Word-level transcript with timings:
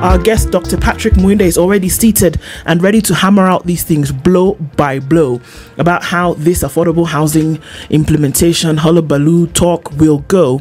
Our 0.00 0.16
guest, 0.16 0.52
Dr. 0.52 0.76
Patrick 0.76 1.14
Muinde, 1.14 1.40
is 1.40 1.58
already 1.58 1.88
seated 1.88 2.40
and 2.66 2.80
ready 2.80 3.02
to 3.02 3.14
hammer 3.16 3.48
out 3.48 3.66
these 3.66 3.82
things 3.82 4.12
blow 4.12 4.54
by 4.76 5.00
blow 5.00 5.40
about 5.76 6.04
how 6.04 6.34
this 6.34 6.62
affordable 6.62 7.04
housing 7.04 7.60
implementation 7.90 8.76
hullabaloo 8.76 9.48
talk 9.48 9.90
will 9.98 10.20
go. 10.28 10.60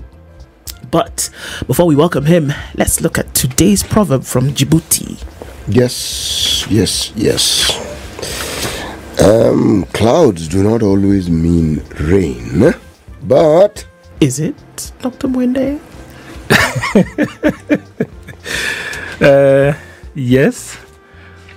But 0.90 1.30
before 1.68 1.86
we 1.86 1.96
welcome 1.96 2.26
him, 2.26 2.52
let's 2.73 3.00
look 3.02 3.20
at 3.20 3.32
today's 3.36 3.84
proverb 3.84 4.23
from 4.23 4.50
Djibouti. 4.50 5.23
Yes, 5.68 6.66
yes, 6.68 7.12
yes. 7.16 7.77
Um, 9.22 9.84
clouds 9.94 10.48
do 10.48 10.63
not 10.63 10.82
always 10.82 11.30
mean 11.30 11.84
rain, 11.99 12.74
but 13.22 13.85
Is 14.20 14.40
it, 14.40 14.91
Dr. 14.99 15.27
Muinde? 15.27 15.80
Uh, 19.21 19.73
yes. 20.15 20.77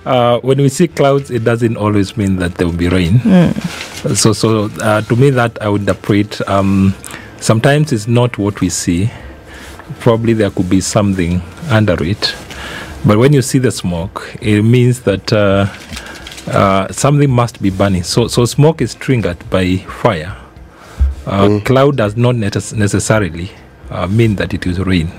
Uh, 0.05 0.39
when 0.39 0.57
we 0.57 0.67
see 0.69 0.87
clouds, 0.87 1.29
it 1.29 1.43
doesn't 1.43 1.77
always 1.77 2.17
mean 2.17 2.37
that 2.37 2.55
there 2.55 2.65
will 2.67 2.75
be 2.75 2.89
rain. 2.89 3.19
So, 4.15 4.33
so 4.33 4.65
uh, 4.81 5.01
to 5.01 5.15
me, 5.15 5.29
that 5.29 5.61
I 5.61 5.69
would 5.69 5.81
interpret. 5.81 6.41
Um, 6.49 6.95
sometimes 7.39 7.91
it's 7.91 8.07
not 8.07 8.37
what 8.39 8.61
we 8.61 8.69
see. 8.69 9.11
Probably 9.99 10.33
there 10.33 10.49
could 10.49 10.69
be 10.69 10.81
something 10.81 11.41
under 11.69 12.01
it. 12.03 12.35
But 13.05 13.17
when 13.19 13.33
you 13.33 13.41
see 13.43 13.59
the 13.59 13.71
smoke, 13.71 14.35
it 14.41 14.63
means 14.63 15.01
that 15.01 15.31
uh, 15.31 15.67
uh, 16.47 16.91
something 16.91 17.29
must 17.29 17.61
be 17.61 17.69
burning. 17.69 18.03
So, 18.03 18.27
so 18.27 18.45
smoke 18.45 18.81
is 18.81 18.95
triggered 18.95 19.47
by 19.51 19.77
fire. 19.77 20.35
Uh, 21.27 21.59
Cloud 21.63 21.97
does 21.97 22.17
not 22.17 22.33
necess- 22.35 22.73
necessarily 22.73 23.51
uh, 23.91 24.07
mean 24.07 24.35
that 24.37 24.53
it 24.55 24.65
is 24.65 24.79
rain. 24.79 25.11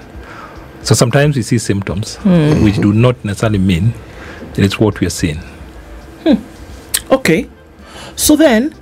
So 0.83 0.95
sometimes 0.95 1.37
we 1.37 1.43
see 1.43 1.59
symptoms 1.59 2.17
hmm. 2.17 2.65
which 2.65 2.77
do 2.77 2.93
not 2.93 3.25
necessarily 3.25 3.59
mean 3.59 3.93
that 4.55 4.65
it's 4.65 4.79
what 4.79 5.01
we 5.01 5.07
are 5.07 5.11
seeing. 5.11 5.39
Hmm. 6.25 7.13
Okay. 7.13 7.49
So 8.17 8.37
then, 8.37 8.75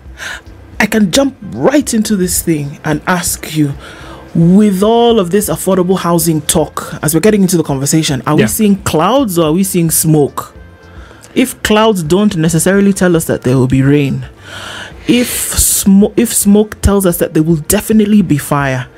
I 0.78 0.86
can 0.86 1.12
jump 1.12 1.36
right 1.52 1.92
into 1.92 2.16
this 2.16 2.42
thing 2.42 2.80
and 2.84 3.02
ask 3.06 3.54
you 3.54 3.74
with 4.34 4.82
all 4.82 5.18
of 5.18 5.30
this 5.30 5.48
affordable 5.48 5.98
housing 5.98 6.40
talk, 6.42 6.94
as 7.02 7.14
we're 7.14 7.20
getting 7.20 7.42
into 7.42 7.56
the 7.56 7.62
conversation, 7.62 8.22
are 8.26 8.36
we 8.36 8.46
seeing 8.46 8.76
clouds 8.82 9.38
or 9.38 9.46
are 9.46 9.52
we 9.52 9.64
seeing 9.64 9.90
smoke? 9.90 10.54
If 11.34 11.60
clouds 11.62 12.02
don't 12.02 12.36
necessarily 12.36 12.92
tell 12.92 13.16
us 13.16 13.26
that 13.26 13.42
there 13.42 13.56
will 13.56 13.66
be 13.68 13.82
rain, 13.82 14.26
if 15.08 15.28
smoke 15.28 16.12
if 16.16 16.32
smoke 16.32 16.80
tells 16.82 17.06
us 17.06 17.18
that 17.18 17.34
there 17.34 17.42
will 17.42 17.56
definitely 17.56 18.22
be 18.22 18.38
fire, 18.38 18.88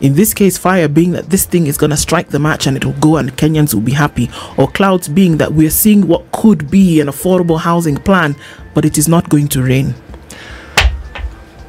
in 0.00 0.14
this 0.14 0.32
case, 0.32 0.56
fire 0.56 0.88
being 0.88 1.12
that 1.12 1.30
this 1.30 1.44
thing 1.44 1.66
is 1.66 1.76
gonna 1.76 1.96
strike 1.96 2.28
the 2.28 2.38
match 2.38 2.66
and 2.66 2.76
it 2.76 2.84
will 2.84 2.92
go 2.94 3.16
and 3.16 3.36
Kenyans 3.36 3.74
will 3.74 3.82
be 3.82 3.92
happy, 3.92 4.30
or 4.56 4.68
clouds 4.70 5.08
being 5.08 5.38
that 5.38 5.52
we're 5.52 5.70
seeing 5.70 6.06
what 6.06 6.30
could 6.32 6.70
be 6.70 7.00
an 7.00 7.08
affordable 7.08 7.58
housing 7.60 7.96
plan, 7.96 8.36
but 8.74 8.84
it 8.84 8.96
is 8.98 9.08
not 9.08 9.28
going 9.28 9.48
to 9.48 9.62
rain. 9.62 9.94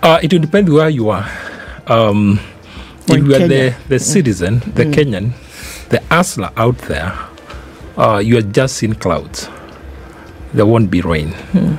Uh, 0.01 0.19
it 0.23 0.31
will 0.31 0.39
depend 0.39 0.71
where 0.71 0.89
you 0.89 1.09
are. 1.09 1.29
Um, 1.87 2.39
if 3.07 3.17
you 3.17 3.35
are 3.35 3.47
the, 3.47 3.75
the 3.87 3.99
citizen, 3.99 4.59
the 4.75 4.85
Kenyan, 4.85 5.33
the 5.89 6.01
hustler 6.09 6.51
out 6.55 6.77
there, 6.79 7.17
uh, 7.97 8.19
you 8.19 8.37
are 8.37 8.43
just 8.43 8.77
seeing 8.77 8.93
clouds. 8.93 9.49
There 10.53 10.65
won't 10.65 10.89
be 10.89 11.01
rain, 11.01 11.33
and, 11.53 11.77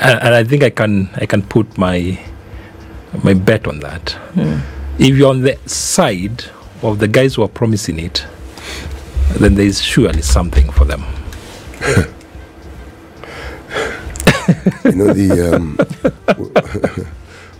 and 0.00 0.34
I 0.34 0.44
think 0.44 0.62
I 0.62 0.70
can 0.70 1.10
I 1.14 1.26
can 1.26 1.42
put 1.42 1.76
my 1.76 2.18
my 3.22 3.34
bet 3.34 3.66
on 3.66 3.80
that. 3.80 4.10
Hmm. 4.34 4.58
If 4.98 5.16
you're 5.16 5.30
on 5.30 5.42
the 5.42 5.58
side 5.66 6.44
of 6.82 6.98
the 6.98 7.08
guys 7.08 7.34
who 7.34 7.42
are 7.42 7.48
promising 7.48 7.98
it, 7.98 8.26
then 9.38 9.54
there 9.54 9.66
is 9.66 9.82
surely 9.82 10.22
something 10.22 10.70
for 10.70 10.84
them. 10.84 11.04
you 14.84 14.92
know 14.92 15.12
the 15.12 15.54
um, 15.54 15.76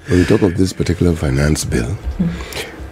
when 0.07 0.19
we 0.19 0.25
talk 0.25 0.43
of 0.43 0.57
this 0.57 0.73
particular 0.73 1.15
finance 1.15 1.65
bill, 1.65 1.93
hmm. 1.93 2.29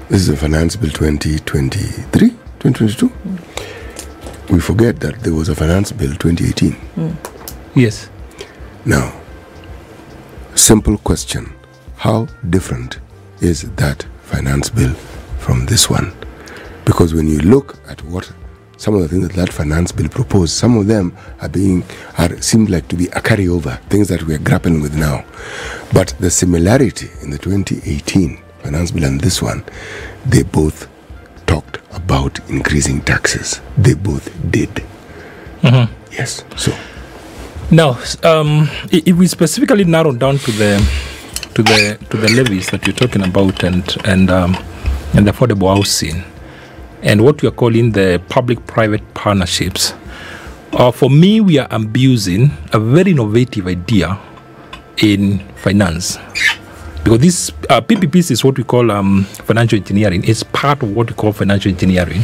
this 0.08 0.22
is 0.22 0.28
a 0.28 0.36
finance 0.36 0.76
bill 0.76 0.90
2023, 0.90 2.30
2022. 2.30 3.12
We 4.50 4.60
forget 4.60 4.98
that 5.00 5.20
there 5.20 5.34
was 5.34 5.48
a 5.48 5.54
finance 5.54 5.92
bill 5.92 6.10
2018. 6.16 6.72
Hmm. 6.72 7.78
Yes. 7.78 8.10
Now, 8.84 9.19
simple 10.60 10.98
question: 10.98 11.52
How 11.96 12.26
different 12.50 12.98
is 13.40 13.62
that 13.76 14.06
finance 14.22 14.68
bill 14.68 14.94
from 15.38 15.66
this 15.66 15.88
one? 15.88 16.12
Because 16.84 17.14
when 17.14 17.26
you 17.26 17.40
look 17.40 17.78
at 17.88 18.02
what 18.04 18.30
some 18.76 18.94
of 18.94 19.02
the 19.02 19.08
things 19.08 19.26
that 19.28 19.36
that 19.36 19.52
finance 19.52 19.90
bill 19.92 20.08
proposed, 20.08 20.52
some 20.52 20.76
of 20.76 20.86
them 20.86 21.16
are 21.40 21.48
being 21.48 21.82
are 22.18 22.40
seem 22.42 22.66
like 22.66 22.88
to 22.88 22.96
be 22.96 23.06
a 23.06 23.20
carryover, 23.20 23.80
things 23.84 24.08
that 24.08 24.22
we 24.24 24.34
are 24.34 24.38
grappling 24.38 24.80
with 24.82 24.94
now. 24.94 25.24
But 25.92 26.14
the 26.20 26.30
similarity 26.30 27.10
in 27.22 27.30
the 27.30 27.38
2018 27.38 28.42
finance 28.62 28.90
bill 28.90 29.04
and 29.04 29.20
this 29.20 29.40
one, 29.42 29.64
they 30.26 30.42
both 30.42 30.88
talked 31.46 31.78
about 31.92 32.38
increasing 32.50 33.00
taxes. 33.00 33.60
They 33.78 33.94
both 33.94 34.30
did. 34.50 34.70
Mm-hmm. 35.62 35.92
Yes. 36.12 36.44
So 36.56 36.72
Now, 37.72 37.98
um, 38.24 38.68
if 38.90 39.16
we 39.16 39.28
specifically 39.28 39.84
narrow 39.84 40.10
down 40.10 40.38
to 40.38 40.50
the 40.50 40.76
to 41.54 41.62
the 41.62 41.98
to 42.10 42.16
the 42.16 42.28
levies 42.32 42.68
that 42.70 42.84
you're 42.84 42.96
talking 42.96 43.22
about 43.22 43.62
and 43.62 43.84
and 44.04 44.28
um, 44.28 44.56
and 45.14 45.24
the 45.24 45.30
affordable 45.30 45.72
housing, 45.72 46.24
and 47.04 47.22
what 47.22 47.40
we 47.42 47.46
are 47.48 47.52
calling 47.52 47.92
the 47.92 48.20
public-private 48.28 49.14
partnerships, 49.14 49.94
uh, 50.72 50.90
for 50.90 51.08
me, 51.10 51.40
we 51.40 51.60
are 51.60 51.68
abusing 51.70 52.50
a 52.72 52.80
very 52.80 53.12
innovative 53.12 53.68
idea 53.68 54.18
in 54.96 55.38
finance. 55.54 56.18
Because 57.04 57.20
this 57.20 57.50
uh, 57.70 57.80
PPPs 57.80 58.32
is 58.32 58.42
what 58.44 58.58
we 58.58 58.64
call 58.64 58.90
um, 58.90 59.22
financial 59.46 59.78
engineering. 59.78 60.24
It's 60.26 60.42
part 60.42 60.82
of 60.82 60.90
what 60.96 61.08
we 61.08 61.14
call 61.14 61.32
financial 61.32 61.70
engineering. 61.70 62.22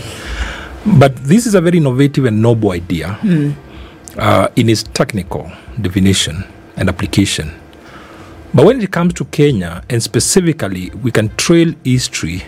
But 0.99 1.15
this 1.17 1.47
is 1.47 1.55
a 1.55 1.61
very 1.61 1.79
innovative 1.79 2.25
and 2.27 2.43
noble 2.43 2.73
idea 2.73 3.19
uh, 4.19 4.49
in 4.57 4.69
its 4.69 4.83
technical 4.83 5.51
definition 5.81 6.45
and 6.77 6.89
application. 6.89 7.53
But 8.55 8.65
when 8.67 8.81
it 8.81 8.91
comes 8.91 9.15
to 9.15 9.25
Kenya, 9.27 9.83
and 9.91 10.03
specifically, 10.03 10.91
we 11.03 11.11
can 11.11 11.29
trail 11.37 11.75
history, 11.85 12.43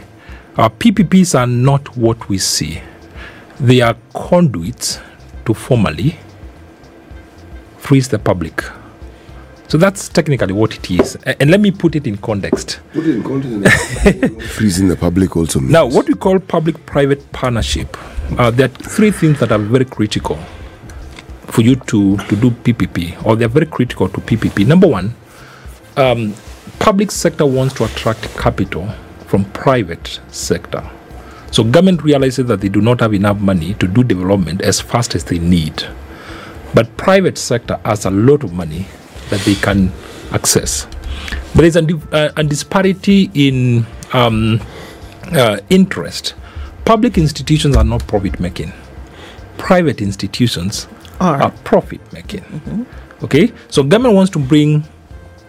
our 0.56 0.70
PPPs 0.70 1.38
are 1.38 1.46
not 1.46 1.96
what 1.96 2.28
we 2.28 2.38
see. 2.38 2.80
They 3.60 3.80
are 3.80 3.96
conduits 4.14 5.00
to 5.44 5.54
formally 5.54 6.16
freeze 7.78 8.08
the 8.08 8.18
public. 8.18 8.62
So 9.68 9.76
that's 9.76 10.08
technically 10.08 10.54
what 10.54 10.74
it 10.74 10.90
is. 10.90 11.16
A- 11.26 11.40
And 11.42 11.50
let 11.50 11.60
me 11.60 11.70
put 11.70 11.94
it 11.94 12.06
in 12.06 12.16
context. 12.16 12.80
put 12.92 13.04
it 13.06 13.16
in 13.16 13.22
context. 13.22 14.42
Freezing 14.54 14.88
the 14.88 14.96
public 14.96 15.36
also 15.36 15.60
means 15.60 15.72
Now, 15.72 15.86
what 15.86 16.08
we 16.08 16.14
call 16.14 16.38
public 16.38 16.86
private 16.86 17.30
partnership, 17.32 17.96
uh, 18.38 18.50
there 18.50 18.66
are 18.66 18.72
three 18.72 19.10
things 19.10 19.38
that 19.40 19.52
are 19.52 19.58
very 19.58 19.84
critical 19.84 20.38
for 21.58 21.62
you 21.62 21.74
to, 21.74 22.16
to 22.16 22.36
do 22.36 22.52
PPP, 22.52 23.26
or 23.26 23.34
they're 23.34 23.48
very 23.48 23.66
critical 23.66 24.08
to 24.08 24.20
PPP. 24.20 24.64
Number 24.64 24.86
one, 24.86 25.12
um, 25.96 26.32
public 26.78 27.10
sector 27.10 27.44
wants 27.44 27.74
to 27.74 27.84
attract 27.84 28.22
capital 28.36 28.88
from 29.26 29.44
private 29.46 30.20
sector. 30.28 30.88
So 31.50 31.64
government 31.64 32.04
realizes 32.04 32.46
that 32.46 32.60
they 32.60 32.68
do 32.68 32.80
not 32.80 33.00
have 33.00 33.12
enough 33.12 33.40
money 33.40 33.74
to 33.74 33.88
do 33.88 34.04
development 34.04 34.62
as 34.62 34.80
fast 34.80 35.16
as 35.16 35.24
they 35.24 35.40
need. 35.40 35.82
But 36.74 36.96
private 36.96 37.36
sector 37.36 37.80
has 37.84 38.04
a 38.04 38.10
lot 38.12 38.44
of 38.44 38.52
money 38.52 38.86
that 39.30 39.40
they 39.40 39.56
can 39.56 39.90
access. 40.30 40.86
There 41.56 41.64
is 41.64 41.74
a, 41.74 41.84
uh, 42.12 42.30
a 42.36 42.44
disparity 42.44 43.32
in 43.34 43.84
um, 44.12 44.60
uh, 45.32 45.58
interest. 45.70 46.36
Public 46.84 47.18
institutions 47.18 47.76
are 47.76 47.82
not 47.82 48.06
profit 48.06 48.38
making. 48.38 48.72
Private 49.56 50.00
institutions 50.00 50.86
Are. 51.20 51.42
are 51.42 51.50
profit 51.64 52.00
making. 52.12 52.86
Okay, 53.22 53.52
so 53.68 53.82
government 53.82 54.14
wants 54.14 54.30
to 54.32 54.38
bring 54.38 54.84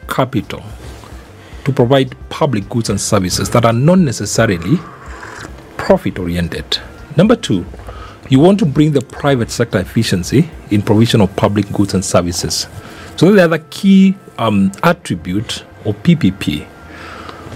capital 0.07 0.63
to 1.66 1.71
provide 1.71 2.16
public 2.30 2.68
goods 2.69 2.89
and 2.89 3.00
services 3.00 3.50
that 3.51 3.66
are 3.66 3.74
not 3.74 4.00
necessarily 4.00 4.77
profit 5.77 6.18
oriented. 6.18 6.80
Number 7.16 7.36
two, 7.36 7.66
you 8.30 8.39
want 8.39 8.60
to 8.60 8.66
bring 8.66 8.92
the 8.92 9.01
private 9.01 9.51
sector 9.51 9.80
efficiency 9.80 10.50
in 10.71 10.81
provision 10.81 11.21
of 11.21 11.36
public 11.36 11.71
goods 11.71 11.94
and 11.94 12.04
services. 12.04 12.68
So 13.18 13.31
the 13.31 13.44
other 13.44 13.60
key 13.69 14.16
um, 14.38 14.71
attribute 14.83 15.63
of 15.86 15.95
PPP. 16.04 16.68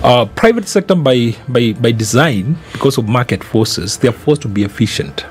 Uh, 0.03 0.25
private 0.25 0.67
sector 0.67 0.95
by, 0.95 1.35
by, 1.47 1.73
by 1.73 1.91
design, 1.91 2.57
because 2.73 2.97
of 2.97 3.07
market 3.07 3.43
forces, 3.43 3.97
they 3.97 4.09
are 4.09 4.11
forced 4.13 4.41
to 4.41 4.47
be 4.47 4.63
efficient. 4.63 5.25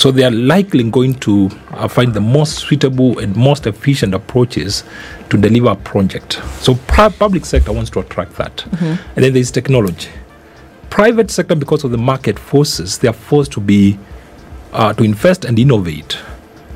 So 0.00 0.10
they 0.10 0.24
are 0.24 0.30
likely 0.30 0.82
going 0.90 1.16
to 1.16 1.50
uh, 1.72 1.86
find 1.86 2.14
the 2.14 2.22
most 2.22 2.60
suitable 2.60 3.18
and 3.18 3.36
most 3.36 3.66
efficient 3.66 4.14
approaches 4.14 4.82
to 5.28 5.36
deliver 5.36 5.72
a 5.72 5.76
project. 5.76 6.40
So 6.62 6.74
public 6.86 7.44
sector 7.44 7.70
wants 7.70 7.90
to 7.90 8.00
attract 8.00 8.32
that. 8.36 8.64
And 9.14 9.22
then 9.22 9.34
there's 9.34 9.50
technology. 9.50 10.08
Private 10.88 11.30
sector, 11.30 11.54
because 11.54 11.84
of 11.84 11.90
the 11.90 11.98
market 11.98 12.38
forces, 12.38 12.96
they 12.96 13.08
are 13.08 13.12
forced 13.12 13.52
to 13.52 13.60
be 13.60 13.98
uh, 14.72 14.94
to 14.94 15.04
invest 15.04 15.44
and 15.44 15.58
innovate. 15.58 16.18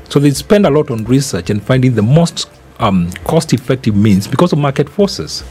So 0.09 0.19
they 0.19 0.29
spend 0.29 0.67
a 0.67 0.69
lot 0.69 0.91
on 0.91 1.03
research 1.05 1.49
and 1.49 1.63
finding 1.63 1.95
the 1.95 2.03
most 2.03 2.47
um, 2.77 3.11
cost-effective 3.23 3.95
means 3.95 4.27
because 4.27 4.53
of 4.53 4.59
market 4.59 4.87
forces. 4.87 5.43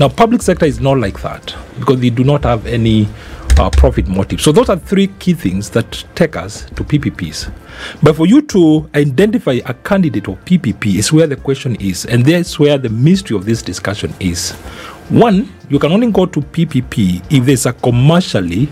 Now, 0.00 0.08
public 0.08 0.42
sector 0.42 0.66
is 0.66 0.80
not 0.80 0.98
like 0.98 1.22
that 1.22 1.54
because 1.78 2.00
they 2.00 2.10
do 2.10 2.24
not 2.24 2.42
have 2.42 2.66
any 2.66 3.06
uh, 3.58 3.70
profit 3.70 4.08
motive. 4.08 4.40
So 4.40 4.52
those 4.52 4.68
are 4.68 4.76
three 4.76 5.08
key 5.18 5.34
things 5.34 5.70
that 5.70 6.04
take 6.14 6.36
us 6.36 6.64
to 6.70 6.84
PPPs. 6.84 7.52
But 8.02 8.16
for 8.16 8.26
you 8.26 8.42
to 8.42 8.88
identify 8.94 9.60
a 9.64 9.74
candidate 9.74 10.28
of 10.28 10.44
PPP 10.44 10.96
is 10.96 11.12
where 11.12 11.26
the 11.26 11.36
question 11.36 11.76
is, 11.76 12.04
and 12.06 12.24
that's 12.24 12.58
where 12.58 12.78
the 12.78 12.88
mystery 12.90 13.36
of 13.36 13.44
this 13.44 13.62
discussion 13.62 14.14
is. 14.20 14.52
One, 15.08 15.52
you 15.68 15.78
can 15.78 15.92
only 15.92 16.10
go 16.10 16.26
to 16.26 16.40
PPP 16.40 17.24
if 17.32 17.44
there's 17.44 17.66
a 17.66 17.72
commercially 17.72 18.68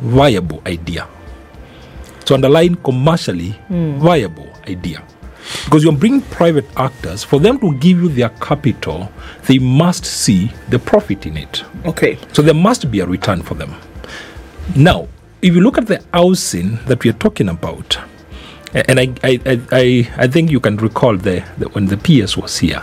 viable 0.00 0.62
idea 0.66 1.08
to 2.28 2.34
underline 2.34 2.74
commercially 2.76 3.58
viable 3.70 4.48
idea. 4.68 5.02
Because 5.64 5.82
you're 5.82 5.96
bringing 5.96 6.20
private 6.20 6.66
actors, 6.76 7.24
for 7.24 7.40
them 7.40 7.58
to 7.60 7.72
give 7.76 8.02
you 8.02 8.10
their 8.10 8.28
capital, 8.28 9.10
they 9.46 9.58
must 9.58 10.04
see 10.04 10.52
the 10.68 10.78
profit 10.78 11.24
in 11.24 11.38
it. 11.38 11.64
Okay. 11.86 12.18
So 12.34 12.42
there 12.42 12.52
must 12.52 12.90
be 12.90 13.00
a 13.00 13.06
return 13.06 13.40
for 13.42 13.54
them. 13.54 13.74
Now, 14.76 15.08
if 15.42 15.54
you 15.54 15.60
look 15.60 15.78
at 15.78 15.86
the 15.86 16.02
housing 16.12 16.76
that 16.86 17.02
we 17.04 17.10
are 17.10 17.14
talking 17.14 17.48
about, 17.48 17.98
and 18.74 19.00
I, 19.00 19.08
I, 19.24 19.40
I, 19.46 19.60
I, 19.72 20.10
I 20.16 20.26
think 20.28 20.50
you 20.50 20.60
can 20.60 20.76
recall 20.76 21.16
the, 21.16 21.44
the 21.58 21.68
when 21.70 21.86
the 21.86 21.96
PS 21.96 22.36
was 22.36 22.58
here, 22.58 22.82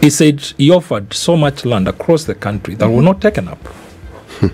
he 0.00 0.10
said 0.10 0.40
he 0.58 0.70
offered 0.70 1.12
so 1.12 1.36
much 1.36 1.64
land 1.64 1.86
across 1.88 2.24
the 2.24 2.34
country 2.34 2.74
that 2.76 2.88
were 2.88 3.02
not 3.02 3.20
taken 3.20 3.48
up. 3.48 3.58
Hmm. 4.38 4.48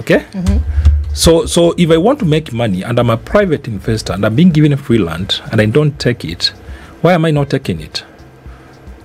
okay? 0.00 0.20
Mm-hmm. 0.32 1.12
So, 1.14 1.46
so 1.46 1.74
if 1.76 1.90
I 1.90 1.96
want 1.96 2.18
to 2.20 2.24
make 2.24 2.52
money 2.52 2.82
and 2.82 2.98
I'm 2.98 3.10
a 3.10 3.16
private 3.16 3.68
investor 3.68 4.12
and 4.12 4.24
I'm 4.24 4.34
being 4.34 4.50
given 4.50 4.72
a 4.72 4.76
free 4.76 4.98
land 4.98 5.40
and 5.52 5.60
I 5.60 5.66
don't 5.66 5.98
take 6.00 6.24
it, 6.24 6.46
why 7.02 7.12
am 7.12 7.24
I 7.24 7.30
not 7.30 7.50
taking 7.50 7.80
it? 7.80 8.04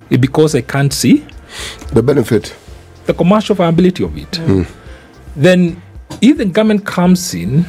It 0.10 0.20
because 0.22 0.56
I 0.56 0.62
can't 0.62 0.94
see 0.94 1.26
The 1.92 2.02
benefit. 2.02 2.56
the 3.06 3.14
commercial 3.14 3.56
viability 3.56 4.04
of 4.04 4.18
it. 4.18 4.36
Hmm. 4.38 4.64
Then, 5.36 5.82
if 6.21 6.38
the 6.38 6.45
government 6.45 6.86
comes 6.86 7.33
in 7.33 7.66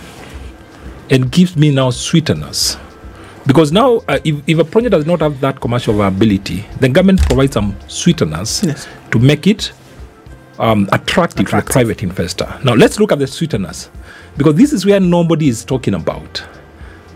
and 1.11 1.31
gives 1.31 1.57
me 1.57 1.71
now 1.71 1.91
sweeteners, 1.91 2.77
because 3.47 3.73
now 3.73 3.97
uh, 4.09 4.19
if, 4.25 4.37
if 4.47 4.59
a 4.59 4.65
project 4.65 4.93
does 4.93 5.07
not 5.07 5.21
have 5.21 5.41
that 5.41 5.61
commercial 5.61 5.95
viability, 5.95 6.65
the 6.81 6.89
government 6.89 7.21
provides 7.23 7.53
some 7.55 7.75
sweeteners 7.89 8.63
Yes. 8.65 8.87
to 9.11 9.19
make 9.19 9.47
it 9.47 9.73
um, 10.59 10.89
attractive, 10.93 11.49
to 11.49 11.59
a 11.59 11.63
private 11.63 12.03
investor. 12.03 12.47
Now, 12.65 12.75
let's 12.75 13.01
look 13.01 13.13
at 13.13 13.19
the 13.19 13.27
sweeteners, 13.27 13.91
because 14.37 14.55
this 14.57 14.73
is 14.73 14.85
where 14.85 15.01
nobody 15.01 15.49
is 15.49 15.65
talking 15.65 15.95
about. 15.95 16.39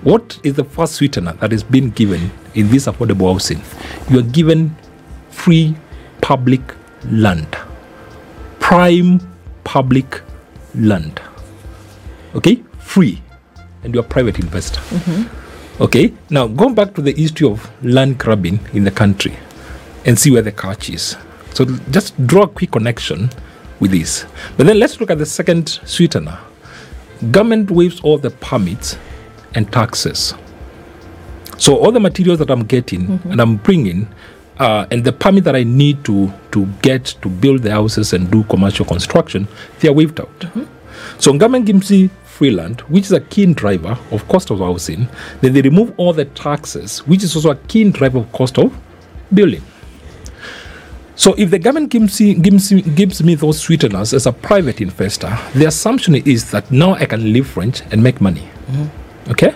What 0.02 0.38
is 0.42 0.54
the 0.54 0.64
first 0.64 0.94
sweetener 0.94 1.32
that 1.34 1.52
is 1.52 1.62
being 1.62 1.90
given 1.90 2.30
in 2.54 2.68
this 2.68 2.86
affordable 2.86 3.32
housing? 3.32 3.62
You 4.10 4.18
are 4.20 4.22
given 4.30 4.74
free 5.30 5.74
public 6.20 6.60
land, 7.10 7.56
prime 8.60 9.20
public 9.64 10.20
land. 10.74 11.20
Okay, 12.34 12.62
free, 12.78 13.22
and 13.82 13.94
you're 13.94 14.04
a 14.04 14.06
private 14.06 14.38
investor. 14.38 14.80
Mm-hmm. 14.80 15.82
Okay, 15.82 16.12
now 16.30 16.46
go 16.46 16.72
back 16.72 16.94
to 16.94 17.02
the 17.02 17.12
history 17.12 17.48
of 17.48 17.70
land 17.84 18.18
grabbing 18.18 18.60
in 18.72 18.84
the 18.84 18.90
country 18.90 19.36
and 20.04 20.18
see 20.18 20.30
where 20.30 20.42
the 20.42 20.52
catch 20.52 20.90
is. 20.90 21.16
So 21.52 21.64
just 21.90 22.14
draw 22.26 22.42
a 22.42 22.48
quick 22.48 22.72
connection 22.72 23.30
with 23.80 23.90
this. 23.90 24.26
But 24.56 24.66
then 24.66 24.78
let's 24.78 25.00
look 25.00 25.10
at 25.10 25.18
the 25.18 25.26
second 25.26 25.68
sweetener. 25.84 26.38
Government 27.30 27.70
waives 27.70 28.00
all 28.00 28.18
the 28.18 28.30
permits 28.30 28.96
and 29.54 29.72
taxes. 29.72 30.34
So 31.58 31.76
all 31.76 31.92
the 31.92 32.00
materials 32.00 32.38
that 32.40 32.50
I'm 32.50 32.64
getting 32.64 33.06
mm-hmm. 33.06 33.30
and 33.30 33.40
I'm 33.40 33.56
bringing, 33.56 34.08
uh, 34.58 34.86
and 34.90 35.04
the 35.04 35.12
permit 35.12 35.44
that 35.44 35.56
I 35.56 35.64
need 35.64 36.04
to 36.04 36.32
to 36.52 36.66
get 36.82 37.04
to 37.22 37.28
build 37.28 37.62
the 37.62 37.70
houses 37.70 38.12
and 38.12 38.30
do 38.30 38.44
commercial 38.44 38.84
construction, 38.84 39.48
they 39.80 39.88
are 39.88 39.92
waived 39.92 40.20
out. 40.20 40.44
So 41.18 41.32
government 41.32 41.66
gives 41.66 41.90
me 41.90 42.10
free 42.24 42.50
land, 42.50 42.80
which 42.82 43.04
is 43.04 43.12
a 43.12 43.20
key 43.20 43.46
driver 43.52 43.98
of 44.10 44.26
cost 44.28 44.50
of 44.50 44.58
housing. 44.58 45.08
Then 45.40 45.52
they 45.52 45.62
remove 45.62 45.92
all 45.96 46.12
the 46.12 46.24
taxes, 46.24 46.98
which 47.06 47.22
is 47.22 47.34
also 47.36 47.50
a 47.50 47.56
key 47.56 47.90
driver 47.90 48.18
of 48.18 48.32
cost 48.32 48.58
of 48.58 48.76
building. 49.32 49.62
So 51.16 51.34
if 51.34 51.50
the 51.50 51.60
government 51.60 51.90
gives 51.90 52.20
me, 52.20 52.34
gives, 52.34 52.72
gives 52.72 53.22
me 53.22 53.36
those 53.36 53.60
sweeteners 53.60 54.12
as 54.12 54.26
a 54.26 54.32
private 54.32 54.80
investor, 54.80 55.36
the 55.54 55.66
assumption 55.66 56.16
is 56.16 56.50
that 56.50 56.70
now 56.72 56.94
I 56.94 57.06
can 57.06 57.32
leverage 57.32 57.82
and 57.92 58.02
make 58.02 58.20
money. 58.20 58.48
Okay? 59.28 59.54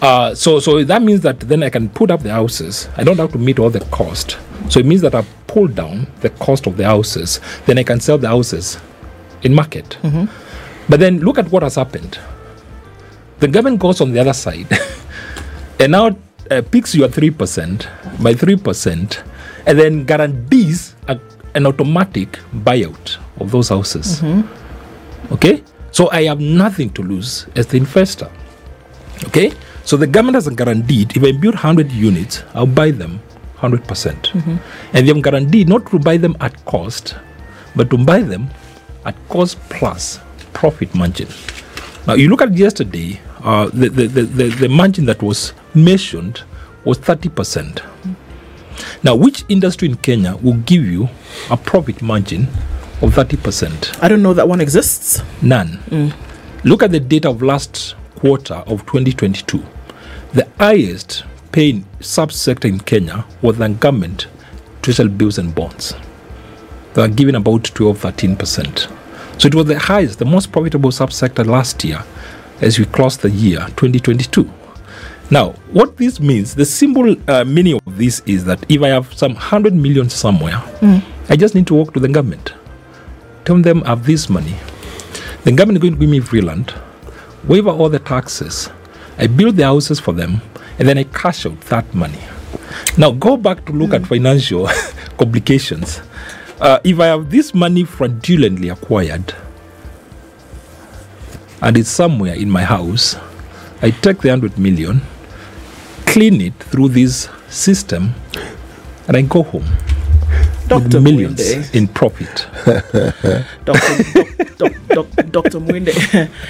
Uh, 0.00 0.34
so 0.34 0.58
so 0.60 0.82
that 0.82 1.02
means 1.02 1.20
that 1.20 1.40
then 1.40 1.62
I 1.62 1.68
can 1.70 1.88
put 1.90 2.10
up 2.10 2.22
the 2.22 2.30
houses. 2.32 2.88
I 2.96 3.04
don't 3.04 3.18
have 3.18 3.32
to 3.32 3.38
meet 3.38 3.58
all 3.58 3.70
the 3.70 3.80
cost. 3.90 4.38
So 4.68 4.80
it 4.80 4.86
means 4.86 5.02
that 5.02 5.14
I 5.14 5.22
pull 5.46 5.66
down 5.68 6.06
the 6.20 6.30
cost 6.30 6.66
of 6.66 6.76
the 6.76 6.84
houses. 6.84 7.40
Then 7.66 7.78
I 7.78 7.82
can 7.82 8.00
sell 8.00 8.16
the 8.18 8.28
houses 8.28 8.78
in 9.42 9.54
market. 9.54 9.98
But 10.88 11.00
then 11.00 11.20
look 11.20 11.38
at 11.38 11.50
what 11.50 11.62
has 11.62 11.74
happened. 11.74 12.18
The 13.40 13.48
government 13.48 13.80
goes 13.80 14.00
on 14.00 14.12
the 14.12 14.20
other 14.20 14.32
side 14.34 14.66
and 15.80 15.92
now 15.92 16.16
uh, 16.50 16.62
picks 16.70 16.94
you 16.94 17.04
at 17.04 17.10
3% 17.10 18.22
by 18.22 18.34
3% 18.34 19.22
and 19.66 19.78
then 19.78 20.04
guarantees 20.04 20.94
a, 21.08 21.18
an 21.54 21.66
automatic 21.66 22.38
buyout 22.54 23.16
of 23.40 23.50
those 23.50 23.68
houses. 23.70 24.20
Okay? 25.32 25.62
So 25.90 26.10
I 26.10 26.24
have 26.24 26.40
nothing 26.40 26.90
to 26.90 27.02
lose 27.02 27.46
as 27.56 27.66
the 27.68 27.76
investor. 27.78 28.30
Okay? 29.26 29.52
So 29.84 29.96
the 29.96 30.06
government 30.06 30.36
has 30.36 30.48
guaranteed 30.48 31.16
if 31.16 31.22
I 31.24 31.32
build 31.32 31.54
100 31.54 31.90
units, 31.92 32.42
I'll 32.54 32.66
buy 32.66 32.90
them 32.90 33.20
100%. 33.58 33.86
percent 33.86 34.32
And 34.32 35.06
they 35.06 35.12
have 35.12 35.22
guaranteed 35.22 35.68
not 35.68 35.86
to 35.90 35.98
buy 35.98 36.16
them 36.16 36.36
at 36.40 36.64
cost, 36.64 37.16
but 37.76 37.90
to 37.90 37.98
buy 37.98 38.20
them 38.22 38.48
at 39.04 39.14
cost 39.28 39.58
plus 39.68 40.20
profit 40.52 40.94
margin. 40.94 41.28
Now, 42.06 42.14
you 42.14 42.28
look 42.28 42.42
at 42.42 42.56
yesterday, 42.56 43.20
uh, 43.42 43.66
the, 43.72 43.88
the, 43.88 44.06
the, 44.06 44.22
the, 44.22 44.48
the 44.48 44.68
margin 44.68 45.04
that 45.06 45.22
was 45.22 45.52
mentioned 45.74 46.42
was 46.84 46.98
30%. 46.98 47.84
Now, 49.02 49.14
which 49.14 49.44
industry 49.48 49.88
in 49.88 49.96
Kenya 49.96 50.36
will 50.36 50.54
give 50.54 50.84
you 50.84 51.08
a 51.50 51.56
profit 51.56 52.00
margin 52.02 52.44
of 53.02 53.14
30%? 53.14 54.02
I 54.02 54.08
don't 54.08 54.22
know 54.22 54.34
that 54.34 54.48
one 54.48 54.60
exists. 54.60 55.22
None. 55.42 56.12
Look 56.64 56.82
at 56.82 56.90
the 56.90 57.00
data 57.00 57.28
of 57.30 57.42
last 57.42 57.94
quarter 58.20 58.54
of 58.66 58.84
2022. 58.86 59.62
The 60.34 60.46
highest 60.58 61.24
paying 61.52 61.84
subsector 62.00 62.66
in 62.66 62.78
Kenya 62.78 63.24
was 63.42 63.58
the 63.58 63.68
government, 63.68 64.28
treasury 64.82 65.08
bills 65.08 65.38
and 65.38 65.54
bonds. 65.54 65.94
They 66.94 67.02
are 67.02 67.08
giving 67.08 67.34
about 67.34 67.64
12 67.64 67.98
13%. 67.98 69.40
So 69.40 69.46
it 69.48 69.54
was 69.54 69.66
the 69.66 69.78
highest, 69.78 70.18
the 70.18 70.26
most 70.26 70.52
profitable 70.52 70.90
subsector 70.90 71.46
last 71.46 71.82
year 71.82 72.04
as 72.60 72.78
we 72.78 72.84
closed 72.84 73.22
the 73.22 73.30
year 73.30 73.60
2022. 73.76 74.50
Now, 75.30 75.52
what 75.72 75.96
this 75.96 76.20
means, 76.20 76.54
the 76.54 76.66
simple 76.66 77.16
uh, 77.30 77.44
meaning 77.44 77.80
of 77.86 77.96
this 77.96 78.20
is 78.26 78.44
that 78.44 78.64
if 78.68 78.82
I 78.82 78.88
have 78.88 79.14
some 79.14 79.32
100 79.32 79.72
million 79.72 80.10
somewhere, 80.10 80.60
I 81.30 81.36
just 81.36 81.54
need 81.54 81.66
to 81.68 81.74
walk 81.74 81.94
to 81.94 82.00
the 82.00 82.08
government, 82.08 82.52
tell 83.44 83.56
them 83.56 83.82
I 83.84 83.90
have 83.90 84.04
this 84.04 84.28
money, 84.28 84.56
the 85.44 85.52
government 85.52 85.78
is 85.78 85.82
going 85.82 85.94
to 85.94 86.00
give 86.00 86.10
me 86.10 86.20
free 86.20 86.40
land, 86.42 86.74
waiver 87.44 87.70
all 87.70 87.88
the 87.88 87.98
taxes, 87.98 88.70
I 89.18 89.26
build 89.26 89.56
the 89.56 89.64
houses 89.64 90.00
for 90.00 90.12
them, 90.12 90.40
and 90.78 90.88
then 90.88 90.98
I 90.98 91.04
cash 91.04 91.46
out 91.46 91.60
that 91.62 91.92
money. 91.94 92.20
Now 92.96 93.12
go 93.12 93.36
back 93.36 93.64
to 93.66 93.72
look 93.72 93.92
at 93.92 94.06
financial 94.06 94.68
complications. 95.18 96.00
Uh, 96.60 96.78
if 96.84 97.00
I 97.00 97.06
have 97.06 97.30
this 97.30 97.54
money 97.54 97.84
fraudulently 97.84 98.68
acquired 98.68 99.34
and 101.62 101.76
it's 101.76 101.88
somewhere 101.88 102.34
in 102.34 102.50
my 102.50 102.62
house, 102.62 103.16
I 103.82 103.90
take 103.90 104.20
the 104.20 104.28
100 104.28 104.58
million, 104.58 105.02
clean 106.06 106.40
it 106.40 106.54
through 106.54 106.88
this 106.88 107.28
system, 107.48 108.14
and 109.08 109.16
I 109.16 109.22
go 109.22 109.42
home. 109.42 109.66
Dr. 110.70 111.00
millions 111.00 111.40
Muinde. 111.40 111.74
in 111.74 111.88
profit. 111.88 112.46
Dr. 113.64 114.04
doc, 114.56 114.72
doc, 114.88 115.06
doc, 115.16 115.26
Dr. 115.30 115.60
Muinde, 115.60 115.92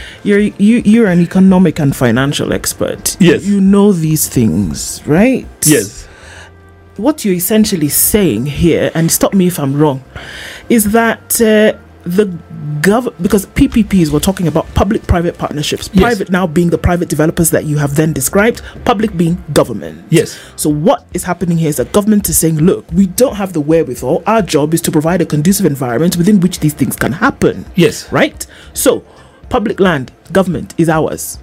you're 0.24 0.38
you 0.38 0.82
you're 0.84 1.06
an 1.06 1.20
economic 1.20 1.78
and 1.80 1.94
financial 1.96 2.52
expert. 2.52 3.16
Yes. 3.18 3.46
You 3.46 3.60
know 3.60 3.92
these 3.92 4.28
things, 4.28 5.00
right? 5.06 5.46
Yes. 5.66 6.06
What 6.96 7.24
you're 7.24 7.34
essentially 7.34 7.88
saying 7.88 8.46
here, 8.46 8.90
and 8.94 9.10
stop 9.10 9.32
me 9.32 9.46
if 9.46 9.58
I'm 9.58 9.74
wrong, 9.74 10.04
is 10.68 10.92
that 10.92 11.40
uh, 11.40 11.78
the 12.04 12.26
gov 12.80 13.14
because 13.22 13.46
PPPs 13.46 14.10
we're 14.10 14.20
talking 14.20 14.48
about 14.48 14.66
public-private 14.74 15.36
partnerships. 15.38 15.90
Yes. 15.92 16.02
Private 16.02 16.30
now 16.30 16.46
being 16.46 16.70
the 16.70 16.78
private 16.78 17.08
developers 17.08 17.50
that 17.50 17.64
you 17.64 17.78
have 17.78 17.94
then 17.96 18.12
described, 18.12 18.62
public 18.84 19.16
being 19.16 19.42
government. 19.52 20.04
Yes. 20.10 20.38
So 20.56 20.70
what 20.70 21.06
is 21.12 21.24
happening 21.24 21.58
here 21.58 21.68
is 21.68 21.76
that 21.76 21.92
government 21.92 22.28
is 22.28 22.38
saying, 22.38 22.58
look, 22.58 22.90
we 22.92 23.06
don't 23.06 23.36
have 23.36 23.52
the 23.52 23.60
wherewithal. 23.60 24.22
Our 24.26 24.42
job 24.42 24.74
is 24.74 24.80
to 24.82 24.90
provide 24.90 25.20
a 25.20 25.26
conducive 25.26 25.66
environment 25.66 26.16
within 26.16 26.40
which 26.40 26.60
these 26.60 26.74
things 26.74 26.96
can 26.96 27.12
happen. 27.12 27.66
Yes. 27.74 28.10
Right? 28.12 28.46
So, 28.72 29.04
public 29.48 29.78
land, 29.80 30.12
government 30.32 30.74
is 30.78 30.88
ours. 30.88 31.38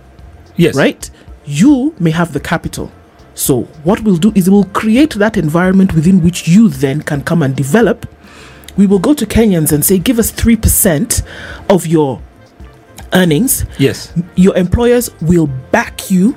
Yes. 0.55 0.75
Right? 0.75 1.09
You 1.45 1.95
may 1.99 2.11
have 2.11 2.33
the 2.33 2.39
capital. 2.39 2.91
So, 3.35 3.63
what 3.83 4.01
we'll 4.01 4.17
do 4.17 4.31
is 4.33 4.49
we'll 4.49 4.63
create 4.65 5.13
that 5.13 5.37
environment 5.37 5.93
within 5.93 6.23
which 6.23 6.47
you 6.47 6.69
then 6.69 7.03
can 7.03 7.23
come 7.23 7.43
and 7.43 7.55
develop. 7.55 8.07
We 8.77 8.85
will 8.87 8.99
go 8.99 9.13
to 9.13 9.25
Kenyans 9.25 9.71
and 9.71 9.83
say, 9.83 9.97
give 9.97 10.19
us 10.19 10.31
3% 10.31 11.23
of 11.69 11.87
your 11.87 12.21
earnings 13.13 13.65
Yes. 13.77 14.13
your 14.35 14.55
employers 14.57 15.09
will 15.21 15.47
back 15.47 16.11
you, 16.11 16.35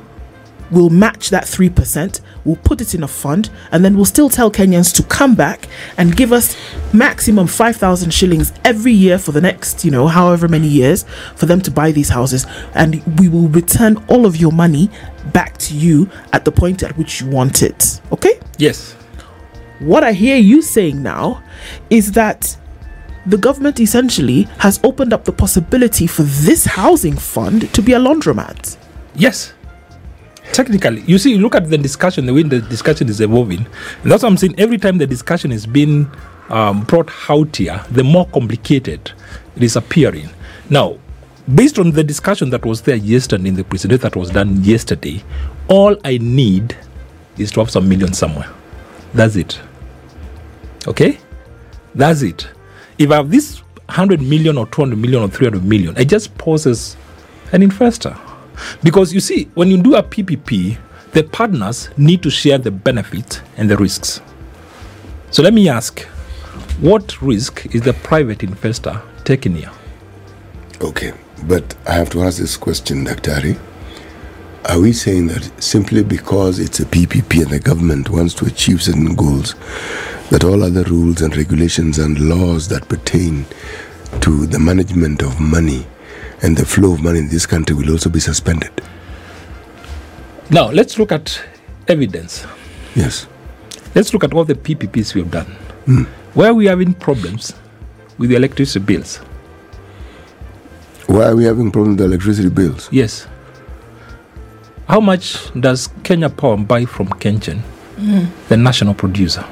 will 0.70 0.88
match 0.88 1.30
that 1.30 1.44
3%, 1.44 2.20
will 2.44 2.56
put 2.56 2.80
it 2.80 2.94
in 2.94 3.02
a 3.02 3.08
fund, 3.08 3.50
and 3.72 3.84
then 3.84 3.96
we'll 3.96 4.04
still 4.04 4.30
tell 4.30 4.50
Kenyans 4.50 4.94
to 4.94 5.02
come 5.02 5.34
back 5.34 5.68
and 5.98 6.16
give 6.16 6.32
us 6.32 6.56
maximum 6.92 7.48
5,000 7.48 8.12
shillings 8.12 8.52
every 8.64 8.92
year 8.92 9.18
for 9.18 9.32
the 9.32 9.40
next, 9.40 9.84
you 9.84 9.90
know, 9.90 10.06
however 10.06 10.46
many 10.48 10.68
years 10.68 11.04
for 11.34 11.46
them 11.46 11.60
to 11.62 11.70
buy 11.70 11.90
these 11.90 12.08
houses. 12.08 12.46
And 12.74 13.02
we 13.18 13.28
will 13.28 13.48
return 13.48 14.02
all 14.08 14.26
of 14.26 14.36
your 14.36 14.52
money 14.52 14.90
back 15.32 15.58
to 15.58 15.74
you 15.76 16.08
at 16.32 16.44
the 16.44 16.52
point 16.52 16.82
at 16.84 16.96
which 16.96 17.20
you 17.20 17.28
want 17.28 17.62
it. 17.62 18.00
Okay? 18.12 18.38
Yes. 18.58 18.92
What 19.80 20.04
I 20.04 20.12
hear 20.12 20.36
you 20.36 20.62
saying 20.62 21.02
now 21.02 21.42
is 21.88 22.12
that 22.12 22.56
the 23.26 23.36
government 23.36 23.80
essentially 23.80 24.42
has 24.58 24.80
opened 24.82 25.12
up 25.12 25.24
the 25.24 25.32
possibility 25.32 26.06
for 26.06 26.22
this 26.22 26.64
housing 26.64 27.16
fund 27.16 27.72
to 27.74 27.82
be 27.82 27.92
a 27.92 27.98
laundromat. 27.98 28.76
Yes. 29.14 29.52
Technically, 30.52 31.02
you 31.02 31.18
see, 31.18 31.36
look 31.36 31.54
at 31.54 31.68
the 31.70 31.78
discussion, 31.78 32.26
the 32.26 32.34
way 32.34 32.42
the 32.42 32.60
discussion 32.60 33.08
is 33.08 33.20
evolving. 33.20 33.66
And 34.02 34.10
that's 34.10 34.22
what 34.22 34.30
I'm 34.30 34.36
saying. 34.36 34.54
Every 34.58 34.78
time 34.78 34.98
the 34.98 35.06
discussion 35.06 35.52
is 35.52 35.66
being 35.66 36.10
um, 36.48 36.82
brought 36.84 37.10
out 37.28 37.56
here, 37.56 37.84
the 37.90 38.02
more 38.02 38.26
complicated 38.26 39.12
it 39.54 39.62
is 39.62 39.76
appearing. 39.76 40.28
Now, 40.68 40.98
based 41.54 41.78
on 41.78 41.92
the 41.92 42.02
discussion 42.02 42.50
that 42.50 42.64
was 42.64 42.82
there 42.82 42.96
yesterday 42.96 43.48
in 43.48 43.54
the 43.54 43.64
precedent 43.64 44.02
that 44.02 44.16
was 44.16 44.30
done 44.30 44.62
yesterday, 44.64 45.22
all 45.68 45.96
I 46.04 46.18
need 46.18 46.76
is 47.38 47.52
to 47.52 47.60
have 47.60 47.70
some 47.70 47.88
million 47.88 48.12
somewhere. 48.12 48.50
That's 49.14 49.36
it. 49.36 49.60
Okay? 50.86 51.18
That's 51.94 52.22
it. 52.22 52.48
If 52.98 53.10
I 53.10 53.16
have 53.16 53.30
this 53.30 53.58
100 53.86 54.22
million 54.22 54.56
or 54.58 54.66
200 54.66 54.96
million 54.98 55.22
or 55.22 55.28
300 55.28 55.64
million, 55.64 55.96
I 55.96 56.04
just 56.04 56.36
pose 56.38 56.66
as 56.66 56.96
an 57.52 57.62
investor. 57.62 58.16
Because 58.82 59.12
you 59.12 59.20
see, 59.20 59.44
when 59.54 59.68
you 59.68 59.82
do 59.82 59.96
a 59.96 60.02
PPP, 60.02 60.78
the 61.12 61.24
partners 61.24 61.90
need 61.96 62.22
to 62.22 62.30
share 62.30 62.58
the 62.58 62.70
benefits 62.70 63.40
and 63.56 63.68
the 63.68 63.76
risks. 63.76 64.20
So 65.30 65.42
let 65.42 65.54
me 65.54 65.68
ask 65.68 66.00
what 66.80 67.20
risk 67.20 67.66
is 67.74 67.82
the 67.82 67.92
private 67.92 68.42
investor 68.42 69.00
taking 69.24 69.54
here? 69.56 69.70
Okay, 70.80 71.12
but 71.44 71.74
I 71.86 71.92
have 71.92 72.10
to 72.10 72.22
ask 72.22 72.38
this 72.38 72.56
question, 72.56 73.04
Dr. 73.04 73.30
Are 74.66 74.78
we 74.78 74.92
saying 74.92 75.28
that 75.28 75.50
simply 75.62 76.02
because 76.04 76.58
it's 76.58 76.80
a 76.80 76.84
PPP 76.84 77.42
and 77.42 77.50
the 77.50 77.60
government 77.60 78.10
wants 78.10 78.34
to 78.34 78.44
achieve 78.46 78.82
certain 78.82 79.14
goals, 79.14 79.54
that 80.30 80.44
all 80.44 80.62
other 80.62 80.82
rules 80.84 81.22
and 81.22 81.34
regulations 81.36 81.98
and 81.98 82.18
laws 82.28 82.68
that 82.68 82.86
pertain 82.88 83.46
to 84.20 84.46
the 84.46 84.58
management 84.58 85.22
of 85.22 85.40
money 85.40 85.86
and 86.42 86.56
the 86.56 86.66
flow 86.66 86.92
of 86.92 87.02
money 87.02 87.20
in 87.20 87.28
this 87.28 87.46
country 87.46 87.74
will 87.74 87.90
also 87.90 88.10
be 88.10 88.20
suspended? 88.20 88.70
Now, 90.50 90.70
let's 90.70 90.98
look 90.98 91.10
at 91.10 91.40
evidence. 91.88 92.46
Yes. 92.94 93.26
Let's 93.94 94.12
look 94.12 94.24
at 94.24 94.34
all 94.34 94.44
the 94.44 94.54
PPPs 94.54 95.14
we 95.14 95.22
have 95.22 95.30
done. 95.30 95.46
Hmm. 95.86 96.02
Where 96.34 96.50
are 96.50 96.54
we 96.54 96.66
having 96.66 96.92
problems 96.94 97.54
with 98.18 98.30
the 98.30 98.36
electricity 98.36 98.84
bills? 98.84 99.16
Why 101.06 101.28
are 101.28 101.36
we 101.36 101.44
having 101.44 101.70
problems 101.72 101.96
with 101.96 101.98
the 101.98 102.04
electricity 102.04 102.50
bills? 102.50 102.88
Yes. 102.92 103.26
How 104.90 104.98
much 104.98 105.52
does 105.54 105.88
Kenya 106.02 106.28
Power 106.28 106.56
buy 106.56 106.84
from 106.84 107.06
KenGen, 107.10 107.60
the 108.48 108.56
national 108.56 108.94
producer? 108.94 109.44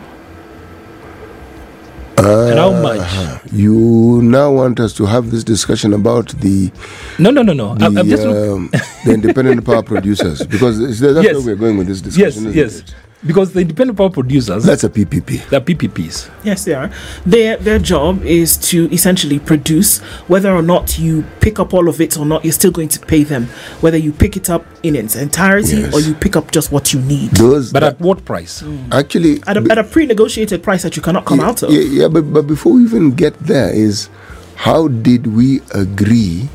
and 2.17 2.59
how 2.59 2.73
much? 2.73 3.43
You 3.53 4.21
now 4.25 4.51
want 4.51 4.81
us 4.81 4.93
to 4.95 5.07
have 5.07 5.31
this 5.31 5.45
discussion 5.45 5.95
about 5.95 6.31
the 6.41 6.73
No, 7.21 7.31
no, 7.31 7.43
no, 7.43 7.53
no. 7.53 7.77
the, 7.77 7.87
I'm, 7.87 7.97
I'm 7.99 8.09
just 8.09 8.27
um, 8.27 8.69
the 9.05 9.15
independent 9.15 9.65
power 9.69 9.85
producers 9.85 10.45
because 10.45 10.81
that's 10.99 11.23
Yes. 11.25 11.37
where 11.37 11.45
we're 11.45 11.55
going 11.55 11.79
with 11.79 11.87
this 11.87 12.03
yes, 12.17 12.35
discussion. 12.35 12.49
isn't 12.49 12.55
yes. 12.57 12.79
it? 12.81 12.95
Because 13.27 13.53
the 13.53 13.61
independent 13.61 13.99
power 13.99 14.11
producers, 14.11 14.65
That's 14.65 14.85
a 14.85 14.89
PPP. 14.89 15.49
they're 15.49 15.61
PPPs. 15.61 16.31
Yes, 16.45 16.65
they 16.65 16.75
are. 16.75 16.89
Their 17.27 17.57
their 17.57 17.79
job 17.81 18.23
is 18.25 18.57
to 18.71 18.89
essentially 18.93 19.41
produce. 19.41 19.99
Whether 20.29 20.55
or 20.55 20.63
not 20.63 20.99
you 21.01 21.25
pick 21.41 21.59
up 21.59 21.75
all 21.75 21.89
of 21.89 22.01
it 22.01 22.17
or 22.17 22.25
not, 22.25 22.45
you're 22.45 22.53
still 22.53 22.71
going 22.71 22.89
to 22.91 23.01
pay 23.01 23.25
them. 23.25 23.47
Whether 23.81 23.97
you 23.97 24.13
pick 24.13 24.37
it 24.37 24.49
up 24.49 24.65
in 24.85 24.95
its 24.95 25.17
entirety 25.17 25.79
Yes. 25.79 25.95
or 25.95 26.01
you 26.01 26.15
pick 26.15 26.37
up 26.37 26.53
just 26.53 26.71
what 26.71 26.93
you 26.93 27.01
need 27.01 27.31
Those 27.33 27.73
But 27.73 27.81
that- 27.81 27.95
at 27.95 28.01
what 28.01 28.25
price? 28.25 28.63
Mm. 28.63 28.93
actually 28.95 29.43
at 29.49 29.57
a, 29.57 29.67
at 29.71 29.79
a 29.79 29.85
pre-negotiated 29.85 30.63
price 30.63 30.83
that 30.85 30.95
you 30.97 31.03
cannot 31.03 31.25
come 31.25 31.41
yeah, 31.41 31.49
out 31.49 31.63
of. 31.65 31.71
Yeah, 31.73 31.81
yeah, 31.81 32.09
but, 32.09 32.33
but 32.33 32.47
before 32.47 32.75
we 32.75 32.85
even 32.85 33.13
get 33.17 33.35
there, 33.41 33.71
is 33.75 34.09
how 34.55 34.87
did 34.89 35.27
we 35.27 35.61
agree 35.75 36.49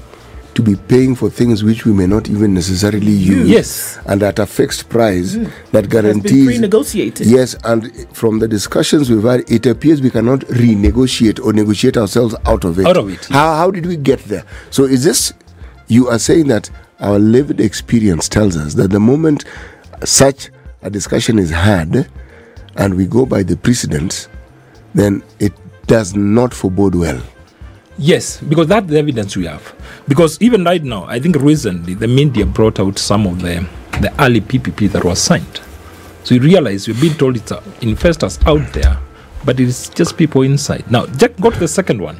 to 0.55 0.62
be 0.62 0.75
paying 0.75 1.15
for 1.15 1.29
things 1.29 1.63
which 1.63 1.86
we 1.86 1.93
may 1.93 2.07
not 2.07 2.29
even 2.29 2.53
necessarily 2.53 3.12
use? 3.12 3.50
Yes. 3.50 4.00
And 4.05 4.22
at 4.24 4.39
a 4.39 4.45
fixed 4.45 4.89
price 4.89 5.36
mm. 5.36 5.51
that 5.72 5.86
It's 5.86 5.93
been 5.93 6.03
guarantees. 6.03 6.45
Yes, 7.31 7.55
and 7.63 8.07
from 8.15 8.39
the 8.39 8.48
discussions 8.48 9.10
we've 9.10 9.24
had, 9.24 9.50
it 9.51 9.65
appears 9.65 10.01
we 10.01 10.10
cannot 10.10 10.41
renegotiate 10.41 11.43
or 11.43 11.53
negotiate 11.53 11.98
ourselves 11.98 12.36
out 12.45 12.63
of 12.63 12.79
it. 12.79 12.86
Out 12.86 12.98
of 12.98 13.10
it, 13.10 13.25
How, 13.25 13.55
how 13.55 13.72
did 13.72 13.86
we 13.86 13.98
get 13.98 14.19
there? 14.25 14.45
So, 14.69 14.83
is 14.86 15.03
this, 15.03 15.33
you 15.88 16.07
are 16.10 16.19
saying 16.19 16.48
that 16.48 16.69
our 17.00 17.19
lived 17.19 17.60
experience 17.60 18.29
tells 18.29 18.55
us 18.55 18.74
that 18.75 18.91
the 18.91 19.00
moment 19.00 19.45
such 20.05 20.50
a 20.81 20.89
discussion 20.89 21.39
is 21.39 21.50
had 21.50 22.10
and 22.75 22.95
we 22.95 23.05
go 23.05 23.25
by 23.25 23.43
the 23.43 23.55
precedents, 23.57 24.27
then 24.93 25.24
it 25.39 25.53
does 25.88 26.15
not 26.15 26.53
forebode 26.53 26.95
well. 26.95 27.22
Yes, 27.97 28.41
because 28.41 28.67
that's 28.67 28.88
the 28.88 28.97
evidence 28.97 29.38
we 29.38 29.45
have. 29.45 29.73
Because 30.07 30.41
even 30.41 30.63
right 30.63 30.83
now, 30.83 31.05
I 31.05 31.19
think 31.19 31.35
recently 31.35 31.93
the 31.93 32.07
media 32.07 32.45
brought 32.45 32.79
out 32.79 32.97
some 32.97 33.27
of 33.27 33.41
the 33.41 33.67
the 34.01 34.12
early 34.19 34.41
PPP 34.41 34.91
that 34.91 35.03
was 35.03 35.21
signed. 35.21 35.62
So 36.23 36.33
you 36.35 36.41
realize 36.41 36.88
we've 36.88 37.00
been 37.00 37.13
told 37.13 37.35
it's 37.35 37.51
uh, 37.51 37.62
investors 37.81 38.39
out 38.45 38.73
there, 38.73 38.97
but 39.45 39.59
it's 39.59 39.89
just 39.89 40.17
people 40.17 40.41
inside. 40.41 40.89
Now, 40.89 41.05
just 41.05 41.39
go 41.39 41.51
to 41.51 41.59
the 41.59 41.67
second 41.67 42.01
one. 42.01 42.19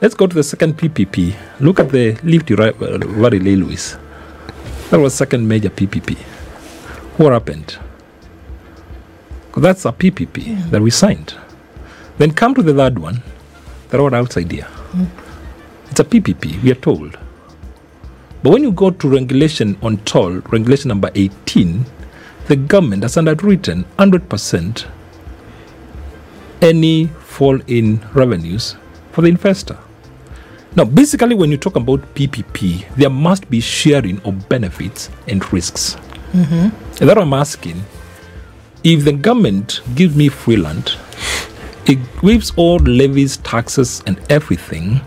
Let's 0.00 0.14
go 0.14 0.26
to 0.26 0.34
the 0.34 0.42
second 0.42 0.76
PPP. 0.76 1.36
Look 1.60 1.78
at 1.78 1.90
the 1.90 2.12
Rift 2.24 2.48
Valley 2.50 3.38
Railways. 3.38 3.96
That 4.90 4.98
was 4.98 5.14
second 5.14 5.46
major 5.46 5.70
PPP. 5.70 6.16
What 7.18 7.32
happened? 7.32 7.78
That's 9.56 9.84
a 9.84 9.92
PPP 9.92 10.70
that 10.70 10.82
we 10.82 10.90
signed. 10.90 11.34
Then 12.18 12.32
come 12.32 12.54
to 12.54 12.62
the 12.62 12.74
third 12.74 12.98
one, 12.98 13.22
the 13.90 13.98
road 13.98 14.14
outside 14.14 14.50
here. 14.50 14.66
It's 15.90 16.00
a 16.00 16.04
PPP, 16.04 16.62
we 16.62 16.70
are 16.70 16.76
told. 16.76 17.18
But 18.42 18.50
when 18.50 18.62
you 18.62 18.72
go 18.72 18.90
to 18.90 19.08
regulation 19.08 19.78
on 19.82 19.98
toll, 19.98 20.40
regulation 20.50 20.88
number 20.88 21.10
18, 21.14 21.84
the 22.46 22.56
government 22.56 23.02
has 23.02 23.16
underwritten 23.16 23.84
100% 23.98 24.86
any 26.60 27.06
fall 27.06 27.60
in 27.66 28.00
revenues 28.14 28.76
for 29.12 29.22
the 29.22 29.28
investor. 29.28 29.78
Now, 30.74 30.84
basically, 30.84 31.34
when 31.34 31.50
you 31.50 31.58
talk 31.58 31.76
about 31.76 32.00
PPP, 32.14 32.88
there 32.94 33.10
must 33.10 33.50
be 33.50 33.60
sharing 33.60 34.20
of 34.22 34.48
benefits 34.48 35.10
and 35.28 35.52
risks. 35.52 35.96
Mm-hmm. 36.32 37.00
And 37.00 37.10
that 37.10 37.18
I'm 37.18 37.34
asking 37.34 37.82
if 38.82 39.04
the 39.04 39.12
government 39.12 39.82
gives 39.94 40.16
me 40.16 40.28
free 40.28 40.56
land, 40.56 40.96
it 41.86 41.98
waives 42.22 42.52
all 42.56 42.76
levies, 42.78 43.38
taxes, 43.38 44.02
and 44.06 44.20
everything, 44.30 45.00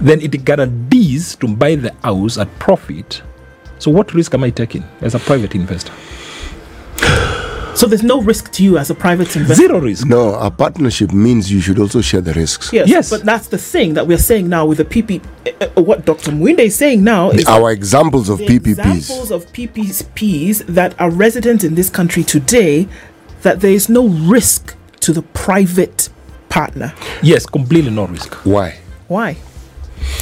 then 0.00 0.20
it 0.20 0.44
guarantees 0.44 1.36
to 1.36 1.48
buy 1.48 1.74
the 1.76 1.92
house 2.02 2.38
at 2.38 2.48
profit. 2.58 3.22
So, 3.78 3.90
what 3.90 4.12
risk 4.14 4.34
am 4.34 4.44
I 4.44 4.50
taking 4.50 4.84
as 5.00 5.14
a 5.14 5.18
private 5.18 5.54
investor? 5.54 5.92
So 7.74 7.86
there's 7.86 8.02
no 8.02 8.20
risk 8.20 8.52
to 8.52 8.64
you 8.64 8.76
as 8.76 8.90
a 8.90 8.94
private 8.94 9.34
investor. 9.36 9.54
Zero 9.66 9.78
risk. 9.78 10.06
No, 10.06 10.34
a 10.34 10.50
partnership 10.50 11.12
means 11.12 11.50
you 11.50 11.60
should 11.60 11.78
also 11.78 12.00
share 12.02 12.20
the 12.20 12.34
risks. 12.34 12.72
Yes, 12.72 12.88
Yes. 12.88 13.08
but 13.08 13.24
that's 13.24 13.46
the 13.46 13.56
thing 13.56 13.94
that 13.94 14.06
we're 14.06 14.18
saying 14.18 14.48
now 14.48 14.66
with 14.66 14.78
the 14.78 14.84
PP. 14.84 15.22
Uh, 15.46 15.66
uh, 15.78 15.80
what 15.80 16.04
Dr. 16.04 16.32
Muinde 16.32 16.58
is 16.58 16.74
saying 16.76 17.02
now 17.02 17.30
is 17.30 17.46
Our 17.46 17.70
examples 17.70 18.28
of 18.28 18.38
the 18.38 18.46
PPPs. 18.46 18.78
examples 19.00 19.30
of 19.30 19.46
PPPs 19.52 20.66
that 20.66 21.00
are 21.00 21.10
resident 21.10 21.64
in 21.64 21.74
this 21.74 21.88
country 21.88 22.22
today, 22.22 22.86
that 23.42 23.60
there 23.60 23.72
is 23.72 23.88
no 23.88 24.08
risk 24.08 24.74
to 25.00 25.12
the 25.12 25.22
private 25.22 26.08
partner. 26.48 26.92
Yes, 27.22 27.46
completely 27.46 27.90
no 27.90 28.06
risk. 28.06 28.34
Why? 28.44 28.78
Why? 29.08 29.36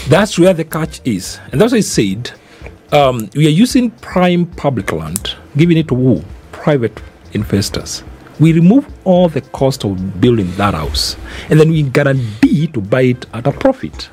That's 0.08 0.38
where 0.38 0.54
the 0.54 0.64
catch 0.64 1.00
is. 1.04 1.38
And 1.52 1.60
that's 1.60 1.72
why 1.72 1.78
I 1.78 1.82
said 1.82 2.32
um, 2.92 3.28
we 3.34 3.46
are 3.46 3.50
using 3.50 3.90
prime 3.90 4.46
public 4.46 4.92
land, 4.92 5.34
giving 5.56 5.76
it 5.76 5.88
to 5.88 5.94
who? 5.94 6.24
Private 6.52 7.00
investors. 7.32 8.02
We 8.40 8.52
remove 8.52 8.86
all 9.04 9.28
the 9.28 9.40
cost 9.40 9.84
of 9.84 10.20
building 10.20 10.50
that 10.56 10.74
house 10.74 11.16
and 11.50 11.58
then 11.58 11.70
we 11.70 11.82
guarantee 11.82 12.68
to 12.68 12.80
buy 12.80 13.02
it 13.02 13.26
at 13.34 13.46
a 13.46 13.52
profit. 13.52 14.08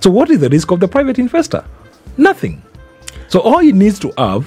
So, 0.00 0.10
what 0.10 0.30
is 0.30 0.40
the 0.40 0.48
risk 0.48 0.70
of 0.70 0.80
the 0.80 0.88
private 0.88 1.18
investor? 1.18 1.64
Nothing. 2.16 2.62
So, 3.28 3.40
all 3.40 3.58
he 3.58 3.72
needs 3.72 3.98
to 4.00 4.12
have 4.18 4.46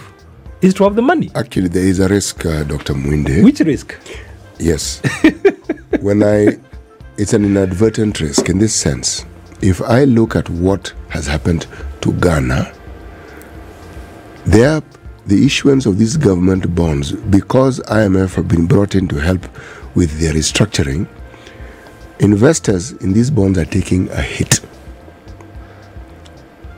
is 0.62 0.74
to 0.76 0.84
have 0.84 0.96
the 0.96 1.02
money. 1.02 1.32
Actually, 1.36 1.68
there 1.70 1.84
is 1.84 2.00
a 2.00 2.08
risk, 2.08 2.46
uh, 2.46 2.64
Dr. 2.64 2.94
Muinde. 2.94 3.44
Which 3.44 3.60
risk? 3.62 3.96
Yes. 4.60 5.02
when 6.02 6.24
I, 6.24 6.58
it's 7.18 7.34
an 7.34 7.46
inadvertent 7.46 8.20
risk 8.20 8.50
in 8.50 8.58
this 8.58 8.74
sense. 8.74 9.26
If 9.62 9.82
I 9.82 10.04
look 10.04 10.36
at 10.36 10.50
what 10.50 10.94
has 11.10 11.28
happened 11.28 11.68
to 12.02 12.14
Ghana, 12.14 12.74
there, 14.46 14.82
the 15.26 15.46
issuance 15.46 15.86
of 15.86 15.98
these 15.98 16.16
government 16.16 16.74
bonds, 16.74 17.12
because 17.12 17.80
IMF 17.82 18.36
have 18.36 18.48
been 18.48 18.66
brought 18.66 18.96
in 18.96 19.08
to 19.10 19.16
help 19.18 19.46
with 19.96 20.20
their 20.20 20.34
restructuring, 20.34 21.08
investors 22.20 22.94
in 22.94 23.14
these 23.14 23.30
bonds 23.30 23.58
are 23.58 23.66
taking 23.66 24.10
a 24.10 24.22
hit. 24.22 24.62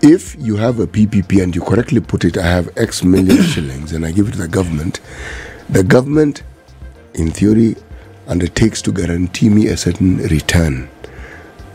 If 0.02 0.36
you 0.40 0.56
have 0.56 0.80
a 0.80 0.88
PPP 0.88 1.44
and 1.44 1.54
you 1.54 1.62
correctly 1.62 2.00
put 2.00 2.24
it, 2.24 2.38
I 2.38 2.48
have 2.48 2.70
X 2.78 3.04
million 3.04 3.44
shillings 3.44 3.92
and 3.92 4.06
I 4.06 4.12
give 4.12 4.30
it 4.30 4.32
to 4.32 4.38
the 4.38 4.48
government, 4.48 5.02
the 5.70 5.84
government 5.84 6.44
in 7.20 7.32
theory, 7.32 7.76
undertakes 8.28 8.82
to 8.84 8.92
guarantee 8.92 9.50
me 9.50 9.68
a 9.68 9.78
certain 9.78 10.18
return, 10.30 10.90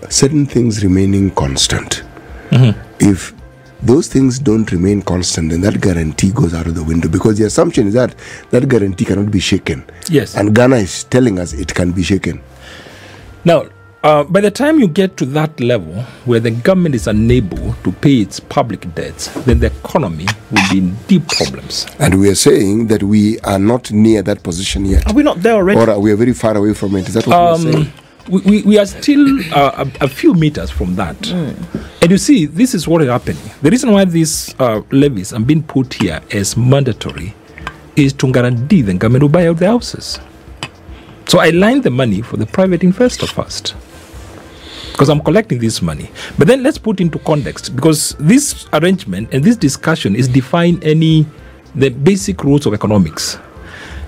certain 0.09 0.47
things 0.47 0.83
remaining 0.83 1.31
constant. 1.33 2.03
Mm-hmm. 2.51 2.81
If 3.01 3.35
those 3.83 4.09
things 4.09 4.39
don't 4.39 4.71
remain 4.73 5.03
constant, 5.03 5.51
then 5.51 5.61
that 5.61 5.81
guarantee 5.81 6.33
goes 6.33 6.55
out 6.55 6.67
of 6.67 6.75
the 6.75 6.83
window 6.83 7.09
because 7.09 7.39
the 7.39 7.45
assumption 7.45 7.87
is 7.89 7.95
that 7.95 8.15
that 8.51 8.69
guarantee 8.69 9.05
cannot 9.05 9.31
be 9.31 9.41
shaken. 9.41 9.85
Yes. 10.09 10.37
And 10.37 10.55
Ghana 10.55 10.77
is 10.77 11.05
telling 11.05 11.39
us 11.39 11.53
it 11.53 11.75
can 11.75 11.93
be 11.93 12.03
shaken. 12.03 12.41
Now, 13.45 13.67
uh, 14.05 14.23
by 14.25 14.41
the 14.41 14.51
time 14.51 14.79
you 14.79 14.87
get 14.87 15.17
to 15.17 15.25
that 15.25 15.59
level 15.61 16.03
where 16.27 16.39
the 16.39 16.51
government 16.51 16.95
is 16.95 17.07
unable 17.07 17.73
to 17.85 17.91
pay 17.91 18.21
its 18.21 18.39
public 18.39 18.95
debts, 18.95 19.29
then 19.47 19.59
the 19.61 19.67
economy 19.67 20.27
will 20.51 20.63
be 20.71 20.79
in 20.79 20.95
deep 21.09 21.27
problems. 21.29 21.87
And 21.99 22.21
we 22.21 22.29
are 22.29 22.35
saying 22.35 22.89
that 22.89 23.03
we 23.03 23.41
are 23.41 23.59
not 23.59 23.91
near 23.91 24.21
that 24.23 24.43
position 24.43 24.85
yet. 24.85 25.07
Are 25.07 25.15
we 25.15 25.23
not 25.23 25.41
there 25.41 25.55
already? 25.55 25.81
Or 25.81 25.89
are 25.89 25.99
we 25.99 26.13
are 26.13 26.17
very 26.17 26.35
far 26.35 26.55
away 26.55 26.75
from 26.75 26.95
it. 26.97 27.09
Is 27.09 27.15
that 27.15 27.27
what 27.27 27.63
we're 27.65 27.73
saying? 27.73 27.87
Um, 27.87 27.93
we, 28.29 28.41
we, 28.43 28.63
we 28.63 28.79
are 28.79 28.85
still 28.87 29.41
uh, 29.55 29.87
a, 30.01 30.05
a 30.05 30.09
few 30.09 30.35
meters 30.35 30.71
from 30.71 30.97
that. 30.97 31.31
And 31.31 32.11
you 32.11 32.19
see, 32.19 32.45
this 32.45 32.75
is 32.75 32.87
what 32.87 33.01
is 33.01 33.09
happening. 33.09 33.43
The 33.63 33.71
reason 33.71 33.91
why 33.91 34.05
these 34.05 34.55
uh, 34.59 34.83
levies 34.91 35.33
are 35.33 35.41
being 35.41 35.63
put 35.63 35.95
here 35.95 36.21
as 36.31 36.59
mandatory 36.59 37.35
is 37.97 38.13
to 38.15 38.31
guarantee 38.31 38.83
the 38.83 38.93
government 38.95 39.23
will 39.23 39.29
buy 39.31 39.47
out 39.47 39.57
the 39.59 39.67
houses. 39.67 40.21
So 41.27 41.39
I 41.39 41.51
line 41.51 41.81
the 41.81 41.91
money 41.91 42.21
for 42.21 42.37
the 42.37 42.45
private 42.45 42.83
investor 42.83 43.27
first. 43.27 43.75
Because 44.95 45.09
I'm 45.09 45.21
collecting 45.21 45.59
this 45.59 45.83
money. 45.83 46.09
But 46.39 46.47
then 46.47 46.63
let's 46.63 46.79
put 46.79 47.01
into 47.01 47.19
context 47.19 47.75
because 47.75 48.15
this 48.21 48.69
arrangement 48.73 49.35
and 49.35 49.43
this 49.43 49.57
discussion 49.57 50.15
is 50.15 50.29
define 50.29 50.81
any 50.85 51.27
the 51.75 51.89
basic 51.89 52.45
rules 52.45 52.65
of 52.65 52.75
economics. 52.75 53.37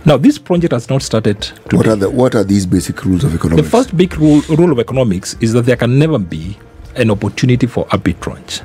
Now, 0.05 0.17
this 0.17 0.39
project 0.39 0.73
has 0.73 0.89
not 0.89 1.03
started 1.03 1.43
today. 1.43 1.77
What 1.77 1.89
are 1.89 1.97
the 1.97 2.09
what 2.09 2.35
are 2.37 2.45
these 2.45 2.65
basic 2.67 3.05
rules 3.05 3.25
of 3.25 3.35
economics? 3.35 3.65
The 3.69 3.69
first 3.77 3.97
big 3.97 4.17
rule, 4.17 4.43
rule 4.51 4.71
of 4.71 4.79
economics 4.79 5.35
is 5.41 5.53
that 5.55 5.63
there 5.67 5.75
can 5.75 5.99
never 5.99 6.21
be 6.21 6.57
an 6.95 7.11
opportunity 7.11 7.67
for 7.67 7.85
arbitrage. 7.87 8.63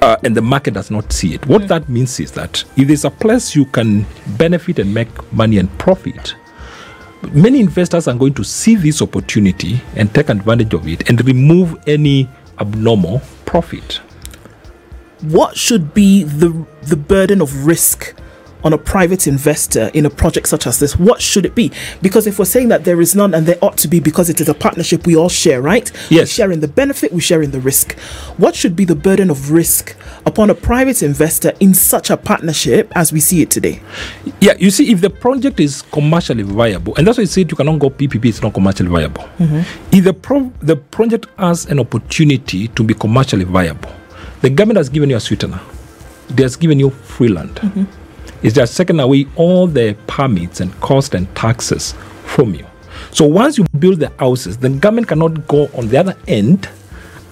Uh, 0.00 0.16
and 0.24 0.34
the 0.34 0.40
market 0.40 0.72
does 0.72 0.90
not 0.90 1.12
see 1.12 1.34
it. 1.34 1.44
What 1.44 1.68
that 1.68 1.90
means 1.90 2.18
is 2.18 2.32
that 2.32 2.64
if 2.78 2.88
there's 2.88 3.04
a 3.04 3.10
place 3.10 3.54
you 3.54 3.66
can 3.66 4.06
benefit 4.38 4.78
and 4.78 4.94
make 4.94 5.08
money 5.30 5.58
and 5.58 5.68
profit, 5.78 6.34
many 7.32 7.60
investors 7.60 8.08
are 8.08 8.14
going 8.14 8.34
to 8.34 8.44
see 8.44 8.74
this 8.74 9.02
opportunity 9.02 9.80
and 9.96 10.12
take 10.14 10.28
advantage 10.28 10.74
of 10.74 10.86
it 10.88 11.08
and 11.08 11.24
remove 11.26 11.76
any 11.86 12.28
abnormal 12.58 13.20
profit. 13.46 14.00
what 15.22 15.54
should 15.54 15.92
be 15.92 16.24
the 16.24 16.48
the 16.84 16.96
burden 16.96 17.42
of 17.42 17.66
risk 17.66 18.14
on 18.64 18.72
a 18.72 18.78
private 18.78 19.26
investor 19.26 19.90
in 19.94 20.06
a 20.06 20.10
project 20.10 20.48
such 20.48 20.66
as 20.66 20.78
this 20.78 20.96
what 20.96 21.20
should 21.20 21.44
it 21.46 21.54
be? 21.54 21.70
Because 22.02 22.26
if 22.26 22.38
we're 22.38 22.44
saying 22.44 22.68
that 22.68 22.84
there 22.84 23.00
is 23.00 23.14
none 23.14 23.34
and 23.34 23.46
there 23.46 23.58
ought 23.62 23.76
to 23.78 23.88
be 23.88 24.00
because 24.00 24.28
it 24.30 24.40
is 24.40 24.48
a 24.48 24.54
partnership 24.54 25.06
we 25.06 25.16
all 25.16 25.28
share 25.28 25.60
right? 25.62 25.90
We 26.10 26.16
Yes. 26.16 26.30
share 26.30 26.50
in 26.52 26.60
the 26.60 26.68
benefit 26.68 27.12
we 27.12 27.20
share 27.20 27.42
in 27.42 27.50
the 27.50 27.60
risk. 27.60 27.94
What 28.36 28.54
should 28.54 28.74
be 28.76 28.84
the 28.84 28.94
burden 28.94 29.30
of 29.30 29.50
risk 29.50 29.94
upon 30.26 30.50
a 30.50 30.54
private 30.54 31.02
investor 31.02 31.52
in 31.60 31.74
such 31.74 32.10
a 32.10 32.16
partnership 32.16 32.92
as 32.94 33.12
we 33.12 33.20
see 33.20 33.42
it 33.42 33.50
today? 33.50 33.80
Yeah, 34.40 34.54
you 34.58 34.70
see, 34.70 34.90
if 34.92 35.00
the 35.00 35.10
project 35.10 35.60
is 35.60 35.82
commercially 35.82 36.42
viable, 36.42 36.94
and 36.96 37.06
that's 37.06 37.18
why 37.18 37.22
I 37.22 37.26
said 37.26 37.50
you 37.50 37.56
cannot 37.56 37.78
go 37.78 37.90
PPP, 37.90 38.26
it's 38.28 38.42
not 38.42 38.52
commercially 38.54 38.88
viable. 38.88 39.22
Mm-hmm. 39.38 39.60
If 39.96 40.04
the, 40.04 40.12
pro- 40.14 40.52
the 40.60 40.76
project 40.76 41.26
has 41.38 41.66
an 41.66 41.78
opportunity 41.80 42.68
to 42.68 42.82
be 42.82 42.94
commercially 42.94 43.44
viable, 43.44 43.90
the 44.42 44.50
government 44.50 44.78
has 44.78 44.88
given 44.88 45.10
you 45.10 45.16
a 45.16 45.20
sweetener, 45.20 45.60
They 46.28 46.42
has 46.44 46.56
given 46.56 46.78
you 46.78 46.90
free 46.90 47.28
land. 47.28 47.56
Mm-hmm. 47.56 47.84
It's 48.42 48.54
just 48.54 48.76
taking 48.76 49.00
away 49.00 49.26
all 49.36 49.66
the 49.66 49.96
permits 50.06 50.60
and 50.60 50.72
costs 50.80 51.14
and 51.14 51.32
taxes 51.34 51.94
from 52.24 52.54
you. 52.54 52.66
So 53.12 53.24
once 53.24 53.58
you 53.58 53.64
build 53.78 54.00
the 54.00 54.12
houses, 54.18 54.56
the 54.58 54.70
government 54.70 55.08
cannot 55.08 55.46
go 55.46 55.68
on 55.76 55.88
the 55.88 55.98
other 55.98 56.16
end 56.26 56.68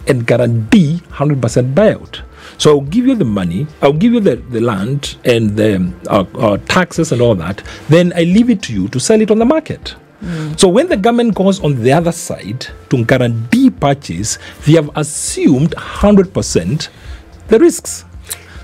and 0.07 0.27
guarantee 0.27 1.01
100% 1.11 1.75
buyout. 1.75 2.23
So 2.57 2.71
I'll 2.71 2.81
give 2.81 3.07
you 3.07 3.15
the 3.15 3.25
money, 3.25 3.67
I'll 3.83 3.93
give 3.93 4.13
you 4.13 4.21
the, 4.21 4.37
the 4.37 4.61
land 4.61 5.17
and 5.25 5.57
the 5.57 5.93
uh, 6.09 6.25
uh, 6.35 6.57
taxes 6.69 7.13
and 7.13 7.21
all 7.21 7.35
that. 7.37 7.63
Then 7.89 8.13
I 8.17 8.23
leave 8.25 8.51
it 8.51 8.63
to 8.65 8.73
you 8.73 8.89
to 8.89 8.99
sell 8.99 9.21
it 9.21 9.31
on 9.31 9.39
the 9.39 9.45
market. 9.45 9.95
So 10.57 10.67
when 10.69 10.89
the 10.89 10.97
government 10.97 11.37
goes 11.37 11.61
on 11.61 11.81
the 11.81 11.93
other 11.93 12.11
side 12.11 12.67
to 12.91 13.05
guarantee 13.05 13.71
purchase, 13.71 14.39
they 14.67 14.73
have 14.73 14.91
assumed 14.97 15.71
100% 15.77 16.89
the 17.47 17.59
risks. 17.61 18.05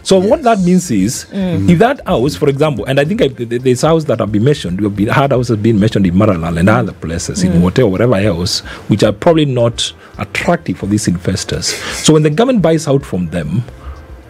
So 0.04 0.18
what 0.18 0.42
that 0.42 0.60
means 0.60 0.90
is, 0.90 1.24
mm. 1.30 1.68
if 1.68 1.78
that 1.78 2.06
house, 2.06 2.36
for 2.36 2.50
example, 2.50 2.84
and 2.84 3.00
I 3.00 3.06
think 3.06 3.22
I, 3.22 3.28
th- 3.28 3.48
th- 3.48 3.62
there's 3.62 3.80
house 3.80 4.04
that 4.04 4.20
have 4.20 4.30
been 4.30 4.44
mentioned, 4.44 4.80
have 4.80 4.94
been 4.94 5.08
hard 5.08 5.32
houses 5.32 5.56
being 5.56 5.80
mentioned 5.80 6.06
in 6.06 6.14
Maralal 6.14 6.58
and 6.58 6.68
other 6.68 6.92
places, 6.92 7.42
in 7.42 7.52
mm. 7.52 7.60
hotel, 7.62 7.90
whatever 7.90 8.16
else, 8.16 8.60
which 8.90 9.02
are 9.02 9.12
probably 9.12 9.46
not 9.46 9.92
attractive 10.18 10.76
for 10.78 10.86
these 10.86 11.08
investors. 11.08 11.68
So 12.04 12.12
when 12.12 12.22
the 12.22 12.30
government 12.30 12.60
buys 12.60 12.86
out 12.86 13.02
from 13.04 13.30
them, 13.30 13.62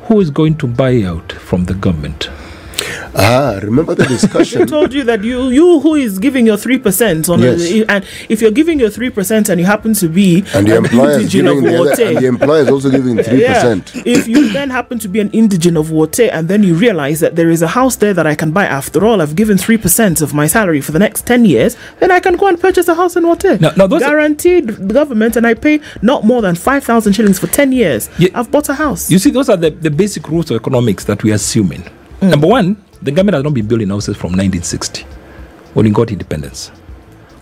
who 0.05 0.21
is 0.21 0.31
going 0.31 0.57
to 0.59 0.69
buy 0.69 1.03
out 1.03 1.33
from 1.33 1.65
the 1.65 1.75
government? 1.75 2.29
Ah, 3.15 3.59
remember 3.63 3.95
the 3.95 4.05
discussion? 4.07 4.63
I 4.63 4.65
told 4.67 4.93
you 4.93 5.05
that 5.05 5.23
you 5.25 5.49
you 5.51 5.81
who 5.81 5.95
is 5.95 6.19
giving 6.19 6.47
your 6.47 6.57
three 6.57 6.79
percent 6.79 7.29
on 7.29 7.41
Yes. 7.41 7.61
a, 7.71 7.85
and 7.91 8.05
if 8.29 8.41
you're 8.41 8.51
giving 8.51 8.79
your 8.81 8.91
three 8.91 9.11
percent 9.11 9.49
and 9.49 9.61
you 9.61 9.67
happen 9.67 9.95
to 9.95 10.09
be 10.09 10.45
and 10.55 10.67
the 10.67 10.77
employer 10.77 11.19
is 11.21 11.33
giving 11.33 11.63
the 11.63 11.81
other, 11.81 12.03
and 12.05 12.17
the 12.19 12.27
employer 12.27 12.63
is 12.63 12.69
also 12.69 12.91
giving 12.91 13.17
three 13.23 13.45
percent. 13.47 13.93
if 14.07 14.27
you 14.29 14.53
then 14.53 14.71
happen 14.71 14.99
to 14.99 15.09
be 15.09 15.21
an 15.21 15.31
indigene 15.31 15.77
of 15.79 15.91
Wote 15.91 16.21
and 16.21 16.49
then 16.49 16.63
you 16.63 16.75
realize 16.75 17.21
that 17.21 17.37
there 17.37 17.51
is 17.51 17.63
a 17.63 17.69
house 17.69 17.97
there 17.97 18.15
that 18.15 18.27
I 18.27 18.35
can 18.35 18.51
buy 18.53 18.67
after 18.67 19.05
all, 19.07 19.21
I've 19.21 19.37
given 19.37 19.57
3% 19.57 20.23
of 20.23 20.35
my 20.35 20.47
salary 20.47 20.81
for 20.81 20.93
the 20.93 20.99
next 20.99 21.27
10 21.27 21.45
years, 21.45 21.77
then 22.01 22.11
I 22.11 22.21
can 22.21 22.37
go 22.37 22.47
and 22.47 22.61
purchase 22.61 22.89
a 22.89 22.95
house 22.95 23.17
in 23.17 23.27
Wote. 23.27 23.61
Now- 23.61 23.73
now 23.77 23.87
those 23.87 24.03
are- 24.03 24.11
Guaranteed 24.11 24.67
the 24.69 24.95
government 24.95 25.37
and 25.37 25.47
I 25.47 25.55
pay 25.55 25.81
not 26.03 26.25
more 26.25 26.43
than 26.43 26.55
5,000 26.55 27.13
shillings 27.13 27.39
for 27.39 27.47
10 27.49 27.73
years. 27.73 28.09
Yeah. 28.19 28.29
I've 28.35 28.51
bought 28.51 28.69
a 28.69 28.75
house. 28.75 29.11
You 29.11 29.19
see, 29.19 29.31
those 29.31 29.49
are 29.49 29.57
the, 29.57 29.71
the 29.71 29.91
basic 29.91 30.29
rules 30.29 30.51
of 30.51 30.57
economics 30.57 31.05
that 31.05 31.23
we 31.23 31.31
are 31.33 31.35
assuming. 31.37 31.85
Number 32.23 32.47
one, 32.47 32.83
the 33.03 33.11
government 33.11 33.35
has 33.35 33.45
not 33.45 33.55
been 33.55 33.67
building 33.67 33.89
houses 33.91 34.17
from 34.17 34.33
1960 34.33 35.03
when 35.75 35.85
we 35.85 35.91
got 35.91 36.11
independence. 36.11 36.71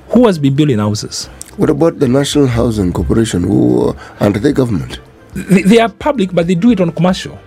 Who 0.09 0.27
has 0.27 0.39
been 0.39 0.55
building 0.55 0.79
houses? 0.79 1.27
What 1.57 1.71
about 1.71 1.99
the 1.99 2.09
National 2.09 2.47
Housing 2.47 2.93
Corporation, 2.93 3.43
who 3.43 3.89
are 3.91 3.97
under 4.21 4.39
the 4.39 4.53
government? 4.53 5.01
They, 5.35 5.63
they 5.63 5.79
are 5.81 5.89
public, 5.89 6.33
but 6.33 6.47
they 6.47 6.55
do 6.55 6.71
it 6.71 6.81
on 6.81 6.93
commercial. 6.93 7.39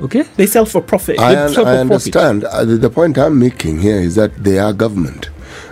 Okay? 0.00 0.22
they 0.36 0.46
sell 0.46 0.66
for 0.66 0.80
profit. 0.82 1.18
I, 1.18 1.34
They 1.34 1.40
un- 1.42 1.54
for 1.54 1.60
I 1.60 1.64
profit. 1.64 1.80
understand. 1.80 2.44
Uh, 2.44 2.64
the, 2.64 2.76
the 2.76 2.90
point 2.90 3.16
I'm 3.18 3.38
making 3.38 3.80
here 3.80 3.96
is 3.98 4.14
that 4.16 4.34
they 4.42 4.58
are 4.58 4.72
government 4.72 5.30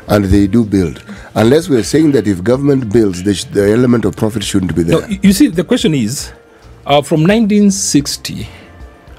and 0.09 0.25
they 0.27 0.47
do 0.47 0.65
build. 0.65 1.03
Unless 1.35 1.69
we're 1.69 1.83
saying 1.83 2.13
that 2.13 2.27
if 2.27 2.43
government 2.43 2.93
builds, 2.93 3.23
the, 3.23 3.35
sh- 3.35 3.45
the 3.45 3.71
element 3.71 4.05
of 4.05 4.17
profit 4.17 4.43
shouldn't 4.43 4.75
be 4.75 4.83
there. 4.83 5.01
No, 5.01 5.07
you- 5.07 5.19
you 5.23 5.33
see, 5.33 5.49
the 5.49 5.65
question 5.65 5.95
is 5.95 6.33
uh, 6.87 7.03
from 7.03 7.21
1960, 7.23 8.49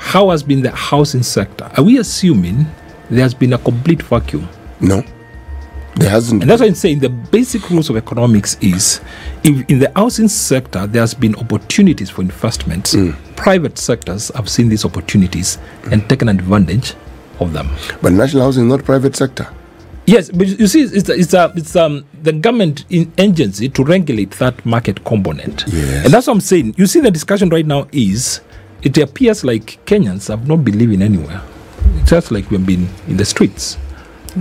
how 0.06 0.30
has 0.30 0.44
been 0.44 0.62
the 0.62 0.72
housing 0.72 1.24
sector? 1.24 1.70
Are 1.76 1.84
we 1.84 1.98
assuming 1.98 2.66
there 3.10 3.24
has 3.24 3.34
been 3.34 3.54
a 3.54 3.58
complete 3.58 4.04
vacuum 4.04 4.48
No, 4.80 5.04
there 5.96 6.10
hasn't. 6.10 6.42
And 6.44 6.50
that's 6.50 6.62
why 6.62 6.68
I'm 6.68 6.76
saying 6.76 7.00
the 7.00 7.10
basic 7.10 7.70
rules 7.72 7.90
of 7.90 7.98
economics 7.98 8.56
is 8.62 9.02
if 9.44 9.68
in 9.70 9.80
the 9.80 9.92
housing 9.96 10.28
sector 10.28 10.86
there 10.86 11.02
has 11.02 11.14
been 11.16 11.36
opportunities 11.38 12.10
for 12.12 12.22
investment, 12.22 12.94
private 13.36 13.78
sectors 13.80 14.30
have 14.36 14.48
seen 14.48 14.70
these 14.70 14.86
opportunities 14.86 15.58
and 15.92 16.08
taken 16.08 16.30
advantage 16.30 16.94
of 17.40 17.52
them. 17.54 17.68
but 18.02 18.12
national 18.14 18.44
housing 18.44 18.66
is 18.66 18.70
not 18.70 18.86
private 18.86 19.16
sector. 19.16 19.48
Yes, 20.08 20.30
but 20.30 20.46
you 20.48 20.68
see, 20.68 20.82
it's 20.84 21.10
it's 21.10 21.34
a, 21.34 21.52
it's 21.56 21.76
um 21.76 22.06
the 22.22 22.32
government 22.32 22.86
in 22.92 23.12
agency 23.18 23.70
to 23.70 23.84
regulate 23.84 24.32
that 24.38 24.64
market 24.64 25.04
component. 25.04 25.66
Yes. 25.68 26.06
and 26.06 26.14
that's 26.14 26.28
what 26.28 26.34
I'm 26.34 26.42
saying. 26.42 26.76
You 26.78 26.86
see, 26.86 27.00
the 27.02 27.10
discussion 27.10 27.50
right 27.50 27.66
now 27.66 27.88
is 27.92 28.42
it 28.86 28.98
appears 29.00 29.44
like 29.44 29.84
Kenyans 29.86 30.28
have 30.28 30.48
not 30.48 30.64
been 30.64 30.78
living 30.78 31.02
anywhere. 31.02 31.42
It's 31.96 32.12
just 32.12 32.32
like 32.32 32.50
we've 32.52 32.66
been 32.66 32.88
in 33.08 33.18
the 33.18 33.26
streets. 33.26 33.78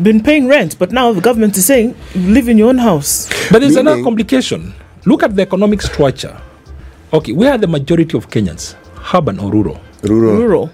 Been 0.03 0.23
paying 0.23 0.47
rent, 0.47 0.79
but 0.79 0.93
now 0.93 1.13
the 1.13 1.21
government 1.21 1.57
is 1.57 1.65
saying 1.65 1.97
live 2.15 2.49
in 2.49 2.59
your 2.59 2.69
own 2.69 2.79
house. 2.79 3.31
But 3.51 3.61
there's 3.61 3.77
another 3.77 4.03
complication. 4.03 4.75
Look 5.07 5.23
at 5.23 5.35
the 5.35 5.43
economic 5.43 5.81
structure. 5.81 6.39
Okay, 7.13 7.33
where 7.33 7.53
are 7.53 7.59
the 7.59 7.67
majority 7.67 8.19
of 8.19 8.29
Kenyans? 8.29 8.75
Urban 9.15 9.39
or 9.39 9.51
rural? 9.51 9.81
Rural. 10.03 10.37
Rural. 10.37 10.71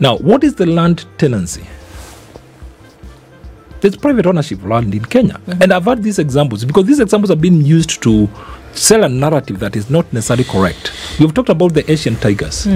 Now, 0.00 0.16
what 0.16 0.42
is 0.42 0.54
the 0.54 0.66
land 0.66 1.04
tenancy? 1.18 1.66
There's 3.80 3.96
private 3.96 4.24
ownership 4.24 4.60
of 4.60 4.66
land 4.66 4.94
in 4.94 5.04
Kenya. 5.04 5.34
Mm-hmm. 5.34 5.62
And 5.62 5.72
I've 5.72 5.84
had 5.84 6.02
these 6.02 6.18
examples 6.18 6.64
because 6.64 6.86
these 6.86 7.00
examples 7.00 7.28
have 7.28 7.40
been 7.40 7.66
used 7.66 8.02
to 8.02 8.30
sell 8.74 9.04
a 9.04 9.08
narrative 9.08 9.58
that 9.60 9.76
is 9.76 9.90
not 9.90 10.10
necessarily 10.12 10.44
correct. 10.44 10.92
We've 11.18 11.32
talked 11.32 11.48
about 11.48 11.74
the 11.74 11.90
Asian 11.90 12.16
tigers. 12.16 12.66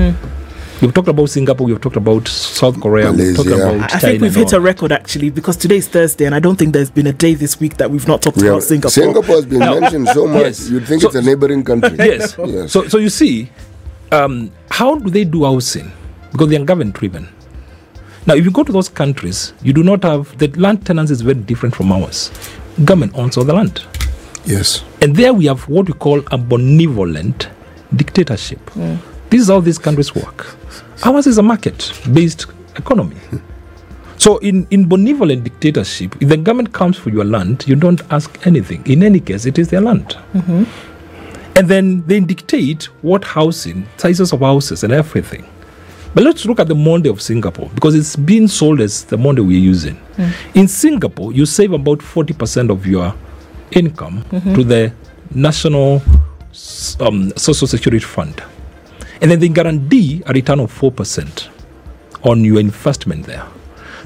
We've 0.81 0.95
talked 0.95 1.09
about 1.09 1.27
Singapore, 1.29 1.67
we've 1.67 1.81
talked 1.81 1.97
about 1.97 2.29
South 2.29 2.81
Korea, 2.81 3.11
we've 3.11 3.35
talked 3.35 3.49
Malaysia. 3.49 3.69
about 3.69 3.83
I 3.83 3.87
China. 3.89 4.01
think 4.01 4.23
we've 4.23 4.35
hit 4.37 4.53
a 4.53 4.61
record 4.61 4.93
actually 4.93 5.31
because 5.31 5.57
today 5.57 5.79
is 5.79 5.89
Thursday 5.89 6.25
and 6.25 6.37
I 6.37 6.39
don't 6.39 6.55
think 6.57 6.73
there's 6.73 6.91
been 6.91 7.09
a 7.09 7.13
day 7.13 7.35
this 7.35 7.59
week 7.59 7.79
that 7.79 7.91
we've 7.91 8.07
not 8.07 8.23
talked 8.23 8.37
We 8.37 8.47
about 8.47 8.63
Singapore. 8.63 8.91
Singapore 8.93 9.35
has 9.37 9.47
been 9.47 9.59
mentioned 9.59 10.07
so 10.11 10.29
much. 10.29 10.43
Yes. 10.43 10.71
You'd 10.71 10.87
think 10.87 11.03
So- 11.03 11.09
it's 11.09 11.17
a 11.17 11.23
neighboring 11.23 11.65
country. 11.65 11.97
yes. 11.99 12.37
Yes. 12.39 12.71
So, 12.71 12.87
so 12.87 12.99
you 12.99 13.09
see, 13.09 13.51
um, 14.13 14.53
how 14.71 14.95
do 15.01 15.11
they 15.11 15.25
do 15.25 15.45
housing? 15.45 15.91
Because 16.31 16.49
they 16.49 16.57
are 16.57 16.65
government 16.65 16.95
driven. 16.95 17.29
Now, 18.27 18.35
if 18.35 18.45
you 18.45 18.53
go 18.53 18.63
to 18.63 18.71
those 18.71 18.89
countries, 18.89 19.55
you 19.63 19.73
do 19.73 19.83
not 19.83 20.05
have 20.05 20.37
the 20.39 20.47
land 20.49 20.87
tenancy 20.87 21.13
is 21.13 21.23
very 21.23 21.35
different 21.41 21.75
from 21.75 21.91
ours. 21.91 22.31
Government 22.85 23.13
owns 23.17 23.37
all 23.37 23.43
the 23.45 23.53
land, 23.55 23.83
Yes. 24.49 24.83
and 25.03 25.15
there 25.15 25.33
we 25.35 25.47
have 25.47 25.69
what 25.69 25.87
we 25.87 25.93
call 25.93 26.23
a 26.31 26.39
benevolent 26.39 27.49
dictatorship. 27.95 28.59
Hmm. 28.71 28.97
This 29.31 29.43
is 29.43 29.49
how 29.49 29.61
these 29.61 29.79
countries 29.79 30.15
work. 30.15 30.57
Ours 31.05 31.27
is 31.27 31.39
a 31.39 31.43
market-based 31.43 32.47
economy. 32.77 33.17
Hmm. 33.17 33.39
So, 34.17 34.39
in, 34.39 34.67
in 34.71 34.89
benevolent 34.89 35.45
dictatorship, 35.45 36.17
if 36.21 36.29
the 36.29 36.37
government 36.37 36.73
comes 36.73 36.97
for 36.97 37.11
your 37.11 37.25
land, 37.25 37.65
you 37.69 37.77
don't 37.77 38.01
ask 38.11 38.47
anything. 38.47 38.85
In 38.87 39.05
any 39.05 39.21
case, 39.21 39.47
it 39.47 39.59
is 39.59 39.69
their 39.69 39.81
land. 39.81 40.17
Mm-hmm. 40.35 40.65
And 41.57 41.69
then 41.69 42.05
they 42.07 42.19
dictate 42.19 42.85
what 43.03 43.23
housing, 43.23 43.87
sizes 43.97 44.33
of 44.33 44.41
houses, 44.41 44.83
and 44.83 44.93
everything. 44.93 45.49
But 46.15 46.25
let's 46.25 46.45
look 46.47 46.59
at 46.59 46.67
the 46.67 46.75
Monday 46.75 47.09
of 47.09 47.23
Singapore 47.23 47.71
because 47.75 47.95
it's 47.95 48.17
being 48.17 48.49
sold 48.49 48.81
as 48.81 49.05
the 49.05 49.17
Monday 49.17 49.43
we're 49.43 49.61
using. 49.61 49.95
Hmm. 50.17 50.31
In 50.55 50.67
Singapore, 50.67 51.33
you 51.33 51.47
save 51.47 51.73
about 51.73 51.99
40% 51.99 52.71
of 52.71 52.87
your 52.87 53.15
income 53.73 54.25
to 54.31 54.65
the 54.65 54.93
National 55.35 56.03
um, 57.01 57.33
Social 57.37 57.67
Security 57.67 58.05
Fund. 58.05 58.43
And 59.21 59.31
then 59.31 59.41
they 59.41 59.49
guarantee 59.49 60.23
a 60.27 60.33
return 60.33 60.61
of 60.61 60.73
4% 60.73 61.49
on 62.23 62.45
your 62.45 62.61
investment 62.61 63.27
there. 63.27 63.45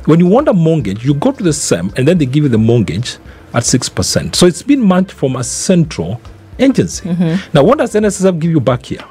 When 0.06 0.18
you 0.18 0.26
want 0.26 0.48
a 0.48 0.52
mortgage, 0.52 1.04
you 1.04 1.14
go 1.14 1.32
to 1.32 1.42
the 1.42 1.52
SEM 1.52 1.92
and 1.96 2.08
then 2.08 2.18
they 2.18 2.26
give 2.26 2.44
you 2.44 2.48
the 2.48 2.58
mortgage 2.58 3.18
at 3.54 3.62
6%. 3.62 4.34
So 4.34 4.46
it's 4.46 4.62
been 4.62 4.86
managed 4.86 5.12
from 5.12 5.36
a 5.36 5.44
central 5.44 6.20
agency. 6.58 7.08
Now, 7.52 7.62
what 7.62 7.78
does 7.78 7.94
NSSF 7.94 8.38
give 8.40 8.50
you 8.50 8.60
back 8.60 8.86
here? 8.86 9.04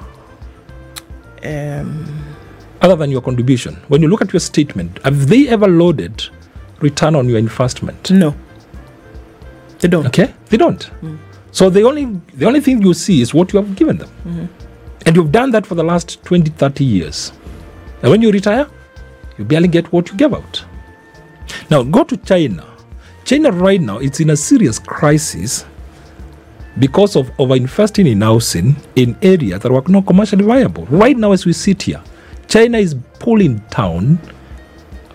Um, 1.43 2.05
other 2.81 2.95
than 2.95 3.11
your 3.11 3.21
contribution. 3.21 3.75
When 3.87 4.01
you 4.01 4.07
look 4.07 4.21
at 4.21 4.33
your 4.33 4.39
statement, 4.39 4.99
have 5.03 5.27
they 5.27 5.47
ever 5.47 5.67
loaded 5.67 6.27
return 6.79 7.15
on 7.15 7.29
your 7.29 7.37
investment? 7.37 8.09
no. 8.11 8.35
They 9.81 9.87
don't. 9.87 10.05
Okay, 10.07 10.33
they 10.49 10.57
don't. 10.57 10.89
Mm. 11.01 11.17
So 11.51 11.69
the 11.69 11.83
only 11.83 12.05
the 12.33 12.45
only 12.45 12.61
thing 12.61 12.81
you 12.81 12.93
see 12.93 13.21
is 13.21 13.33
what 13.33 13.51
you 13.51 13.59
have 13.61 13.75
given 13.75 13.97
them, 13.97 14.09
mm-hmm. 14.25 14.45
and 15.05 15.15
you've 15.15 15.31
done 15.31 15.51
that 15.51 15.65
for 15.65 15.75
the 15.75 15.83
last 15.83 16.23
20, 16.23 16.51
30 16.51 16.83
years. 16.85 17.33
And 18.01 18.11
when 18.11 18.21
you 18.21 18.31
retire, 18.31 18.67
you 19.37 19.43
barely 19.43 19.67
get 19.67 19.91
what 19.91 20.09
you 20.09 20.17
gave 20.17 20.33
out. 20.33 20.63
Now 21.69 21.83
go 21.83 22.03
to 22.03 22.15
China. 22.17 22.65
China 23.25 23.51
right 23.51 23.81
now 23.81 23.97
it's 23.97 24.19
in 24.19 24.29
a 24.29 24.37
serious 24.37 24.79
crisis 24.79 25.65
because 26.79 27.15
of 27.15 27.31
over-investing 27.39 28.07
in 28.07 28.21
housing 28.21 28.75
in 28.95 29.17
areas 29.21 29.59
that 29.59 29.71
were 29.71 29.83
not 29.87 30.05
commercially 30.05 30.45
viable. 30.45 30.85
Right 30.85 31.17
now, 31.17 31.33
as 31.33 31.45
we 31.45 31.53
sit 31.53 31.81
here, 31.83 32.01
China 32.47 32.77
is 32.77 32.95
pulling 33.19 33.57
down 33.69 34.19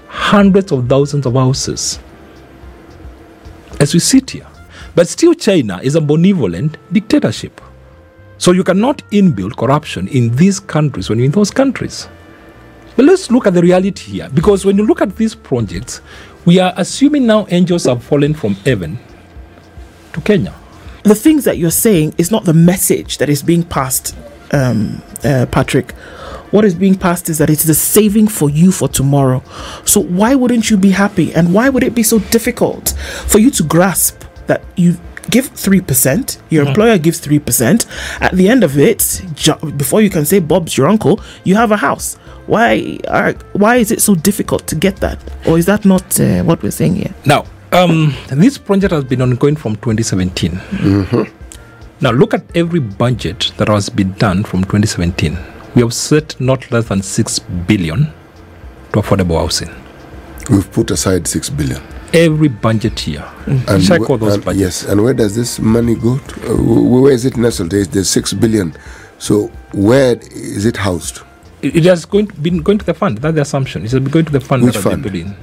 hundreds 0.08 0.72
of 0.72 0.88
thousands 0.88 1.24
of 1.26 1.34
houses 1.34 1.98
as 3.80 3.94
we 3.94 4.00
sit 4.00 4.30
here. 4.30 4.46
But 4.96 5.06
still, 5.08 5.34
China 5.34 5.78
is 5.82 5.94
a 5.94 6.00
benevolent 6.00 6.78
dictatorship. 6.90 7.60
So 8.38 8.52
you 8.52 8.64
cannot 8.64 9.02
inbuild 9.10 9.56
corruption 9.56 10.08
in 10.08 10.34
these 10.34 10.58
countries 10.58 11.08
when 11.08 11.18
you're 11.18 11.26
in 11.26 11.32
those 11.32 11.50
countries. 11.50 12.08
But 12.96 13.04
let's 13.04 13.30
look 13.30 13.46
at 13.46 13.52
the 13.52 13.60
reality 13.62 14.12
here. 14.12 14.30
Because 14.32 14.64
when 14.64 14.78
you 14.78 14.86
look 14.86 15.02
at 15.02 15.14
these 15.16 15.34
projects, 15.34 16.00
we 16.46 16.58
are 16.58 16.72
assuming 16.76 17.26
now 17.26 17.46
angels 17.50 17.84
have 17.84 18.02
fallen 18.02 18.32
from 18.32 18.54
heaven 18.54 18.98
to 20.14 20.20
Kenya. 20.22 20.54
the 21.02 21.14
things 21.14 21.44
that 21.44 21.56
you're 21.56 21.70
saying 21.70 22.14
is 22.18 22.32
not 22.32 22.44
the 22.44 22.54
message 22.54 23.18
that 23.18 23.28
is 23.28 23.40
being 23.40 23.62
passed, 23.62 24.16
um, 24.52 25.00
uh, 25.22 25.46
Patrick. 25.52 25.92
What 26.50 26.64
is 26.64 26.74
being 26.74 26.96
passed 26.96 27.28
is 27.28 27.38
that 27.38 27.48
it's 27.48 27.62
the 27.64 27.74
saving 27.74 28.26
for 28.26 28.50
you 28.50 28.72
for 28.72 28.88
tomorrow. 28.88 29.42
So 29.84 30.00
why 30.00 30.34
wouldn't 30.34 30.68
you 30.68 30.76
be 30.76 30.90
happy? 30.90 31.32
And 31.32 31.54
why 31.54 31.68
would 31.68 31.84
it 31.84 31.94
be 31.94 32.02
so 32.02 32.18
difficult 32.18 32.94
for 33.26 33.38
you 33.38 33.50
to 33.52 33.62
grasp 33.62 34.24
that 34.46 34.62
you 34.76 34.96
give 35.30 35.52
3%, 35.54 36.38
your 36.50 36.66
employer 36.68 36.98
gives 36.98 37.20
3%, 37.20 37.86
at 38.20 38.32
the 38.32 38.48
end 38.48 38.62
of 38.64 38.78
it, 38.78 39.22
ju- 39.34 39.72
before 39.76 40.00
you 40.00 40.08
can 40.10 40.24
say 40.24 40.38
Bob's 40.38 40.76
your 40.76 40.86
uncle, 40.86 41.20
you 41.44 41.56
have 41.56 41.72
a 41.72 41.76
house. 41.76 42.14
Why 42.46 42.98
are, 43.08 43.32
why 43.54 43.76
is 43.76 43.90
it 43.90 44.00
so 44.00 44.14
difficult 44.14 44.66
to 44.68 44.76
get 44.76 44.96
that? 44.96 45.18
Or 45.46 45.58
is 45.58 45.66
that 45.66 45.84
not 45.84 46.20
uh, 46.20 46.44
what 46.44 46.62
we're 46.62 46.70
saying 46.70 46.94
here? 46.96 47.12
Now, 47.24 47.44
um, 47.72 48.14
this 48.30 48.56
project 48.56 48.92
has 48.92 49.02
been 49.04 49.20
ongoing 49.20 49.56
from 49.56 49.74
2017. 49.76 50.60
Now, 52.00 52.10
look 52.12 52.34
at 52.34 52.44
every 52.54 52.80
budget 52.80 53.52
that 53.56 53.68
has 53.68 53.88
been 53.88 54.12
done 54.12 54.44
from 54.44 54.62
2017. 54.62 55.36
We 55.74 55.82
have 55.82 55.92
set 55.92 56.40
not 56.40 56.70
less 56.70 56.86
than 56.88 57.02
6 57.02 57.38
billion 57.66 58.12
to 58.92 59.00
affordable 59.00 59.38
housing. 59.40 59.70
We've 60.50 60.70
put 60.70 60.90
aside 60.92 61.26
six 61.26 61.50
billion. 61.50 61.82
Every 62.16 62.48
budget 62.48 63.06
year. 63.06 63.24
And 63.46 63.82
Check 63.84 64.00
wh- 64.02 64.10
all 64.10 64.18
those 64.18 64.38
budgets. 64.38 64.60
Yes, 64.60 64.84
and 64.84 65.02
where 65.04 65.14
does 65.14 65.36
this 65.36 65.58
money 65.58 65.94
go? 65.94 66.18
To? 66.18 66.50
Uh, 66.52 67.00
where 67.02 67.12
is 67.12 67.24
it 67.24 67.36
nestled? 67.36 67.70
There's, 67.70 67.88
there's 67.88 68.08
six 68.08 68.32
billion. 68.32 68.74
So 69.18 69.48
where 69.72 70.16
is 70.16 70.64
it 70.64 70.76
housed? 70.76 71.20
It, 71.62 71.76
it 71.76 71.84
has 71.84 72.04
going 72.04 72.26
been 72.40 72.58
going 72.62 72.78
to 72.78 72.84
the 72.86 72.94
fund. 72.94 73.18
That's 73.18 73.34
the 73.34 73.42
assumption. 73.42 73.84
It 73.84 73.90
has 73.90 74.00
been 74.00 74.10
going 74.10 74.24
to 74.24 74.32
the 74.32 74.40
fund 74.40 74.64
Which 74.64 74.76
fund? 74.76 75.04
has 75.04 75.12
been 75.12 75.24
put 75.34 75.36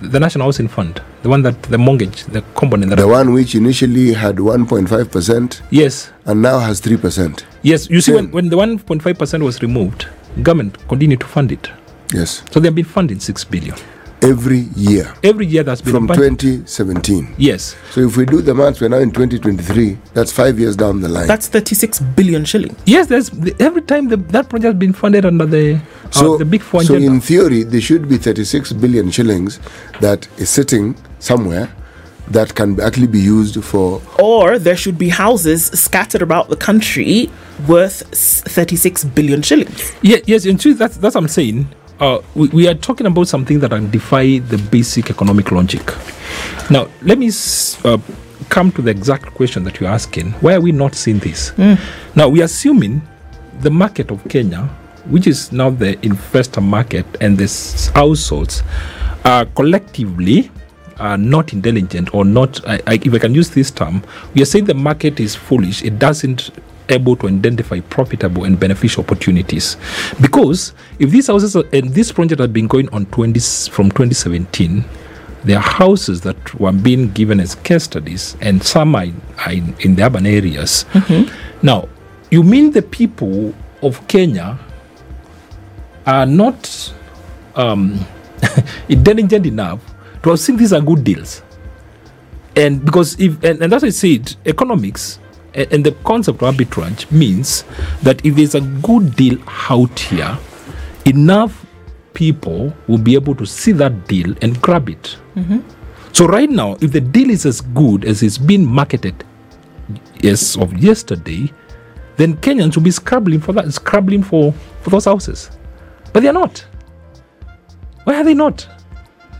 in. 0.00 0.10
The 0.10 0.18
National 0.18 0.46
Housing 0.46 0.66
Fund. 0.66 1.00
The 1.22 1.28
one 1.28 1.42
that, 1.42 1.62
the 1.64 1.78
mortgage, 1.78 2.24
the 2.24 2.42
component 2.56 2.90
that. 2.90 2.96
The 2.96 3.06
one 3.06 3.32
which 3.32 3.54
initially 3.54 4.12
had 4.12 4.36
1.5 4.36 5.10
percent 5.12 5.62
yes. 5.70 6.10
and 6.24 6.42
now 6.42 6.58
has 6.58 6.80
three 6.80 6.96
percent. 6.96 7.44
Yes. 7.62 7.88
You 7.88 8.00
see, 8.00 8.12
when, 8.12 8.30
when 8.32 8.48
the 8.48 8.56
1.5% 8.56 9.42
was 9.44 9.62
removed, 9.62 10.06
government 10.42 10.76
continued 10.88 11.20
to 11.20 11.26
fund 11.26 11.52
it. 11.52 11.70
Yes, 12.12 12.42
So 12.50 12.58
they 12.60 12.66
have 12.66 12.74
been 12.74 12.84
funding 12.84 13.20
6 13.20 13.44
billion. 13.44 13.76
Every 14.22 14.68
year 14.76 15.12
Every 15.22 15.46
year 15.46 15.62
that's 15.62 15.80
been 15.80 15.92
from 15.92 16.06
budget. 16.06 16.38
2017. 16.40 17.34
Yes. 17.38 17.76
So 17.90 18.00
if 18.00 18.16
we 18.16 18.24
do 18.24 18.40
the 18.40 18.54
maths, 18.54 18.80
we're 18.80 18.88
now 18.88 18.98
in 18.98 19.10
2023. 19.10 19.98
That's 20.14 20.32
five 20.32 20.58
years 20.58 20.76
down 20.76 21.00
the 21.00 21.08
line. 21.08 21.26
That's 21.26 21.48
36 21.48 22.00
billion 22.16 22.44
shillings. 22.44 22.78
Yes, 22.86 23.06
there's 23.06 23.30
every 23.60 23.82
time 23.82 24.08
the, 24.08 24.16
that 24.16 24.48
project 24.48 24.74
has 24.74 24.74
been 24.80 24.92
funded 24.92 25.24
under 25.26 25.46
the 25.46 25.76
uh, 25.76 26.10
so 26.10 26.36
the 26.36 26.44
big 26.44 26.62
four 26.62 26.82
so 26.82 26.94
agenda. 26.94 27.14
in 27.14 27.20
theory, 27.20 27.62
there 27.62 27.80
should 27.80 28.08
be 28.08 28.16
36 28.16 28.72
billion 28.74 29.10
shillings 29.10 29.60
that 30.00 30.28
is 30.38 30.50
sitting 30.50 30.96
somewhere 31.18 31.72
that 32.28 32.54
can 32.54 32.80
actually 32.80 33.06
be 33.08 33.20
used 33.20 33.62
for 33.64 34.00
or 34.18 34.58
there 34.58 34.76
should 34.76 34.96
be 34.96 35.08
houses 35.08 35.66
scattered 35.66 36.22
about 36.22 36.48
the 36.48 36.56
country 36.56 37.30
worth 37.68 38.02
36 38.14 39.04
billion 39.04 39.42
shillings. 39.42 39.92
Yeah, 40.02 40.18
yes, 40.26 40.46
in 40.46 40.58
truth, 40.58 40.78
that's 40.78 40.96
that's 40.96 41.14
what 41.14 41.22
I'm 41.22 41.28
saying. 41.28 41.68
Uh, 42.02 42.20
we, 42.34 42.48
we 42.48 42.66
are 42.66 42.74
talking 42.74 43.06
about 43.06 43.28
something 43.28 43.60
that 43.60 43.70
can 43.70 43.88
defy 43.88 44.38
the 44.38 44.58
basic 44.72 45.08
economic 45.08 45.52
logic. 45.52 45.82
Now, 46.68 46.88
let 47.00 47.16
me 47.16 47.28
s- 47.28 47.78
uh, 47.84 47.96
come 48.48 48.72
to 48.72 48.82
the 48.82 48.90
exact 48.90 49.26
question 49.34 49.62
that 49.62 49.78
you're 49.78 49.88
asking. 49.88 50.32
Why 50.40 50.54
are 50.54 50.60
we 50.60 50.72
not 50.72 50.96
seeing 50.96 51.20
this? 51.20 51.52
Now, 52.16 52.28
we 52.28 52.40
are 52.40 52.46
assuming 52.46 53.02
the 53.60 53.70
market 53.70 54.10
of 54.10 54.20
Kenya, 54.28 54.62
which 55.10 55.28
is 55.28 55.52
now 55.52 55.70
the 55.70 55.96
investor 56.04 56.60
market 56.60 57.06
and 57.20 57.38
the 57.38 57.44
s- 57.44 57.86
households, 57.94 58.64
are 59.24 59.44
collectively 59.46 60.50
are 60.98 61.16
not 61.16 61.52
intelligent 61.52 62.12
or 62.12 62.24
not, 62.24 62.66
I, 62.68 62.80
I, 62.88 62.94
if 62.94 63.14
I 63.14 63.18
can 63.20 63.32
use 63.32 63.50
this 63.50 63.70
term, 63.70 64.02
we 64.34 64.42
are 64.42 64.44
saying 64.44 64.64
the 64.64 64.74
market 64.74 65.20
is 65.20 65.36
foolish. 65.36 65.84
It 65.84 66.00
doesn't 66.00 66.50
able 66.92 67.16
to 67.16 67.28
identify 67.28 67.80
profitable 67.80 68.44
and 68.44 68.58
beneficial 68.58 69.02
opportunities. 69.02 69.76
Because 70.20 70.74
if 70.98 71.10
these 71.10 71.26
houses 71.26 71.56
are, 71.56 71.64
and 71.72 71.90
this 71.90 72.12
project 72.12 72.40
had 72.40 72.52
been 72.52 72.66
going 72.66 72.88
on 72.90 73.06
20, 73.06 73.40
from 73.70 73.90
2017, 73.90 74.84
there 75.44 75.56
are 75.56 75.60
houses 75.62 76.20
that 76.20 76.54
were 76.60 76.72
being 76.72 77.10
given 77.12 77.40
as 77.40 77.56
case 77.56 77.84
studies, 77.84 78.36
and 78.40 78.62
some 78.62 78.94
are, 78.94 79.04
in- 79.04 79.20
are 79.44 79.52
in, 79.52 79.74
in 79.80 79.94
the 79.96 80.04
urban 80.04 80.26
areas. 80.26 80.84
Now, 81.62 81.88
you 82.30 82.42
mean 82.42 82.70
the 82.70 82.82
people 82.82 83.54
of 83.82 84.06
Kenya 84.08 84.58
are 86.06 86.26
not 86.26 86.92
um, 87.56 87.98
intelligent 88.88 89.46
enough 89.46 89.80
to 90.22 90.30
have 90.30 90.40
seen 90.40 90.56
these 90.56 90.72
are 90.72 90.80
good 90.80 91.04
deals? 91.04 91.42
And 92.54 92.84
because 92.84 93.18
if 93.18 93.42
and, 93.42 93.62
and 93.62 93.72
as 93.72 93.82
I 93.82 93.88
said, 93.88 94.36
economics 94.44 95.18
and 95.54 95.84
the 95.84 95.92
concept 96.04 96.42
of 96.42 96.54
arbitrage 96.54 97.10
means 97.10 97.64
that 98.02 98.24
if 98.24 98.36
there's 98.36 98.54
a 98.54 98.60
good 98.60 99.14
deal 99.16 99.38
out 99.70 99.98
here, 99.98 100.38
enough 101.04 101.66
people 102.14 102.74
will 102.88 102.98
be 102.98 103.14
able 103.14 103.34
to 103.34 103.46
see 103.46 103.72
that 103.72 104.06
deal 104.08 104.34
and 104.42 104.60
grab 104.60 104.88
it. 104.88 105.16
Mm-hmm. 105.36 105.60
So 106.12 106.26
right 106.26 106.48
now, 106.50 106.76
if 106.80 106.92
the 106.92 107.00
deal 107.00 107.30
is 107.30 107.46
as 107.46 107.60
good 107.60 108.04
as 108.04 108.22
it's 108.22 108.38
been 108.38 108.66
marketed 108.66 109.24
as 110.22 110.56
of 110.56 110.76
yesterday, 110.78 111.50
then 112.16 112.36
Kenyans 112.36 112.76
will 112.76 112.82
be 112.82 112.90
scrabbling 112.90 113.40
for 113.40 113.52
that, 113.54 113.72
scrabbling 113.72 114.22
for, 114.22 114.52
for 114.82 114.90
those 114.90 115.06
houses. 115.06 115.50
But 116.12 116.22
they're 116.22 116.32
not. 116.32 116.64
Why 118.04 118.16
are 118.16 118.24
they 118.24 118.34
not? 118.34 118.68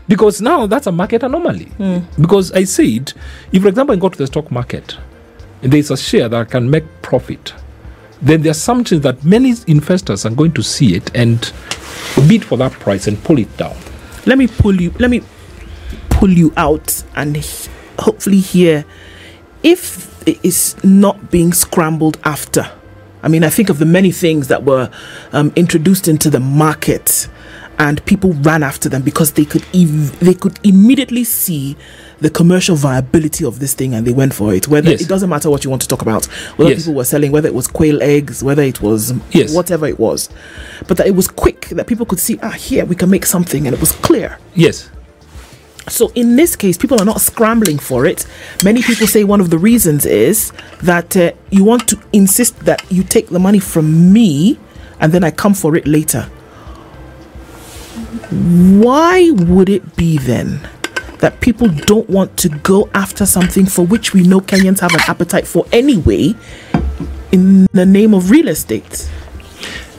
Because 0.07 0.41
now 0.41 0.65
that's 0.65 0.87
a 0.87 0.91
market 0.91 1.23
anomaly. 1.23 1.65
Hmm. 1.65 1.99
Because 2.19 2.51
I 2.51 2.63
said, 2.63 3.13
if 3.51 3.61
for 3.61 3.69
example 3.69 3.95
I 3.95 3.99
go 3.99 4.09
to 4.09 4.17
the 4.17 4.27
stock 4.27 4.51
market, 4.51 4.97
there's 5.63 5.91
a 5.91 5.97
share 5.97 6.29
that 6.29 6.49
can 6.51 6.69
make 6.69 6.83
profit, 7.01 7.53
then 8.21 8.41
the 8.41 8.49
assumption 8.49 9.01
that 9.01 9.23
many 9.23 9.53
investors 9.67 10.25
are 10.25 10.29
going 10.31 10.51
to 10.53 10.63
see 10.63 10.95
it 10.95 11.15
and 11.15 11.51
bid 12.27 12.43
for 12.43 12.57
that 12.57 12.71
price 12.73 13.07
and 13.07 13.21
pull 13.23 13.39
it 13.39 13.57
down. 13.57 13.75
let 14.25 14.37
me 14.37 14.47
pull 14.47 14.79
you 14.79 14.91
let 14.99 15.09
me 15.09 15.21
pull 16.09 16.29
you 16.29 16.53
out 16.55 17.03
and 17.15 17.35
hopefully 17.99 18.39
hear 18.39 18.85
if 19.63 20.25
it 20.27 20.39
is 20.43 20.75
not 20.83 21.29
being 21.31 21.51
scrambled 21.51 22.17
after 22.23 22.69
i 23.21 23.27
mean 23.27 23.43
i 23.43 23.49
think 23.49 23.69
of 23.69 23.79
the 23.79 23.85
many 23.85 24.11
things 24.11 24.47
that 24.47 24.63
were 24.63 24.89
um, 25.33 25.51
introduced 25.55 26.07
into 26.07 26.29
the 26.29 26.39
market 26.39 27.27
and 27.79 28.03
people 28.05 28.31
ran 28.33 28.63
after 28.63 28.87
them 28.87 29.01
because 29.01 29.33
they 29.33 29.45
could 29.45 29.63
ev- 29.73 30.17
they 30.19 30.33
could 30.33 30.57
immediately 30.63 31.23
see 31.23 31.75
the 32.23 32.29
commercial 32.29 32.75
viability 32.75 33.43
of 33.45 33.59
this 33.59 33.73
thing 33.79 33.93
and 33.93 34.07
they 34.07 34.13
went 34.21 34.33
for 34.33 34.53
it 34.57 34.67
whether 34.67 34.89
Yes. 34.91 35.01
it 35.01 35.09
doesn't 35.13 35.29
matter 35.35 35.49
what 35.53 35.61
you 35.63 35.69
want 35.69 35.81
to 35.81 35.87
talk 35.93 36.01
about 36.01 36.25
whether 36.57 36.71
Yes. 36.71 36.79
people 36.81 36.95
were 36.99 37.03
selling 37.13 37.31
whether 37.35 37.47
it 37.51 37.55
was 37.61 37.67
quail 37.67 37.97
eggs 38.01 38.35
whether 38.47 38.63
it 38.71 38.79
was 38.81 39.13
Yes. 39.31 39.53
whatever 39.53 39.85
it 39.93 39.99
was 39.99 40.19
but 40.87 40.95
that 40.97 41.07
it 41.11 41.15
was 41.15 41.27
quick 41.27 41.61
that 41.77 41.85
people 41.91 42.05
could 42.05 42.19
see 42.27 42.35
ah 42.41 42.55
here 42.69 42.83
we 42.91 42.95
can 43.01 43.09
make 43.15 43.25
something 43.35 43.61
and 43.67 43.73
it 43.77 43.81
was 43.85 43.91
clear 44.07 44.29
Yes. 44.55 44.89
so 45.97 46.03
in 46.15 46.27
this 46.37 46.55
case, 46.55 46.77
people 46.83 46.97
are 47.01 47.09
not 47.13 47.19
scrambling 47.19 47.77
for 47.89 48.05
it. 48.11 48.19
Many 48.63 48.81
people 48.89 49.05
say 49.15 49.21
one 49.25 49.41
of 49.41 49.49
the 49.49 49.57
reasons 49.69 50.05
is 50.05 50.53
that 50.91 51.09
uh, 51.17 51.31
you 51.51 51.63
want 51.71 51.83
to 51.91 51.95
insist 52.13 52.53
that 52.69 52.79
you 52.89 53.03
take 53.15 53.27
the 53.35 53.39
money 53.47 53.59
from 53.59 53.85
me 54.17 54.57
and 55.01 55.11
then 55.13 55.23
I 55.25 55.31
come 55.43 55.53
for 55.53 55.75
it 55.79 55.85
later. 55.85 56.23
Why 58.85 59.29
would 59.31 59.67
it 59.69 59.95
be 59.97 60.17
then 60.17 60.49
that 61.23 61.39
people 61.39 61.69
don't 61.69 62.09
want 62.09 62.35
to 62.35 62.49
go 62.49 62.89
after 62.93 63.25
something 63.25 63.65
for 63.65 63.85
which 63.85 64.13
we 64.13 64.23
know 64.23 64.41
Kenyans 64.41 64.81
have 64.81 64.93
an 64.93 64.99
appetite 65.07 65.47
for 65.47 65.65
anyway 65.71 66.35
in 67.31 67.65
the 67.71 67.85
name 67.85 68.13
of 68.13 68.29
real 68.29 68.49
estate? 68.49 69.09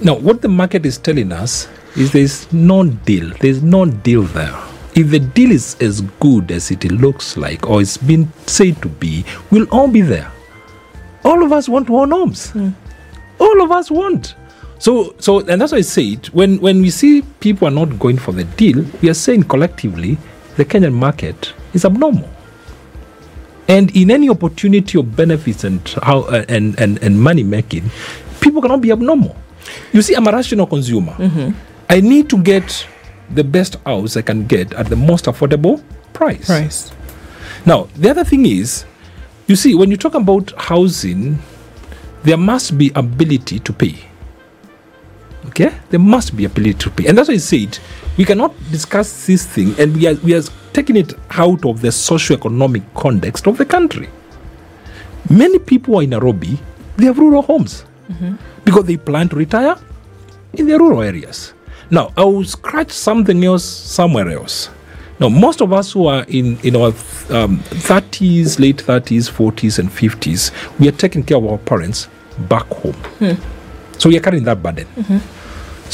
Now, 0.02 0.16
what 0.16 0.42
the 0.42 0.48
market 0.48 0.84
is 0.84 0.98
telling 0.98 1.32
us 1.32 1.66
is 1.96 2.12
there's 2.12 2.52
no 2.52 2.84
deal. 2.84 3.32
There's 3.40 3.62
no 3.62 3.86
deal 3.86 4.24
there. 4.24 4.54
If 4.94 5.08
the 5.08 5.18
deal 5.18 5.50
is 5.50 5.76
as 5.80 6.02
good 6.20 6.50
as 6.50 6.70
it 6.70 6.84
looks 6.92 7.38
like 7.38 7.70
or 7.70 7.80
it's 7.80 7.96
been 7.96 8.30
said 8.46 8.82
to 8.82 8.90
be, 8.90 9.24
we'll 9.50 9.66
all 9.70 9.88
be 9.88 10.02
there. 10.02 10.30
All 11.24 11.42
of 11.42 11.52
us 11.52 11.70
want 11.70 11.88
own 11.88 12.10
homes. 12.10 12.52
All 13.40 13.62
of 13.62 13.72
us 13.72 13.90
want. 13.90 14.34
So, 14.78 15.14
so, 15.18 15.38
and 15.38 15.58
that's 15.58 15.72
why 15.72 15.78
I 15.78 15.80
said 15.80 16.26
when 16.26 16.60
when 16.60 16.82
we 16.82 16.90
see 16.90 17.22
people 17.40 17.66
are 17.66 17.70
not 17.70 17.98
going 17.98 18.18
for 18.18 18.32
the 18.32 18.44
deal, 18.44 18.84
we 19.00 19.08
are 19.08 19.14
saying 19.14 19.44
collectively 19.44 20.18
the 20.56 20.64
Kenyan 20.64 20.92
market 20.92 21.52
is 21.72 21.84
abnormal. 21.84 22.28
And 23.68 23.94
in 23.96 24.10
any 24.10 24.28
opportunity 24.28 24.98
of 24.98 25.16
benefits 25.16 25.64
and 25.64 25.80
how 26.02 26.20
uh, 26.28 26.44
and, 26.48 26.78
and 26.78 27.02
and 27.02 27.20
money 27.20 27.42
making, 27.42 27.90
people 28.40 28.60
cannot 28.60 28.80
be 28.82 28.92
abnormal. 28.92 29.34
You 29.92 30.02
see, 30.02 30.14
I'm 30.14 30.26
a 30.26 30.32
rational 30.32 30.66
consumer. 30.66 31.16
I 31.88 32.00
need 32.00 32.28
to 32.30 32.36
get 32.38 32.86
the 33.30 33.42
best 33.44 33.76
house 33.86 34.16
I 34.16 34.22
can 34.22 34.46
get 34.46 34.72
at 34.74 34.86
the 34.86 34.96
most 34.96 35.24
affordable 35.24 35.82
price. 36.12 36.46
price. 36.46 36.92
Now, 37.64 37.88
the 37.96 38.10
other 38.10 38.24
thing 38.24 38.44
is, 38.44 38.84
you 39.46 39.56
see, 39.56 39.74
when 39.74 39.90
you 39.90 39.96
talk 39.96 40.14
about 40.14 40.52
housing, 40.58 41.38
there 42.22 42.36
must 42.36 42.76
be 42.76 42.92
ability 42.94 43.60
to 43.60 43.72
pay. 43.72 43.96
Okay, 45.48 45.72
there 45.90 46.00
must 46.00 46.36
be 46.36 46.44
ability 46.44 46.74
to 46.74 46.90
pay, 46.90 47.06
and 47.06 47.16
that's 47.18 47.28
why 47.28 47.34
I 47.34 47.38
said 47.38 47.78
we 48.16 48.24
cannot 48.24 48.54
discuss 48.70 49.26
this 49.26 49.46
thing, 49.46 49.74
and 49.78 49.94
we 49.94 50.06
are 50.06 50.14
we 50.14 50.34
are 50.34 50.42
taking 50.72 50.96
it 50.96 51.12
out 51.30 51.64
of 51.64 51.80
the 51.80 51.92
socio-economic 51.92 52.82
context 52.94 53.46
of 53.46 53.58
the 53.58 53.64
country. 53.64 54.08
Many 55.30 55.58
people 55.58 55.96
are 55.96 56.02
in 56.02 56.10
Nairobi; 56.10 56.58
they 56.96 57.06
have 57.06 57.18
rural 57.18 57.42
homes 57.42 57.84
mm-hmm. 58.10 58.36
because 58.64 58.84
they 58.84 58.96
plan 58.96 59.28
to 59.28 59.36
retire 59.36 59.76
in 60.54 60.66
their 60.66 60.78
rural 60.78 61.02
areas. 61.02 61.52
Now, 61.90 62.12
I 62.16 62.24
will 62.24 62.44
scratch 62.44 62.90
something 62.90 63.44
else 63.44 63.64
somewhere 63.64 64.30
else. 64.30 64.70
Now, 65.20 65.28
most 65.28 65.60
of 65.60 65.72
us 65.72 65.92
who 65.92 66.06
are 66.06 66.24
in, 66.26 66.58
in 66.60 66.74
our 66.74 66.88
um, 66.88 67.60
30s, 67.70 68.58
late 68.58 68.78
30s, 68.78 69.30
40s, 69.30 69.78
and 69.78 69.88
50s, 69.88 70.50
we 70.80 70.88
are 70.88 70.92
taking 70.92 71.22
care 71.22 71.36
of 71.36 71.46
our 71.46 71.58
parents 71.58 72.08
back 72.48 72.66
home. 72.66 72.94
Hmm. 73.20 73.34
So 73.98 74.08
we 74.08 74.16
are 74.16 74.20
carrying 74.20 74.44
that 74.44 74.62
burden. 74.62 74.86
Mm-hmm. 74.96 75.18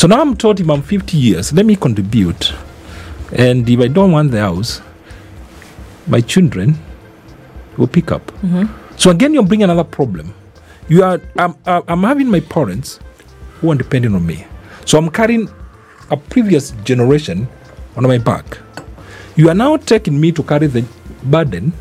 So 0.00 0.06
now 0.08 0.22
I'm 0.22 0.34
told 0.34 0.58
if 0.60 0.70
I'm 0.70 0.80
50 0.80 1.18
years, 1.18 1.52
let 1.52 1.66
me 1.66 1.76
contribute. 1.76 2.54
And 3.32 3.68
if 3.68 3.80
I 3.80 3.86
don't 3.88 4.12
want 4.12 4.30
the 4.30 4.40
house, 4.40 4.80
my 6.06 6.22
children 6.22 6.74
will 7.76 7.86
pick 7.86 8.10
up. 8.10 8.24
Mm-hmm. 8.40 8.96
So 8.96 9.10
again, 9.10 9.34
you're 9.34 9.44
bringing 9.44 9.64
another 9.64 9.84
problem. 9.84 10.32
You 10.88 11.02
are, 11.02 11.20
I'm, 11.36 11.54
I'm 11.66 11.82
I'm 11.86 12.02
having 12.02 12.28
my 12.30 12.40
parents 12.40 12.98
who 13.60 13.72
are 13.72 13.74
depending 13.74 14.14
on 14.14 14.24
me. 14.24 14.46
So 14.86 14.96
I'm 14.96 15.10
carrying 15.10 15.50
a 16.10 16.16
previous 16.16 16.70
generation 16.82 17.46
on 17.94 18.04
my 18.04 18.16
back. 18.16 18.56
You 19.36 19.50
are 19.50 19.54
now 19.54 19.76
taking 19.76 20.18
me 20.18 20.32
to 20.32 20.42
carry 20.42 20.66
the 20.68 20.82
burden 21.24 21.74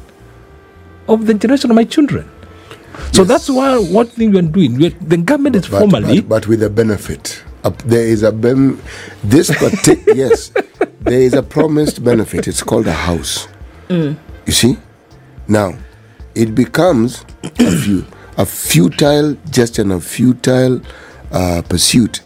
of 1.08 1.26
the 1.26 1.36
generation 1.36 1.72
of 1.72 1.76
my 1.78 1.86
children. 1.86 2.30
So 3.14 3.22
Yes. 3.22 3.30
that's 3.30 3.50
why 3.50 3.78
what 3.80 4.10
thing 4.10 4.34
we're 4.34 4.42
doing. 4.42 4.76
We're, 4.78 4.90
the 5.00 5.16
government 5.16 5.56
is 5.56 5.70
but, 5.70 5.80
formally 5.80 6.20
but, 6.20 6.28
but 6.42 6.48
with 6.48 6.64
a 6.64 6.70
benefit. 6.70 7.44
Uh, 7.64 7.72
there 7.86 8.04
is 8.08 8.24
a 8.24 8.32
ben- 8.32 8.82
this 9.24 9.50
partic- 9.50 10.06
yes, 10.16 10.52
there 11.02 11.20
is 11.20 11.34
a 11.34 11.44
promised 11.44 12.04
benefit. 12.04 12.48
It's 12.48 12.64
called 12.64 12.88
a 12.88 12.94
house. 12.94 13.48
You 14.46 14.54
see, 14.54 14.78
now 15.48 15.74
it 16.36 16.56
becomes 16.56 17.26
a 17.44 17.72
few 17.84 18.06
a 18.38 18.46
futile 18.46 19.36
gesture 19.50 19.82
and 19.82 19.92
a 19.92 20.00
futile 20.00 20.82
uh, 21.32 21.62
pursuit 21.68 22.22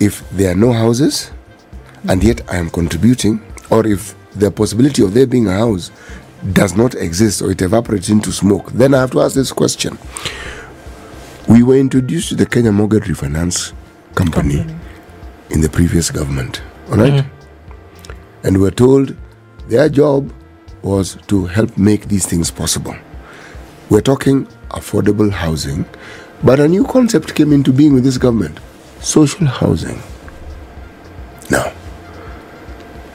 if 0.00 0.28
there 0.30 0.52
are 0.52 0.54
no 0.56 0.72
houses, 0.72 1.30
and 2.08 2.24
yet 2.24 2.40
I 2.50 2.56
am 2.56 2.70
contributing, 2.70 3.42
or 3.70 3.86
if 3.86 4.14
the 4.32 4.50
possibility 4.50 5.02
of 5.04 5.12
there 5.12 5.26
being 5.26 5.48
a 5.48 5.52
house 5.52 5.90
does 6.54 6.74
not 6.74 6.94
exist 6.94 7.42
or 7.42 7.50
it 7.50 7.60
evaporates 7.60 8.08
into 8.08 8.32
smoke. 8.32 8.72
Then 8.72 8.94
I 8.94 9.00
have 9.00 9.10
to 9.10 9.20
ask 9.20 9.34
this 9.34 9.52
question. 9.52 9.98
We 11.48 11.62
were 11.62 11.76
introduced 11.76 12.30
to 12.30 12.36
the 12.36 12.46
Kenya 12.46 12.72
Mortgage 12.72 13.04
Refinance 13.04 13.72
Company, 14.14 14.64
in 15.50 15.60
the 15.60 15.68
previous 15.68 16.10
government, 16.10 16.62
all 16.90 16.96
right? 16.96 17.12
Mm-hmm. 17.12 18.46
And 18.46 18.56
we 18.56 18.62
were 18.64 18.70
told 18.70 19.16
their 19.68 19.88
job 19.88 20.32
was 20.82 21.16
to 21.28 21.46
help 21.46 21.76
make 21.76 22.08
these 22.08 22.26
things 22.26 22.50
possible. 22.50 22.94
We're 23.90 24.00
talking 24.00 24.46
affordable 24.70 25.30
housing, 25.30 25.84
but 26.42 26.60
a 26.60 26.68
new 26.68 26.84
concept 26.84 27.34
came 27.34 27.52
into 27.52 27.72
being 27.72 27.92
with 27.92 28.04
this 28.04 28.18
government 28.18 28.58
social 29.00 29.46
housing. 29.46 30.00
Now, 31.50 31.72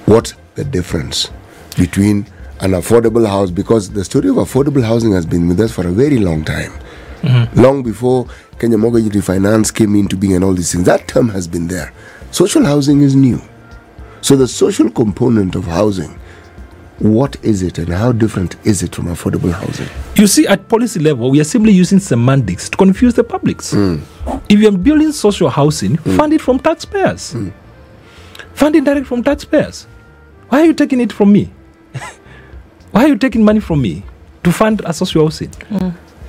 what's 0.05 0.33
the 0.55 0.63
difference 0.63 1.29
between 1.77 2.27
an 2.59 2.71
affordable 2.71 3.27
house? 3.27 3.51
Because 3.51 3.89
the 3.91 4.03
story 4.03 4.29
of 4.29 4.35
affordable 4.35 4.83
housing 4.83 5.13
has 5.13 5.25
been 5.25 5.47
with 5.47 5.59
us 5.59 5.71
for 5.71 5.87
a 5.87 5.91
very 5.91 6.17
long 6.17 6.43
time. 6.43 6.73
Mm-hmm. 7.25 7.59
Long 7.61 7.83
before 7.83 8.27
Kenya 8.59 8.77
Mortgage 8.77 9.11
Refinance 9.13 9.73
came 9.73 9.95
into 9.95 10.15
being 10.15 10.35
and 10.35 10.43
all 10.43 10.53
these 10.53 10.71
things, 10.71 10.85
that 10.85 11.07
term 11.07 11.29
has 11.29 11.47
been 11.47 11.67
there. 11.67 11.91
Social 12.31 12.63
housing 12.65 13.01
is 13.01 13.15
new. 13.15 13.41
So 14.21 14.35
the 14.35 14.47
social 14.47 14.89
component 14.89 15.55
of 15.55 15.65
housing 15.65 16.19
What 16.99 17.35
is 17.43 17.61
it 17.61 17.77
and 17.77 17.89
how 17.89 18.13
different 18.13 18.55
is 18.65 18.81
it 18.81 18.95
from 18.95 19.05
affordable 19.07 19.51
housing? 19.51 19.87
You 20.15 20.27
see, 20.27 20.47
at 20.47 20.69
policy 20.69 20.99
level, 21.01 21.29
we 21.29 21.41
are 21.41 21.45
simply 21.45 21.73
using 21.73 21.99
semantics 21.99 22.69
to 22.69 22.77
confuse 22.77 23.13
the 23.13 23.23
publics. 23.23 23.73
Mm. 23.73 24.01
If 24.47 24.59
you're 24.59 24.71
building 24.71 25.11
social 25.11 25.49
housing, 25.49 25.97
mm. 25.97 26.15
fund 26.15 26.31
it 26.31 26.39
from 26.41 26.57
taxpayers. 26.59 27.33
Mm. 27.33 27.51
Fund 28.53 28.75
it 28.77 28.85
direct 28.85 29.07
from 29.07 29.23
taxpayers. 29.23 29.87
Why 30.47 30.61
are 30.61 30.65
you 30.65 30.73
taking 30.73 31.01
it 31.01 31.11
from 31.11 31.33
me? 31.33 31.51
Why 32.91 33.03
are 33.05 33.07
you 33.09 33.17
taking 33.17 33.43
money 33.43 33.59
from 33.59 33.81
me 33.81 34.03
to 34.43 34.51
fund 34.53 34.81
a 34.85 34.93
social 34.93 35.25
housing? 35.25 35.51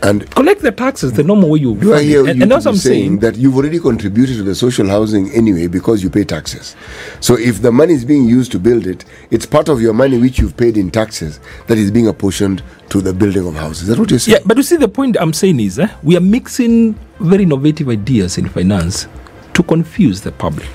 And 0.02 0.30
Collect 0.32 0.60
the 0.60 0.72
taxes 0.72 1.12
the 1.14 1.22
normal 1.22 1.50
way 1.50 1.60
you 1.60 1.74
do 1.74 1.94
I 1.94 2.02
hear 2.02 2.20
it. 2.26 2.30
And, 2.30 2.36
you 2.38 2.42
and 2.42 2.52
that's 2.52 2.66
what 2.66 2.72
I'm 2.72 2.76
saying. 2.78 3.18
that 3.20 3.36
you've 3.36 3.56
already 3.56 3.78
contributed 3.80 4.36
to 4.36 4.42
the 4.42 4.54
social 4.54 4.86
housing 4.88 5.30
anyway 5.32 5.66
because 5.68 6.02
you 6.02 6.10
pay 6.10 6.24
taxes. 6.24 6.76
So 7.20 7.36
if 7.38 7.62
the 7.62 7.72
money 7.72 7.94
is 7.94 8.04
being 8.04 8.26
used 8.26 8.52
to 8.52 8.58
build 8.58 8.86
it, 8.86 9.04
it's 9.30 9.46
part 9.46 9.68
of 9.68 9.80
your 9.80 9.94
money 9.94 10.18
which 10.18 10.38
you've 10.38 10.56
paid 10.56 10.76
in 10.76 10.90
taxes 10.90 11.40
that 11.66 11.78
is 11.78 11.90
being 11.90 12.08
apportioned 12.08 12.62
to 12.90 13.00
the 13.00 13.12
building 13.12 13.46
of 13.46 13.54
houses. 13.54 13.88
That's 13.88 13.98
what 13.98 14.10
you're 14.10 14.18
saying. 14.20 14.38
Yeah, 14.38 14.42
but 14.46 14.56
you 14.58 14.62
see, 14.62 14.76
the 14.76 14.88
point 14.88 15.16
I'm 15.18 15.32
saying 15.32 15.60
is 15.60 15.78
eh, 15.78 15.88
we 16.02 16.16
are 16.16 16.20
mixing 16.20 16.94
very 17.20 17.44
innovative 17.44 17.88
ideas 17.88 18.38
in 18.38 18.48
finance 18.48 19.08
to 19.54 19.62
confuse 19.62 20.20
the 20.20 20.32
public. 20.32 20.68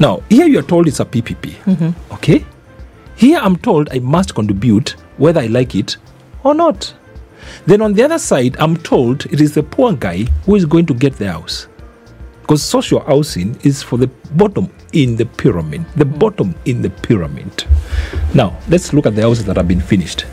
Now, 0.00 0.20
here 0.28 0.46
you 0.46 0.58
are 0.58 0.62
told 0.62 0.88
it's 0.88 0.98
a 1.00 1.04
PPP. 1.04 1.92
Okay? 2.14 2.44
Here 3.14 3.38
I'm 3.40 3.56
told 3.56 3.88
I 3.92 4.00
must 4.00 4.34
contribute 4.34 4.96
whether 5.16 5.40
I 5.40 5.46
like 5.46 5.76
it 5.76 5.96
or 6.42 6.54
not. 6.54 6.92
Then 7.66 7.82
on 7.82 7.92
the 7.94 8.02
other 8.02 8.18
side, 8.18 8.56
I'm 8.58 8.76
told 8.76 9.26
it 9.26 9.40
is 9.40 9.54
the 9.54 9.62
poor 9.62 9.92
guy 9.92 10.24
who 10.46 10.56
is 10.56 10.64
going 10.64 10.86
to 10.86 10.94
get 10.94 11.14
the 11.14 11.32
house. 11.32 11.68
Because 12.40 12.62
social 12.62 13.00
housing 13.00 13.56
is 13.62 13.82
for 13.82 13.96
the 13.96 14.08
bottom 14.34 14.68
in 14.92 15.16
the 15.16 15.26
pyramid. 15.26 15.84
The 15.96 16.04
bottom 16.04 16.54
in 16.64 16.82
the 16.82 16.90
pyramid. 16.90 17.64
Now, 18.34 18.58
let's 18.68 18.92
look 18.92 19.06
at 19.06 19.14
the 19.14 19.22
houses 19.22 19.44
that 19.46 19.56
have 19.56 19.68
been 19.68 19.80
finished. 19.80 20.26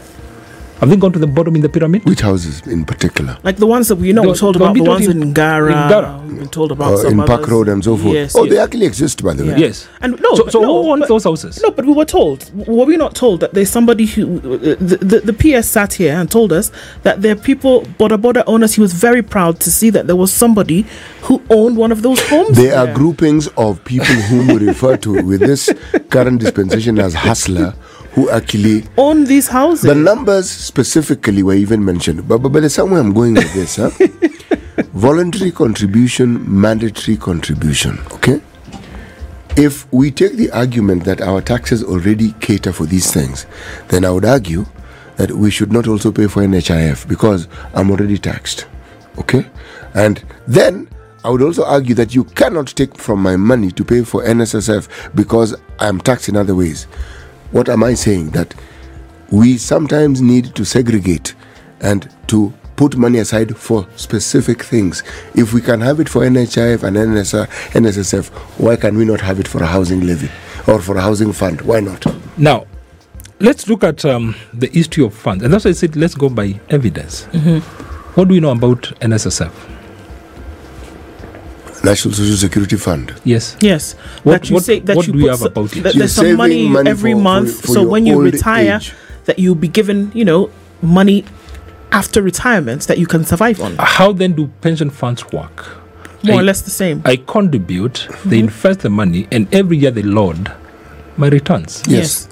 Have 0.80 0.90
they 0.90 0.96
gone 0.96 1.12
to 1.12 1.20
the 1.20 1.28
bottom 1.28 1.56
in 1.58 1.62
the 1.62 1.68
pyramid? 1.68 2.06
Which 2.06 2.22
houses 2.22 2.66
in 2.66 2.86
particular? 2.86 3.38
Like 3.44 3.58
the 3.58 3.68
ones 3.68 3.90
that 3.90 3.98
we 3.98 4.14
know, 4.14 4.22
The- 4.22 4.28
we're 4.30 4.36
told 4.36 4.56
about 4.56 4.76
the 4.76 4.82
ones 4.82 5.08
in- 5.08 5.22
in 5.22 5.34
Ngara. 5.34 5.68
in 5.72 5.76
Ngara. 5.92 6.26
We've 6.26 6.40
been 6.40 6.48
told 6.48 6.72
about 6.72 6.94
Uh, 6.94 6.98
some 6.98 7.12
in 7.20 7.26
Park 7.26 7.32
others. 7.42 7.50
Road 7.50 7.68
and 7.68 7.84
so 7.84 7.98
forth. 7.98 8.14
Yes, 8.14 8.34
oh, 8.34 8.46
yes. 8.46 8.54
they 8.54 8.60
actually 8.60 8.86
exist, 8.86 9.22
by 9.22 9.34
the 9.34 9.44
way. 9.44 9.50
Yeah. 9.50 9.58
Yes. 9.58 9.88
And 10.02 10.18
no, 10.22 10.36
So, 10.36 10.48
so 10.48 10.62
no, 10.62 10.82
who 10.84 10.92
owns 10.92 11.08
those 11.10 11.26
houses? 11.26 11.60
No, 11.62 11.72
but 11.72 11.86
we 11.86 11.92
were 11.92 12.06
told. 12.06 12.50
Were 12.66 12.86
we 12.86 12.96
not 12.96 13.14
told 13.14 13.42
that 13.42 13.54
there's 13.54 13.70
somebody 13.70 14.06
who 14.06 14.38
uh, 14.38 14.76
the, 14.80 14.98
the, 15.02 15.20
the 15.20 15.34
PS 15.34 15.68
sat 15.68 15.94
here 15.96 16.14
and 16.14 16.32
told 16.32 16.54
us 16.54 16.72
that 17.04 17.22
there 17.24 17.34
are 17.34 17.42
people, 17.50 17.86
border 17.98 18.18
border 18.18 18.44
owners. 18.48 18.74
He 18.76 18.82
was 18.82 18.94
very 18.94 19.22
proud 19.22 19.60
to 19.60 19.70
see 19.70 19.90
that 19.90 20.08
there 20.08 20.16
was 20.16 20.32
somebody 20.32 20.86
who 21.24 21.42
owned 21.50 21.76
one 21.76 21.92
of 21.92 22.04
those 22.04 22.22
homes. 22.30 22.56
There 22.56 22.78
are 22.78 22.88
groupings 22.94 23.48
of 23.58 23.84
people 23.84 24.16
whom 24.30 24.48
we 24.48 24.66
refer 24.68 24.96
to 24.98 25.12
with 25.24 25.42
this 25.42 25.70
current 26.10 26.40
dispensation 26.40 27.00
as 27.00 27.14
hustler 27.16 27.74
who 28.20 28.30
actually 28.30 28.84
own 28.98 29.24
these 29.24 29.48
houses. 29.48 29.84
The 29.84 29.96
numbers 29.96 30.50
specifically 30.50 31.42
were 31.42 31.54
even 31.54 31.86
mentioned, 31.86 32.28
but, 32.28 32.40
but, 32.40 32.50
but 32.50 32.60
there's 32.60 32.74
somewhere 32.74 33.00
I'm 33.00 33.14
going 33.14 33.36
with 33.36 33.54
this. 33.54 33.78
Huh? 33.78 33.90
Voluntary 34.94 35.52
contribution, 35.52 36.44
mandatory 36.62 37.16
contribution. 37.16 37.98
Okay. 38.12 38.42
If 39.56 39.92
we 39.94 40.12
take 40.12 40.34
the 40.34 40.52
argument 40.52 41.06
that 41.06 41.22
our 41.22 41.42
taxes 41.42 41.82
already 41.82 42.34
cater 42.42 42.74
for 42.74 42.86
these 42.86 43.12
things, 43.14 43.46
then 43.88 44.04
I 44.04 44.12
would 44.12 44.26
argue 44.26 44.66
that 45.16 45.32
we 45.32 45.50
should 45.50 45.72
not 45.72 45.88
also 45.88 46.12
pay 46.12 46.28
for 46.28 46.42
NHIF 46.42 47.08
because 47.08 47.48
I'm 47.74 47.90
already 47.90 48.18
taxed. 48.18 48.68
Okay. 49.18 49.46
And 49.94 50.22
then 50.46 50.90
I 51.24 51.30
would 51.30 51.42
also 51.42 51.64
argue 51.64 51.96
that 51.96 52.14
you 52.14 52.26
cannot 52.26 52.68
take 52.68 52.98
from 52.98 53.22
my 53.22 53.38
money 53.38 53.72
to 53.72 53.84
pay 53.86 54.04
for 54.04 54.24
NSSF 54.24 55.16
because 55.16 55.56
I'm 55.80 56.02
taxed 56.02 56.28
in 56.28 56.36
other 56.36 56.56
ways. 56.56 56.86
What 57.52 57.70
am 57.70 57.84
I 57.84 57.94
saying? 57.94 58.32
That 58.32 58.54
we 59.32 59.58
sometimes 59.58 60.22
need 60.22 60.56
to 60.56 60.66
segregate 60.66 61.36
and 61.82 62.10
to 62.28 62.54
put 62.76 62.96
money 62.96 63.20
aside 63.20 63.58
for 63.58 63.88
specific 63.96 64.64
things. 64.64 65.04
If 65.36 65.54
we 65.54 65.62
can 65.62 65.82
have 65.82 66.00
it 66.00 66.08
for 66.08 66.22
NHIF 66.22 66.84
and 66.84 66.96
NSR, 66.96 67.48
NSSF, 67.74 68.30
why 68.60 68.76
can 68.76 68.98
we 68.98 69.06
not 69.06 69.22
have 69.22 69.40
it 69.40 69.48
for 69.48 69.62
a 69.62 69.66
housing 69.66 70.02
levy 70.02 70.30
or 70.68 70.80
for 70.80 70.96
a 70.98 71.02
housing 71.02 71.34
fund? 71.34 71.62
Why 71.62 71.80
not? 71.82 72.06
Now, 72.38 72.66
let's 73.40 73.68
look 73.68 73.84
at 73.84 74.06
um, 74.06 74.36
the 74.54 74.68
history 74.68 75.04
of 75.04 75.14
funds. 75.14 75.44
And 75.44 75.54
that's 75.54 75.66
why 75.66 75.70
I 75.70 75.74
said 75.74 75.96
let's 75.96 76.16
go 76.16 76.30
by 76.30 76.60
evidence. 76.70 77.26
What 78.16 78.28
do 78.28 78.34
we 78.34 78.40
know 78.40 78.52
about 78.52 78.84
NSSF? 79.02 79.52
National 81.84 82.14
Social 82.14 82.36
Security 82.38 82.76
Fund. 82.76 83.14
Yes. 83.24 83.56
Yes, 83.62 83.96
What- 84.24 84.34
that 84.42 84.50
you 84.50 84.56
what- 84.56 84.64
say 84.66 84.80
that 84.80 84.96
what 84.96 85.08
you 85.08 85.14
do 85.14 85.18
we 85.20 85.24
put 85.24 85.30
have 85.32 85.40
so- 85.40 85.46
about 85.48 85.76
it? 85.78 85.84
That 85.84 85.96
there's 85.96 86.12
some 86.14 86.36
money, 86.36 86.68
money 86.68 86.90
every 86.90 87.12
for- 87.14 87.18
for- 87.18 87.24
month. 87.24 87.62
for 87.62 87.68
so 87.68 87.84
when 87.84 88.06
you 88.06 88.22
retire, 88.22 88.78
age. 88.78 88.94
that 89.26 89.40
you'll 89.40 89.56
be 89.56 89.68
given, 89.68 90.12
you 90.14 90.26
know, 90.26 90.50
money 90.82 91.24
after 91.92 92.22
retirement 92.22 92.88
that 92.88 92.98
you 92.98 93.08
can 93.08 93.26
survive 93.26 93.60
on. 93.62 93.76
How 93.80 94.12
then 94.12 94.34
do 94.34 94.50
pension 94.62 94.90
funds 94.90 95.32
work? 95.32 95.78
More 96.24 96.38
I- 96.38 96.40
or 96.42 96.44
less 96.44 96.62
the 96.62 96.70
same. 96.70 97.02
I 97.06 97.16
contribute, 97.16 98.08
they 98.26 98.38
mm-hmm. 98.38 98.48
invest 98.48 98.80
the 98.82 98.90
money, 98.90 99.28
and 99.32 99.48
every 99.54 99.78
year 99.78 99.92
they 99.92 100.02
load 100.04 100.52
my 101.18 101.28
returns. 101.30 101.82
Yes. 101.88 102.28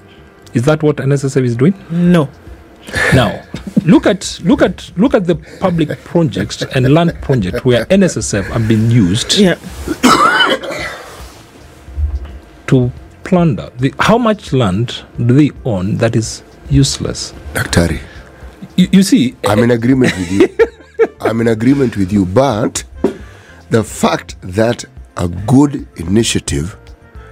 Is 0.54 0.62
that 0.64 0.82
what 0.82 0.96
NSSF 0.96 1.44
is 1.44 1.56
doing? 1.56 1.74
No. 1.90 2.28
Now, 3.14 3.42
look 3.84 4.06
at 4.06 4.40
look 4.44 4.62
at 4.62 4.90
look 4.96 5.14
at 5.14 5.26
the 5.26 5.34
public 5.60 5.88
projects 6.04 6.62
and 6.62 6.92
land 6.92 7.14
project 7.22 7.64
where 7.64 7.84
NSSF 7.86 8.44
have 8.44 8.66
been 8.68 8.90
used 8.90 9.38
Yeah. 9.38 9.56
to 12.66 12.92
plunder. 13.24 13.70
The, 13.78 13.94
how 13.98 14.18
much 14.18 14.52
land 14.52 15.04
do 15.18 15.34
they 15.34 15.50
own 15.64 15.96
that 15.98 16.16
is 16.16 16.42
useless? 16.70 17.32
Daktari, 17.54 18.00
You, 18.76 18.88
you 18.92 19.02
see, 19.02 19.36
I'm 19.46 19.60
in 19.60 19.70
eh, 19.70 19.74
agreement 19.74 20.16
with 20.16 20.30
you. 20.32 20.48
I'm 21.20 21.40
in 21.40 21.48
agreement 21.48 21.96
with 21.96 22.12
you. 22.12 22.26
But 22.26 22.84
the 23.70 23.82
fact 23.84 24.36
that 24.42 24.84
a 25.16 25.28
good 25.28 25.86
initiative 25.96 26.76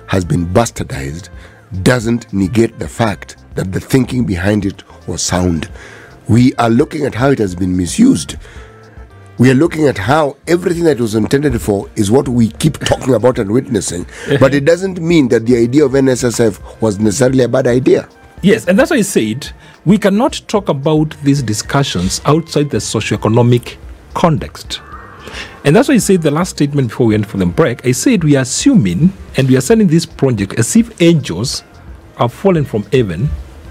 has 0.08 0.24
been 0.24 0.46
bastardized 0.46 1.28
doesn't 1.82 2.32
negate 2.32 2.78
the 2.78 2.88
fact 2.88 3.36
that 3.54 3.72
the 3.72 3.80
thinking 3.80 4.24
behind 4.24 4.64
it 4.64 4.82
was 5.06 5.22
sound. 5.22 5.68
We 6.28 6.54
are 6.54 6.70
looking 6.70 7.04
at 7.06 7.14
how 7.14 7.30
it 7.30 7.38
has 7.38 7.54
been 7.54 7.76
misused. 7.76 8.36
We 9.38 9.50
are 9.50 9.54
looking 9.54 9.86
at 9.86 9.98
how 9.98 10.36
everything 10.48 10.84
that 10.84 10.98
was 10.98 11.14
intended 11.14 11.60
for 11.60 11.90
is 11.94 12.10
what 12.10 12.28
we 12.28 12.48
keep 12.50 12.78
talking 12.80 13.14
about 13.14 13.38
and 13.38 13.50
witnessing. 13.52 14.06
but 14.40 14.54
it 14.54 14.64
doesn't 14.64 15.00
mean 15.00 15.28
that 15.28 15.46
the 15.46 15.56
idea 15.56 15.84
of 15.84 15.92
NSSF 15.92 16.80
was 16.80 16.98
necessarily 16.98 17.44
a 17.44 17.48
bad 17.48 17.66
idea. 17.66 18.08
Yes, 18.42 18.66
and 18.66 18.78
that's 18.78 18.90
why 18.90 18.98
I 18.98 19.02
said 19.02 19.50
we 19.84 19.98
cannot 19.98 20.40
talk 20.48 20.68
about 20.68 21.16
these 21.22 21.42
discussions 21.42 22.20
outside 22.24 22.70
the 22.70 22.78
socioeconomic 22.78 23.76
context. 24.14 24.80
And 25.64 25.74
that's 25.74 25.88
why 25.88 25.94
I 25.94 25.98
said 25.98 26.22
the 26.22 26.30
last 26.30 26.50
statement 26.50 26.88
before 26.88 27.08
we 27.08 27.14
went 27.14 27.26
for 27.26 27.38
the 27.38 27.46
break, 27.46 27.84
I 27.84 27.92
said 27.92 28.24
we 28.24 28.36
are 28.36 28.42
assuming 28.42 29.12
and 29.36 29.48
we 29.48 29.56
are 29.56 29.60
sending 29.60 29.88
this 29.88 30.06
project 30.06 30.58
as 30.58 30.76
if 30.76 31.00
angels 31.02 31.64
have 32.18 32.32
fallen 32.32 32.64
from 32.64 32.84
heaven 32.92 33.28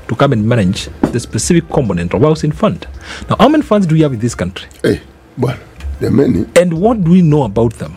to 0.08 0.16
come 0.16 0.34
and 0.34 0.48
manage 0.48 0.86
the 1.02 1.20
specific 1.20 1.68
component 1.70 2.14
of 2.14 2.22
housing 2.22 2.52
fund. 2.52 2.88
Now, 3.30 3.38
how 3.40 3.50
many 3.50 3.64
funds 3.64 3.88
do 3.88 3.96
we 3.96 4.02
have 4.02 4.14
in 4.14 4.20
this 4.20 4.36
country? 4.36 4.68
Hey, 4.84 5.02
well, 5.38 5.58
there 6.00 6.10
are 6.10 6.14
many. 6.14 6.46
And 6.56 6.74
what 6.80 7.04
do 7.04 7.12
we 7.12 7.22
know 7.22 7.44
about 7.44 7.74
them? 7.74 7.96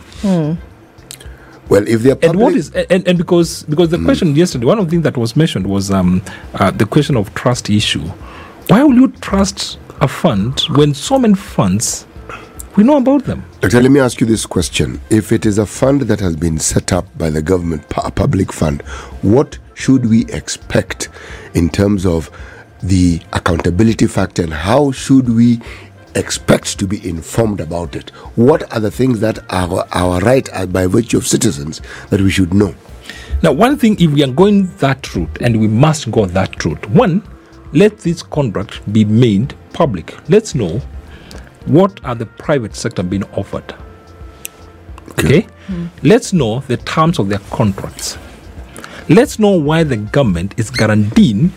Well, 1.69 1.87
if 1.87 2.01
they 2.01 2.11
are 2.11 2.17
and 2.23 2.39
what 2.39 2.53
is 2.55 2.71
and, 2.71 3.07
and 3.07 3.17
because 3.17 3.61
because 3.63 3.89
the 3.89 3.99
question 4.03 4.35
yesterday 4.35 4.65
one 4.65 4.79
of 4.79 4.85
the 4.85 4.89
things 4.91 5.03
that 5.03 5.15
was 5.15 5.35
mentioned 5.35 5.67
was 5.67 5.91
um 5.91 6.21
uh, 6.55 6.71
the 6.71 6.85
question 6.85 7.15
of 7.15 7.31
trust 7.35 7.69
issue 7.69 8.01
why 8.69 8.81
will 8.81 8.95
you 8.95 9.09
trust 9.21 9.77
a 10.01 10.07
fund 10.07 10.61
when 10.71 10.95
so 10.95 11.19
many 11.19 11.35
funds 11.35 12.07
we 12.79 12.85
know 12.85 12.95
about 12.95 13.25
them 13.25 13.43
Doctor, 13.59 13.81
let 13.81 13.91
me 13.91 13.99
ask 13.99 14.21
you 14.21 14.25
this 14.25 14.45
question. 14.45 15.01
If 15.09 15.33
it 15.33 15.45
is 15.45 15.57
a 15.57 15.65
fund 15.65 16.03
that 16.03 16.21
has 16.21 16.37
been 16.37 16.57
set 16.57 16.93
up 16.93 17.05
by 17.17 17.29
the 17.29 17.41
government, 17.41 17.83
a 17.97 18.09
public 18.09 18.53
fund, 18.53 18.83
what 19.21 19.57
should 19.73 20.05
we 20.05 20.25
expect 20.27 21.09
in 21.53 21.69
terms 21.69 22.05
of 22.05 22.31
the 22.81 23.19
accountability 23.33 24.07
factor 24.07 24.43
and 24.43 24.53
how 24.53 24.91
should 24.91 25.27
we 25.27 25.59
expect 26.15 26.79
to 26.79 26.87
be 26.87 27.05
informed 27.07 27.59
about 27.59 27.97
it? 27.97 28.11
What 28.37 28.71
are 28.73 28.79
the 28.79 28.91
things 28.91 29.19
that 29.19 29.39
are 29.51 29.85
our 29.91 30.21
right 30.21 30.47
uh, 30.53 30.65
by 30.65 30.87
virtue 30.87 31.17
of 31.17 31.27
citizens 31.27 31.81
that 32.11 32.21
we 32.21 32.31
should 32.31 32.53
know? 32.53 32.73
now 33.43 33.51
one 33.51 33.77
thing 33.77 33.99
if 33.99 34.09
we 34.11 34.23
are 34.23 34.31
going 34.31 34.67
that 34.77 35.13
route 35.15 35.41
and 35.41 35.59
we 35.59 35.67
must 35.67 36.11
go 36.11 36.25
that 36.25 36.63
route 36.65 36.89
one 36.89 37.21
let 37.73 37.97
this 37.99 38.21
contract 38.21 38.81
be 38.91 39.05
made 39.05 39.53
public 39.73 40.17
let's 40.29 40.55
know 40.55 40.81
what 41.69 42.03
are 42.03 42.15
the 42.15 42.25
private 42.25 42.75
sector 42.75 43.03
being 43.03 43.23
offered? 43.33 43.73
Okay. 45.11 45.47
Let's 46.03 46.33
know 46.33 46.59
the 46.61 46.77
terms 46.77 47.19
of 47.19 47.29
their 47.29 47.39
contracts. 47.51 48.17
Let's 49.07 49.39
know 49.39 49.51
why 49.51 49.83
the 49.83 49.97
government 49.97 50.53
is 50.57 50.69
guaranteeing 50.69 51.49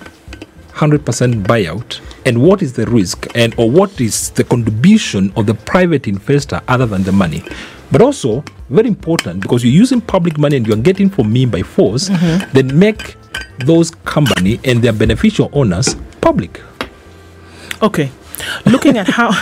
100% 0.72 1.44
buyout 1.44 2.00
and 2.24 2.42
what 2.42 2.62
is 2.62 2.72
the 2.72 2.86
risk 2.86 3.26
and 3.34 3.54
or 3.58 3.70
what 3.70 4.00
is 4.00 4.30
the 4.30 4.44
contribution 4.44 5.32
of 5.36 5.46
the 5.46 5.54
private 5.54 6.08
investor 6.08 6.60
other 6.68 6.86
than 6.86 7.02
the 7.02 7.12
money. 7.12 7.42
But 7.90 8.00
also 8.00 8.42
very 8.70 8.88
important 8.88 9.42
because 9.42 9.62
you're 9.64 9.72
using 9.72 10.00
public 10.00 10.38
money 10.38 10.56
and 10.56 10.66
you're 10.66 10.76
getting 10.76 11.10
from 11.10 11.32
me 11.32 11.44
by 11.46 11.62
force, 11.62 12.08
mm-hmm. 12.08 12.50
then 12.52 12.78
make 12.78 13.16
those 13.58 13.90
company 14.04 14.58
and 14.64 14.82
their 14.82 14.92
beneficial 14.92 15.50
owners 15.52 15.94
public. 16.20 16.60
Okay. 17.82 18.10
Looking 18.66 18.97
at 18.99 19.09
how, 19.09 19.28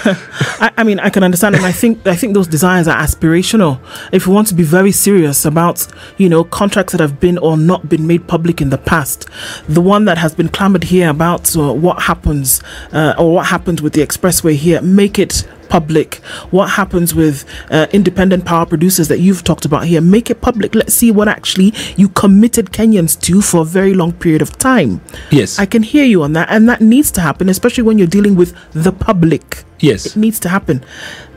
I, 0.61 0.71
I 0.79 0.85
mean, 0.85 1.01
I 1.01 1.11
can 1.11 1.23
understand, 1.23 1.55
and 1.55 1.65
I 1.65 1.73
think 1.73 2.07
I 2.07 2.15
think 2.15 2.35
those 2.35 2.47
desires 2.47 2.89
are 2.89 2.97
aspirational. 2.97 3.81
If 4.13 4.27
we 4.27 4.35
want 4.35 4.49
to 4.49 4.55
be 4.55 4.63
very 4.63 4.93
serious 4.93 5.45
about, 5.45 5.87
you 6.17 6.29
know, 6.29 6.45
contracts 6.45 6.93
that 6.93 7.01
have 7.01 7.21
been 7.21 7.39
or 7.39 7.57
not 7.57 7.89
been 7.89 8.07
made 8.07 8.27
public 8.27 8.61
in 8.61 8.71
the 8.71 8.79
past, 8.79 9.29
the 9.69 9.81
one 9.81 10.05
that 10.05 10.19
has 10.19 10.35
been 10.35 10.49
clamored 10.49 10.85
here 10.85 11.09
about 11.09 11.57
uh, 11.57 11.73
what 11.73 12.03
happens 12.03 12.63
uh, 12.93 13.15
or 13.19 13.35
what 13.35 13.47
happened 13.47 13.81
with 13.81 13.93
the 13.93 14.03
expressway 14.03 14.55
here, 14.55 14.81
make 14.83 15.19
it 15.19 15.47
public. 15.71 16.17
What 16.51 16.69
happens 16.69 17.15
with 17.15 17.47
uh, 17.71 17.87
independent 17.93 18.45
power 18.45 18.67
producers 18.67 19.09
that 19.09 19.21
you've 19.21 19.43
talked 19.43 19.65
about 19.65 19.85
here, 19.85 20.03
make 20.03 20.29
it 20.29 20.43
public. 20.43 20.75
Let's 20.75 20.93
see 20.93 21.11
what 21.11 21.29
actually 21.29 21.73
you 21.97 22.11
committed 22.11 22.73
Kenyans 22.73 23.19
to 23.23 23.41
for 23.41 23.63
a 23.63 23.65
very 23.65 23.95
long 23.95 24.13
period 24.13 24.43
of 24.43 24.59
time. 24.59 25.01
Yes. 25.31 25.59
I 25.59 25.65
can 25.65 25.83
hear 25.83 26.05
you 26.05 26.23
on 26.23 26.35
that, 26.35 26.49
and 26.51 26.69
that 26.69 26.83
needs 26.83 27.11
to 27.13 27.21
happen, 27.23 27.49
especially 27.49 27.85
when 27.85 27.97
you're 27.97 28.07
dealing 28.19 28.35
with 28.37 28.55
the 28.73 28.93
public. 28.93 29.65
Yes. 29.79 30.05
It 30.05 30.17
needs 30.17 30.39
to 30.41 30.49
happen. 30.51 30.85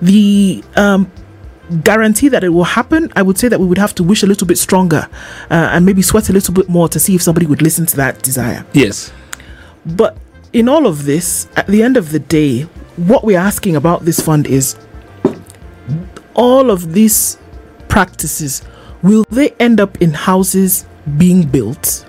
The 0.02 0.64
um, 0.76 1.10
guarantee 1.84 2.28
that 2.30 2.44
it 2.44 2.50
will 2.50 2.66
happen, 2.66 3.12
I 3.16 3.22
would 3.22 3.38
say 3.38 3.48
that 3.48 3.60
we 3.60 3.66
would 3.66 3.78
have 3.78 3.96
to 3.96 4.04
wish 4.04 4.24
a 4.24 4.28
little 4.28 4.48
bit 4.48 4.58
stronger 4.58 5.08
uh, 5.50 5.70
and 5.72 5.86
maybe 5.86 6.02
sweat 6.02 6.30
a 6.30 6.34
little 6.34 6.54
bit 6.54 6.68
more 6.68 6.90
to 6.90 7.00
see 7.00 7.16
if 7.16 7.22
somebody 7.22 7.46
would 7.46 7.62
listen 7.62 7.86
to 7.86 7.96
that 7.98 8.22
desire. 8.22 8.66
yes. 8.74 9.14
But 9.86 10.18
in 10.54 10.70
all 10.70 10.88
of 10.88 11.04
this, 11.04 11.48
at 11.58 11.68
the 11.68 11.84
end 11.84 11.98
of 11.98 12.12
the 12.12 12.20
day, 12.20 12.68
what 12.96 13.24
we're 13.24 13.40
asking 13.40 13.76
about 13.76 14.06
this 14.06 14.20
fund 14.20 14.48
is 14.48 14.78
all 16.34 16.72
of 16.72 16.94
these 16.94 17.38
practices 17.88 18.64
will 19.04 19.26
they 19.30 19.50
end 19.60 19.80
up 19.80 20.02
in 20.02 20.14
houses 20.14 20.86
being 21.18 21.46
built? 21.46 22.06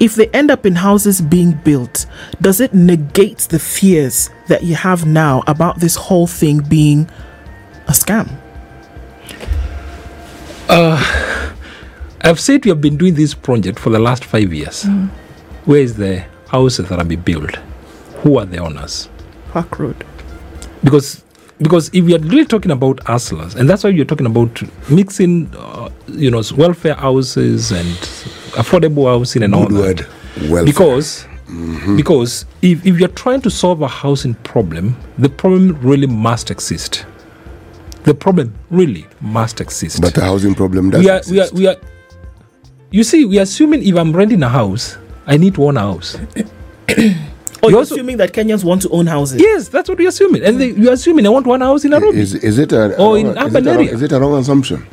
If 0.00 0.14
they 0.14 0.28
end 0.28 0.50
up 0.50 0.64
in 0.64 0.74
houses 0.74 1.20
being 1.20 1.52
built, 1.52 2.06
does 2.40 2.60
it 2.60 2.72
negate 2.72 3.40
the 3.50 3.58
fears 3.58 4.30
that 4.48 4.64
you 4.64 4.74
have 4.74 5.04
now 5.04 5.42
about 5.46 5.78
this 5.78 5.94
whole 5.94 6.26
thing 6.26 6.60
being 6.60 7.08
a 7.86 7.92
scam? 7.92 8.34
Uh, 10.70 11.52
I've 12.22 12.40
said 12.40 12.64
we 12.64 12.70
have 12.70 12.80
been 12.80 12.96
doing 12.96 13.14
this 13.14 13.34
project 13.34 13.78
for 13.78 13.90
the 13.90 13.98
last 13.98 14.24
five 14.24 14.54
years. 14.54 14.84
Mm. 14.84 15.10
Where 15.66 15.80
is 15.80 15.96
the 15.96 16.24
houses 16.48 16.88
that 16.88 16.98
are 16.98 17.04
being 17.04 17.20
built? 17.20 17.56
Who 18.22 18.38
are 18.38 18.46
the 18.46 18.58
owners? 18.58 19.09
Park 19.50 19.78
Road. 19.78 20.04
because 20.84 21.22
because 21.62 21.90
if 21.92 22.04
we 22.04 22.14
are 22.14 22.18
really 22.20 22.46
talking 22.46 22.70
about 22.70 23.00
hustlers, 23.06 23.54
and 23.54 23.68
that's 23.68 23.84
why 23.84 23.90
you're 23.90 24.06
talking 24.06 24.24
about 24.26 24.62
mixing, 24.90 25.54
uh, 25.58 25.90
you 26.08 26.30
know, 26.30 26.42
welfare 26.56 26.94
houses 26.94 27.70
and 27.70 27.86
affordable 28.56 29.04
housing 29.06 29.42
and 29.42 29.54
all 29.54 29.66
Good 29.66 29.98
that. 29.98 30.08
word. 30.08 30.50
Welfare. 30.50 30.64
Because 30.64 31.26
because 31.96 32.46
if, 32.62 32.86
if 32.86 32.98
you're 32.98 33.08
trying 33.08 33.42
to 33.42 33.50
solve 33.50 33.82
a 33.82 33.88
housing 33.88 34.34
problem, 34.34 34.96
the 35.18 35.28
problem 35.28 35.76
really 35.82 36.06
must 36.06 36.50
exist. 36.50 37.04
The 38.04 38.14
problem 38.14 38.54
really 38.70 39.06
must 39.20 39.60
exist. 39.60 40.00
But 40.00 40.14
the 40.14 40.22
housing 40.22 40.54
problem 40.54 40.90
does 40.90 41.02
we 41.04 41.10
are 41.10 41.18
exist. 41.18 41.52
we 41.52 41.66
are 41.66 41.74
we 41.74 41.76
are. 41.76 41.80
You 42.90 43.04
see, 43.04 43.24
we 43.26 43.38
are 43.38 43.42
assuming 43.42 43.82
if 43.86 43.94
I'm 43.96 44.12
renting 44.16 44.42
a 44.42 44.48
house, 44.48 44.96
I 45.26 45.36
need 45.36 45.58
one 45.58 45.76
house. 45.76 46.16
Oh, 47.62 47.66
or 47.66 47.70
You 47.70 47.74
you're 47.74 47.78
also- 47.80 47.94
assuming 47.94 48.16
that 48.18 48.32
Kenyans 48.32 48.64
want 48.64 48.82
to 48.82 48.88
own 48.90 49.06
houses? 49.06 49.40
Yes, 49.40 49.68
that's 49.68 49.88
what 49.88 49.98
we're 49.98 50.08
assuming, 50.08 50.42
and 50.44 50.60
they, 50.60 50.70
you're 50.70 50.92
assuming 50.94 51.26
I 51.26 51.30
want 51.30 51.46
one 51.46 51.60
house 51.60 51.84
in 51.84 51.90
Nairobi. 51.90 52.18
Is, 52.18 52.34
is 52.34 52.58
it 52.58 52.72
a, 52.72 52.96
Or 52.98 53.18
in 53.18 53.26
is 53.26 53.36
urban 53.36 53.56
it 53.56 53.66
a, 53.66 53.70
wrong- 53.70 53.78
area. 53.80 53.94
Is 53.94 54.02
it 54.02 54.12
a 54.12 54.20
wrong 54.20 54.38
assumption? 54.38 54.86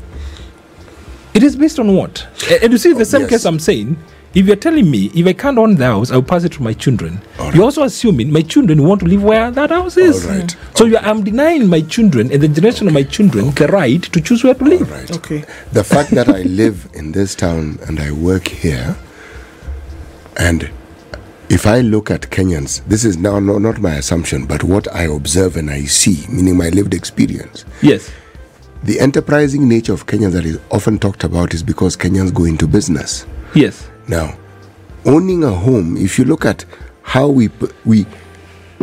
It 1.34 1.44
is 1.44 1.56
based 1.56 1.80
on 1.80 1.96
what? 1.96 2.26
And 2.62 2.72
you 2.72 2.78
see, 2.78 2.94
the 2.94 3.06
same 3.06 3.22
yes. 3.22 3.30
case 3.30 3.46
I'm 3.46 3.60
saying, 3.60 3.96
if 4.34 4.46
you're 4.46 4.56
telling 4.56 4.90
me 4.92 5.10
if 5.16 5.26
I 5.26 5.34
can't 5.34 5.58
own 5.58 5.76
the 5.76 5.86
house, 5.86 6.12
I'll 6.12 6.22
pass 6.24 6.44
it 6.44 6.52
to 6.54 6.64
my 6.64 6.74
children. 6.74 7.22
All 7.40 7.54
You're 7.54 7.64
also 7.64 7.84
assuming 7.84 8.32
my 8.32 8.42
children 8.42 8.84
want 8.84 9.02
to 9.02 9.08
live 9.08 9.24
where 9.24 9.50
that 9.52 9.70
house 9.70 9.98
is. 9.98 10.26
All 10.26 10.32
right. 10.32 10.56
So 10.76 10.86
you 10.86 10.98
I'm 10.98 11.24
denying 11.24 11.68
my 11.68 11.82
children 11.82 12.32
and 12.32 12.42
the 12.42 12.48
generation 12.48 12.88
of 12.88 12.94
my 12.94 13.04
children 13.04 13.52
the 13.52 13.68
right 13.68 14.02
to 14.02 14.20
choose 14.22 14.44
where 14.44 14.54
to 14.56 14.64
All 14.64 14.70
live. 14.70 14.92
right. 14.92 15.10
Okay. 15.18 15.46
The 15.72 15.84
fact 15.84 16.10
that 16.12 16.28
I 16.28 16.42
live 16.64 16.90
in 16.94 17.12
this 17.14 17.36
town 17.36 17.80
and 17.88 18.00
I 18.00 18.12
work 18.12 18.48
here, 18.48 18.98
and 20.38 20.70
if 21.50 21.66
I 21.66 21.80
look 21.82 22.12
at 22.12 22.22
Kenyans, 22.24 22.84
this 22.86 23.06
is 23.06 23.18
now 23.18 23.40
no, 23.40 23.58
not 23.58 23.80
my 23.80 23.96
assumption, 23.96 24.46
but 24.46 24.64
what 24.64 24.94
I 24.94 25.04
observe 25.04 25.56
and 25.56 25.70
I 25.70 25.86
see, 25.86 26.26
meaning 26.30 26.58
my 26.58 26.70
lived 26.70 26.94
experience. 26.94 27.64
Yes. 27.82 28.12
The 28.84 29.00
enterprising 29.00 29.68
nature 29.68 29.94
of 29.94 30.06
Kenyans 30.06 30.34
that 30.34 30.46
is 30.46 30.60
often 30.72 31.00
talked 31.00 31.24
about 31.24 31.54
is 31.54 31.64
because 31.64 31.96
Kenyans 31.98 32.34
go 32.34 32.46
into 32.46 32.68
business. 32.68 33.26
Yes. 33.56 33.90
Now, 34.08 34.38
owning 35.06 35.44
a 35.44 35.52
home, 35.52 35.98
if 35.98 36.20
you 36.20 36.26
look 36.26 36.46
at 36.46 36.66
how 37.02 37.28
we 37.30 37.50
we 37.86 38.06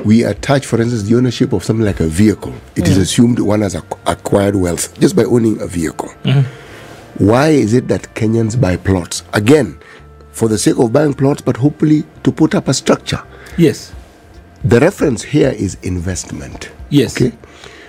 we 0.04 0.24
attach, 0.24 0.66
for 0.66 0.80
instance, 0.80 1.04
the 1.04 1.16
ownership 1.16 1.52
of 1.52 1.62
something 1.62 1.84
like 1.84 2.00
a 2.00 2.06
vehicle, 2.08 2.54
it 2.76 2.88
is 2.88 2.96
assumed 2.96 3.38
one 3.38 3.60
has 3.60 3.74
ac- 3.76 3.84
acquired 4.06 4.56
wealth 4.56 4.98
just 4.98 5.14
by 5.14 5.24
owning 5.24 5.60
a 5.60 5.66
vehicle. 5.66 6.08
Mm-hmm. 6.24 7.26
Why 7.26 7.48
is 7.50 7.74
it 7.74 7.86
that 7.88 8.02
Kenyans 8.14 8.60
buy 8.60 8.76
plots 8.76 9.22
again 9.34 9.78
for 10.34 10.48
the 10.48 10.58
sake 10.58 10.78
of 10.78 10.92
buying 10.92 11.14
plots, 11.14 11.40
but 11.40 11.56
hopefully 11.56 12.04
to 12.24 12.32
put 12.32 12.54
up 12.54 12.66
a 12.68 12.74
structure? 12.74 13.22
Yes. 13.56 13.92
The 14.64 14.80
reference 14.80 15.22
here 15.22 15.50
is 15.50 15.76
investment. 15.82 16.70
Yes. 16.90 17.16
Okay. 17.16 17.36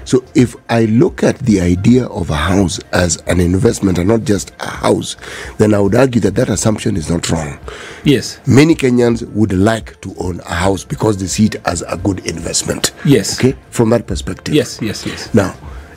So 0.04 0.24
if 0.36 0.56
I 0.70 0.86
look 0.86 1.24
at 1.24 1.39
the 1.39 1.60
idea 1.60 2.06
of 2.06 2.30
a 2.30 2.36
house 2.36 2.80
as 2.93 3.18
an 3.26 3.39
investment 3.39 3.98
and 3.98 4.08
not 4.08 4.24
just 4.24 4.52
a 4.60 4.70
house, 4.70 5.16
then 5.58 5.74
I 5.74 5.80
would 5.80 5.96
argue 5.96 6.22
that 6.22 6.36
that 6.36 6.48
assumption 6.50 6.96
is 6.96 7.10
not 7.10 7.28
wrong. 7.32 7.58
Yes. 8.04 8.39
Many 8.46 8.76
Kenyans 8.76 9.28
would 9.32 9.52
like 9.52 10.00
to 10.02 10.14
own 10.20 10.41
a 10.41 10.54
house 10.54 10.84
because 10.84 11.18
they 11.18 11.26
see 11.26 11.48
it 11.48 11.56
as 11.66 11.82
a 11.88 11.98
good 11.98 12.20
investment. 12.28 12.91
Yes. 13.04 13.39
Okay. 13.39 13.58
From 13.72 13.89
that 13.89 14.06
perspective. 14.06 14.54
Yes. 14.54 14.80
Yes. 14.80 15.04
Yes. 15.08 15.34
Now, 15.34 15.56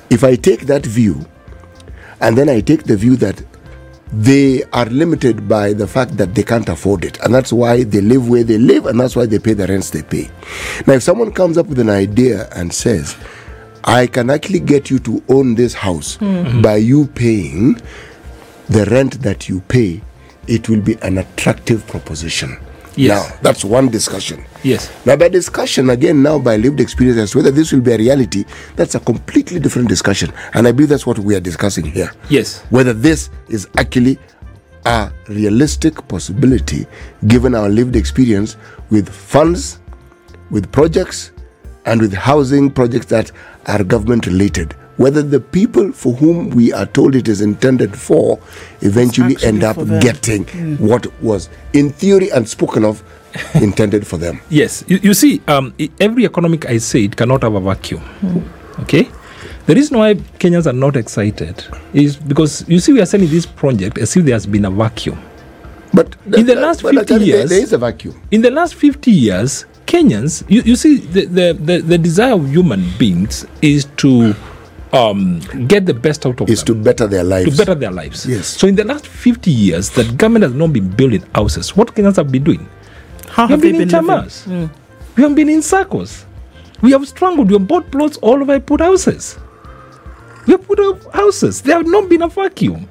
if 0.09 0.25
I 0.25 0.37
take 0.37 0.63
that 0.63 0.87
view, 0.87 1.27
and 2.21 2.37
then 2.37 2.49
I 2.49 2.61
take 2.61 2.85
the 2.85 2.97
view 2.97 3.17
that 3.17 3.43
they 4.13 4.65
are 4.73 4.87
limited 4.87 5.49
by 5.49 5.73
the 5.73 5.87
fact 5.87 6.17
that 6.17 6.35
they 6.35 6.43
can't 6.43 6.69
afford 6.69 7.05
it, 7.05 7.19
and 7.21 7.35
that's 7.35 7.53
why 7.53 7.85
they 7.85 8.01
live 8.01 8.29
where 8.29 8.45
they 8.45 8.59
live, 8.59 8.87
and 8.87 8.99
that's 8.99 9.15
why 9.17 9.27
they 9.27 9.39
pay 9.39 9.53
the 9.53 9.67
rents 9.67 9.91
they 9.91 10.03
pay. 10.03 10.31
Now, 10.87 10.95
if 10.95 11.03
someone 11.03 11.33
comes 11.33 11.59
up 11.59 11.67
with 11.67 11.79
an 11.79 11.91
idea 11.91 12.49
and 12.53 12.73
says, 12.73 13.17
I 13.85 14.07
can 14.07 14.31
actually 14.31 14.61
get 14.61 14.91
you 14.91 14.99
to 15.01 15.23
own 15.29 15.55
this 15.55 15.75
house 15.75 16.17
mm-hmm. 16.19 16.63
by 16.63 16.77
you 16.77 17.07
paying 17.07 17.81
the 18.69 18.85
rent 18.87 19.23
that 19.23 19.49
you 19.49 19.61
pay, 19.61 20.03
it 20.47 20.69
will 20.69 20.81
be 20.81 20.95
an 21.03 21.19
attractive 21.19 21.87
proposition. 21.87 22.59
Yes. 22.99 23.31
Now, 23.31 23.37
that's 23.43 23.65
one 23.65 23.89
discussion. 23.89 24.45
Yes. 24.65 24.91
Now, 25.07 25.17
by 25.17 25.29
discussion, 25.29 25.91
again, 25.91 26.23
now 26.23 26.39
by 26.39 26.57
lived 26.57 26.81
experience, 26.81 27.19
as 27.19 27.35
whether 27.35 27.51
this 27.51 27.73
will 27.73 27.81
be 27.81 27.93
a 27.93 27.99
reality, 27.99 28.45
that's 28.75 28.95
a 28.97 29.01
completely 29.01 29.61
different 29.61 29.89
discussion. 29.89 30.33
And 30.55 30.67
I 30.67 30.73
believe 30.73 30.89
that's 30.89 31.07
what 31.07 31.19
we 31.19 31.37
are 31.37 31.41
discussing 31.41 31.87
here. 31.87 32.11
Yes. 32.29 32.61
Whether 32.71 32.93
this 32.93 33.31
is 33.49 33.69
actually 33.77 34.19
a 34.85 35.13
realistic 35.29 36.07
possibility 36.09 36.87
given 37.27 37.55
our 37.55 37.69
lived 37.69 37.95
experience 37.95 38.57
with 38.91 39.09
funds, 39.09 39.81
with 40.51 40.71
projects, 40.73 41.31
and 41.87 42.01
with 42.01 42.13
housing 42.13 42.71
projects 42.71 43.07
that 43.07 43.31
are 43.67 43.85
government 43.85 44.27
related. 44.27 44.75
Whether 44.99 45.23
the 45.23 45.39
people 45.41 45.93
for 45.93 46.13
whom 46.13 46.51
we 46.51 46.73
are 46.73 46.85
told 46.87 47.15
it 47.15 47.29
is 47.29 47.41
intended 47.41 47.97
for 47.97 48.39
eventually 48.81 49.37
end 49.45 49.63
up 49.65 49.77
for 49.77 49.85
them. 49.85 50.01
getting 50.01 50.45
what 50.79 51.07
was, 51.23 51.49
in 51.73 51.91
theory 51.91 52.31
and 52.33 52.49
spoken 52.49 52.85
of, 52.85 53.03
intended 53.55 54.07
for 54.07 54.17
them. 54.19 54.41
Yes, 54.51 54.85
you, 54.89 54.99
you 55.03 55.15
see, 55.15 55.41
um, 55.49 55.73
every 56.01 56.25
economic 56.25 56.67
I 56.67 56.79
say 56.79 57.05
it 57.05 57.17
cannot 57.17 57.43
have 57.43 57.55
a 57.55 57.61
vacuum. 57.61 58.03
Okay, 58.81 59.09
the 59.67 59.75
reason 59.75 59.99
why 59.99 60.15
Kenyans 60.15 60.67
are 60.67 60.73
not 60.73 60.97
excited 60.97 61.65
is 61.95 62.17
because 62.17 62.65
you 62.69 62.81
see 62.81 62.93
we 62.93 63.01
are 63.01 63.07
selling 63.07 63.29
this 63.29 63.47
project 63.47 63.99
as 63.99 64.17
if 64.17 64.25
there 64.25 64.35
has 64.35 64.47
been 64.47 64.65
a 64.65 64.71
vacuum. 64.71 65.19
But 65.95 66.17
In 66.37 66.45
the 66.47 66.55
last 66.57 66.83
but 66.83 66.95
50 66.95 67.01
actually 67.15 67.27
years- 67.27 67.51
there 67.51 67.63
is 67.63 67.73
a 67.73 67.79
vacuum. 67.79 68.21
In 68.31 68.43
the 68.43 68.51
last 68.51 68.75
fifty 68.75 69.11
years, 69.11 69.65
Kenyans, 69.87 70.45
you, 70.49 70.61
you 70.63 70.77
see, 70.77 70.99
the, 70.99 71.25
the, 71.27 71.53
the, 71.59 71.79
the 71.81 71.99
desire 71.99 72.33
of 72.35 72.51
human 72.51 72.85
beings 72.99 73.47
is 73.63 73.87
to 73.99 74.35
um, 74.93 75.41
get 75.67 75.87
the 75.87 75.95
best 75.95 76.25
out 76.27 76.41
of 76.41 76.49
Is 76.49 76.63
to 76.65 76.75
better 76.75 77.07
their 77.07 77.25
lives. 77.25 77.51
to 77.51 77.57
better 77.65 77.75
their 77.75 77.91
lives. 77.91 78.25
Yes. 78.27 78.47
So 78.47 78.67
in 78.67 78.75
the 78.75 78.85
last 78.85 79.07
50 79.07 79.51
years, 79.51 79.91
the 79.91 80.05
government 80.05 80.45
has 80.45 80.55
not 80.55 80.73
been 80.73 80.89
building 80.89 81.23
houses. 81.35 81.77
What 81.77 81.95
Kenyans 81.95 82.17
have 82.17 82.31
been 82.33 82.45
doing? 82.45 82.69
How 83.29 83.47
We 83.47 83.51
have 83.51 83.51
have 83.51 83.61
they 83.61 83.73
been 83.73 83.83
in 83.83 83.89
been 83.89 84.07
living? 84.07 84.25
chamas. 84.31 84.71
We 85.17 85.23
have 85.23 85.35
been 85.35 85.49
in 85.49 85.63
circles. 85.63 86.25
We 86.81 86.93
have 86.93 87.07
struggled. 87.09 87.49
We 87.51 87.55
have 87.59 87.67
bought 87.69 87.91
plots 87.91 88.17
all 88.19 88.41
over. 88.41 88.53
I 88.53 88.59
put 88.61 88.81
houses. 88.81 89.39
We 90.47 90.53
have 90.53 90.67
put 90.67 90.81
up 90.81 91.13
houses. 91.13 91.61
There 91.61 91.77
have 91.77 91.87
not 91.87 92.09
been 92.09 92.23
a 92.23 92.29
vacuum. 92.29 92.89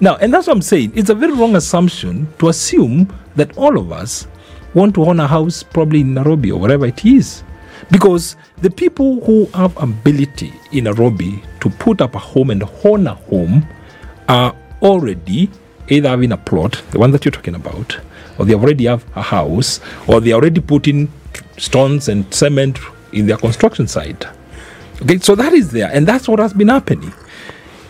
Now, 0.00 0.16
and 0.16 0.34
that's 0.34 0.46
what 0.48 0.56
I'm 0.56 0.62
saying. 0.62 0.92
It's 0.94 1.10
a 1.10 1.14
very 1.14 1.32
wrong 1.32 1.56
assumption 1.56 2.26
to 2.38 2.48
assume 2.48 3.08
that 3.36 3.56
all 3.56 3.78
of 3.78 3.92
us 3.92 4.26
want 4.74 4.94
to 4.96 5.04
own 5.04 5.20
a 5.20 5.26
house 5.26 5.62
probably 5.62 6.00
in 6.00 6.14
Nairobi 6.14 6.50
or 6.50 6.58
wherever 6.60 6.86
it 6.86 7.04
is. 7.04 7.42
Because 7.90 8.36
the 8.58 8.70
people 8.70 9.20
who 9.24 9.46
have 9.46 9.76
ability 9.76 10.52
in 10.72 10.84
Nairobi 10.84 11.42
to 11.60 11.70
put 11.70 12.00
up 12.00 12.14
a 12.14 12.18
home 12.18 12.50
and 12.50 12.62
own 12.84 13.06
a 13.06 13.14
home 13.14 13.66
are 14.28 14.54
already 14.82 15.50
either 15.88 16.08
having 16.08 16.32
a 16.32 16.36
plot, 16.36 16.82
the 16.90 16.98
one 16.98 17.10
that 17.10 17.24
you're 17.24 17.32
talking 17.32 17.54
about, 17.54 17.98
or 18.38 18.44
they 18.44 18.54
already 18.54 18.86
have 18.86 19.04
a 19.16 19.22
house, 19.22 19.80
or 20.06 20.20
they 20.20 20.32
already 20.32 20.60
put 20.60 20.86
in 20.86 21.10
stones 21.58 22.08
and 22.08 22.32
cement 22.32 22.78
in 23.12 23.26
their 23.26 23.36
construction 23.36 23.86
site. 23.86 24.24
Okay, 25.02 25.18
so 25.18 25.34
that 25.34 25.52
is 25.52 25.72
there, 25.72 25.90
and 25.92 26.06
that's 26.06 26.28
what 26.28 26.38
has 26.38 26.52
been 26.52 26.68
happening. 26.68 27.12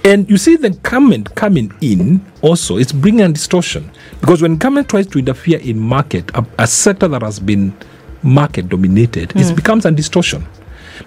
And 0.03 0.31
you 0.31 0.39
see 0.39 0.57
the 0.57 0.71
government 0.71 1.35
coming 1.35 1.73
in 1.83 2.25
also, 2.41 2.79
it's 2.79 2.93
bringing 2.93 3.21
a 3.21 3.29
distortion. 3.29 3.91
Because 4.21 4.41
when 4.41 4.57
government 4.57 4.89
tries 4.89 5.07
to 5.09 5.19
interfere 5.19 5.59
in 5.61 5.79
market, 5.79 6.31
a, 6.35 6.47
a 6.59 6.67
sector 6.67 7.07
that 7.09 7.21
has 7.21 7.39
been 7.39 7.77
market 8.23 8.69
dominated, 8.69 9.31
it 9.31 9.37
mm. 9.37 9.57
becomes 9.57 9.87
a 9.87 9.91
distortion. 9.91 10.47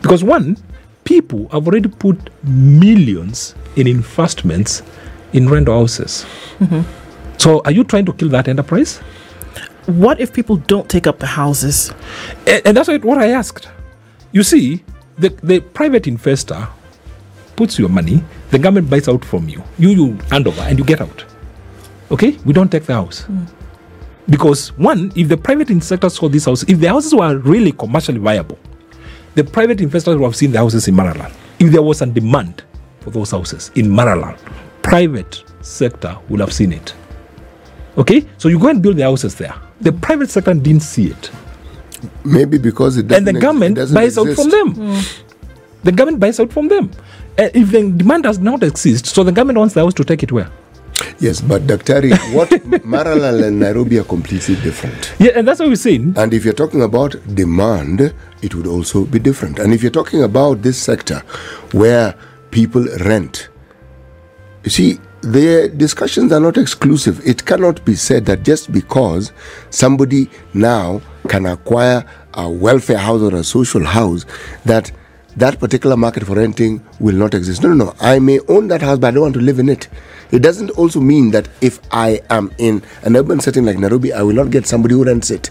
Because 0.01 0.23
one, 0.23 0.57
people 1.03 1.47
have 1.49 1.67
already 1.67 1.89
put 1.89 2.17
millions 2.43 3.55
in 3.75 3.87
investments 3.87 4.83
in 5.33 5.49
rental 5.49 5.79
houses. 5.79 6.25
Mm-hmm. 6.59 6.81
So 7.37 7.61
are 7.65 7.71
you 7.71 7.83
trying 7.83 8.05
to 8.05 8.13
kill 8.13 8.29
that 8.29 8.47
enterprise? 8.47 8.99
What 9.85 10.19
if 10.21 10.33
people 10.33 10.57
don't 10.57 10.89
take 10.89 11.07
up 11.07 11.19
the 11.19 11.27
houses? 11.27 11.91
And, 12.47 12.61
and 12.65 12.77
that's 12.77 12.87
what 12.87 13.17
I 13.17 13.29
asked. 13.31 13.67
You 14.31 14.43
see, 14.43 14.83
the, 15.17 15.29
the 15.43 15.59
private 15.59 16.07
investor 16.07 16.67
puts 17.55 17.77
your 17.77 17.89
money, 17.89 18.23
the 18.51 18.59
government 18.59 18.89
buys 18.89 19.07
out 19.07 19.23
from 19.25 19.49
you. 19.49 19.63
You 19.77 19.89
you 19.89 20.17
hand 20.31 20.47
over 20.47 20.61
and 20.61 20.79
you 20.79 20.85
get 20.85 21.01
out. 21.01 21.25
Okay? 22.11 22.37
We 22.45 22.53
don't 22.53 22.71
take 22.71 22.85
the 22.85 22.93
house. 22.93 23.23
Mm. 23.23 23.47
Because 24.29 24.69
one, 24.77 25.11
if 25.15 25.27
the 25.27 25.37
private 25.37 25.83
sector 25.83 26.09
saw 26.09 26.29
this 26.29 26.45
house, 26.45 26.63
if 26.63 26.79
the 26.79 26.87
houses 26.87 27.13
were 27.13 27.37
really 27.39 27.71
commercially 27.71 28.19
viable, 28.19 28.57
the 29.35 29.43
private 29.43 29.81
investors 29.81 30.15
would 30.15 30.23
have 30.25 30.35
seen 30.35 30.51
the 30.51 30.59
houses 30.59 30.87
in 30.87 30.95
Maralal. 30.95 31.31
If 31.59 31.71
there 31.71 31.81
was 31.81 32.01
a 32.01 32.05
demand 32.05 32.63
for 33.01 33.09
those 33.11 33.31
houses 33.31 33.71
in 33.75 33.87
Maralal, 33.87 34.37
private 34.81 35.43
sector 35.61 36.17
would 36.29 36.39
have 36.39 36.53
seen 36.53 36.71
it. 36.73 36.93
Okay? 37.97 38.25
So 38.37 38.47
you 38.47 38.59
go 38.59 38.69
and 38.69 38.81
build 38.81 38.97
the 38.97 39.03
houses 39.03 39.35
there. 39.35 39.55
The 39.81 39.91
private 39.91 40.29
sector 40.29 40.53
didn't 40.53 40.83
see 40.83 41.07
it 41.07 41.31
Maybe 42.25 42.57
because 42.57 42.97
it 42.97 43.11
and 43.11 43.25
the 43.27 43.33
doesn't 43.33 43.35
ex- 43.35 43.37
it 43.37 43.41
government 43.41 43.75
doesn't 43.75 43.95
buys 43.95 44.17
out 44.17 44.27
from 44.35 44.47
exist. 44.47 44.51
them. 44.51 45.01
The 45.83 45.91
government 45.91 46.19
buys 46.19 46.39
out 46.39 46.51
from 46.51 46.67
them. 46.67 46.91
Uh, 47.37 47.49
if 47.53 47.71
the 47.71 47.91
demand 47.91 48.23
does 48.23 48.39
not 48.39 48.61
exist, 48.63 49.05
so 49.07 49.23
the 49.23 49.31
government 49.31 49.59
wants 49.59 49.73
the 49.73 49.81
house 49.81 49.93
to 49.95 50.03
take 50.03 50.21
it 50.23 50.31
where? 50.31 50.49
Yes, 51.19 51.41
but 51.41 51.63
Daktari, 51.63 52.11
what 52.33 52.49
Maralal 52.83 53.43
and 53.47 53.59
Nairobi 53.59 53.99
are 53.99 54.03
completely 54.03 54.55
different. 54.55 55.13
Yeah, 55.19 55.31
and 55.35 55.47
that's 55.47 55.59
what 55.59 55.69
we're 55.69 55.75
saying. 55.75 56.13
And 56.17 56.33
if 56.33 56.45
you're 56.45 56.53
talking 56.53 56.81
about 56.81 57.15
demand, 57.35 58.13
it 58.41 58.55
would 58.55 58.67
also 58.67 59.05
be 59.05 59.19
different. 59.19 59.59
And 59.59 59.73
if 59.73 59.81
you're 59.81 59.91
talking 59.91 60.23
about 60.23 60.61
this 60.61 60.77
sector 60.81 61.19
where 61.71 62.15
people 62.51 62.85
rent, 62.99 63.49
you 64.63 64.69
see, 64.69 64.99
the 65.21 65.71
discussions 65.75 66.31
are 66.33 66.39
not 66.39 66.57
exclusive. 66.57 67.25
It 67.25 67.45
cannot 67.45 67.83
be 67.85 67.95
said 67.95 68.25
that 68.25 68.43
just 68.43 68.71
because 68.71 69.31
somebody 69.69 70.29
now 70.53 71.01
can 71.29 71.45
acquire 71.45 72.05
a 72.33 72.49
welfare 72.49 72.97
house 72.97 73.21
or 73.21 73.33
a 73.35 73.43
social 73.43 73.83
house, 73.85 74.25
that 74.65 74.91
that 75.37 75.59
particular 75.59 75.97
market 75.97 76.25
for 76.25 76.35
renting 76.35 76.81
will 76.99 77.15
not 77.15 77.33
exist. 77.33 77.63
No, 77.63 77.69
no, 77.73 77.85
no. 77.85 77.95
I 77.99 78.19
may 78.19 78.39
own 78.47 78.67
that 78.67 78.81
house, 78.81 78.99
but 78.99 79.07
I 79.07 79.11
don't 79.11 79.23
want 79.23 79.33
to 79.35 79.41
live 79.41 79.59
in 79.59 79.69
it. 79.69 79.87
It 80.31 80.39
doesn't 80.41 80.69
also 80.71 80.99
mean 80.99 81.31
that 81.31 81.47
if 81.61 81.79
I 81.91 82.21
am 82.29 82.51
in 82.57 82.83
an 83.03 83.15
urban 83.15 83.39
setting 83.39 83.65
like 83.65 83.77
Nairobi, 83.77 84.13
I 84.13 84.21
will 84.23 84.33
not 84.35 84.49
get 84.51 84.65
somebody 84.67 84.95
who 84.95 85.03
rents 85.03 85.31
it. 85.31 85.49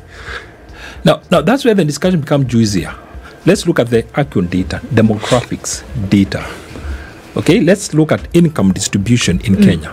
Now, 1.04 1.20
now 1.30 1.40
that's 1.40 1.64
where 1.64 1.74
the 1.74 1.84
discussion 1.84 2.20
becomes 2.20 2.46
juicier. 2.46 2.94
Let's 3.44 3.66
look 3.66 3.78
at 3.80 3.88
the 3.90 4.06
actual 4.18 4.42
data, 4.42 4.80
demographics 4.94 5.82
data. 6.08 6.46
Okay, 7.36 7.60
let's 7.60 7.92
look 7.94 8.12
at 8.12 8.28
income 8.36 8.72
distribution 8.72 9.40
in 9.40 9.56
Kenya. 9.56 9.92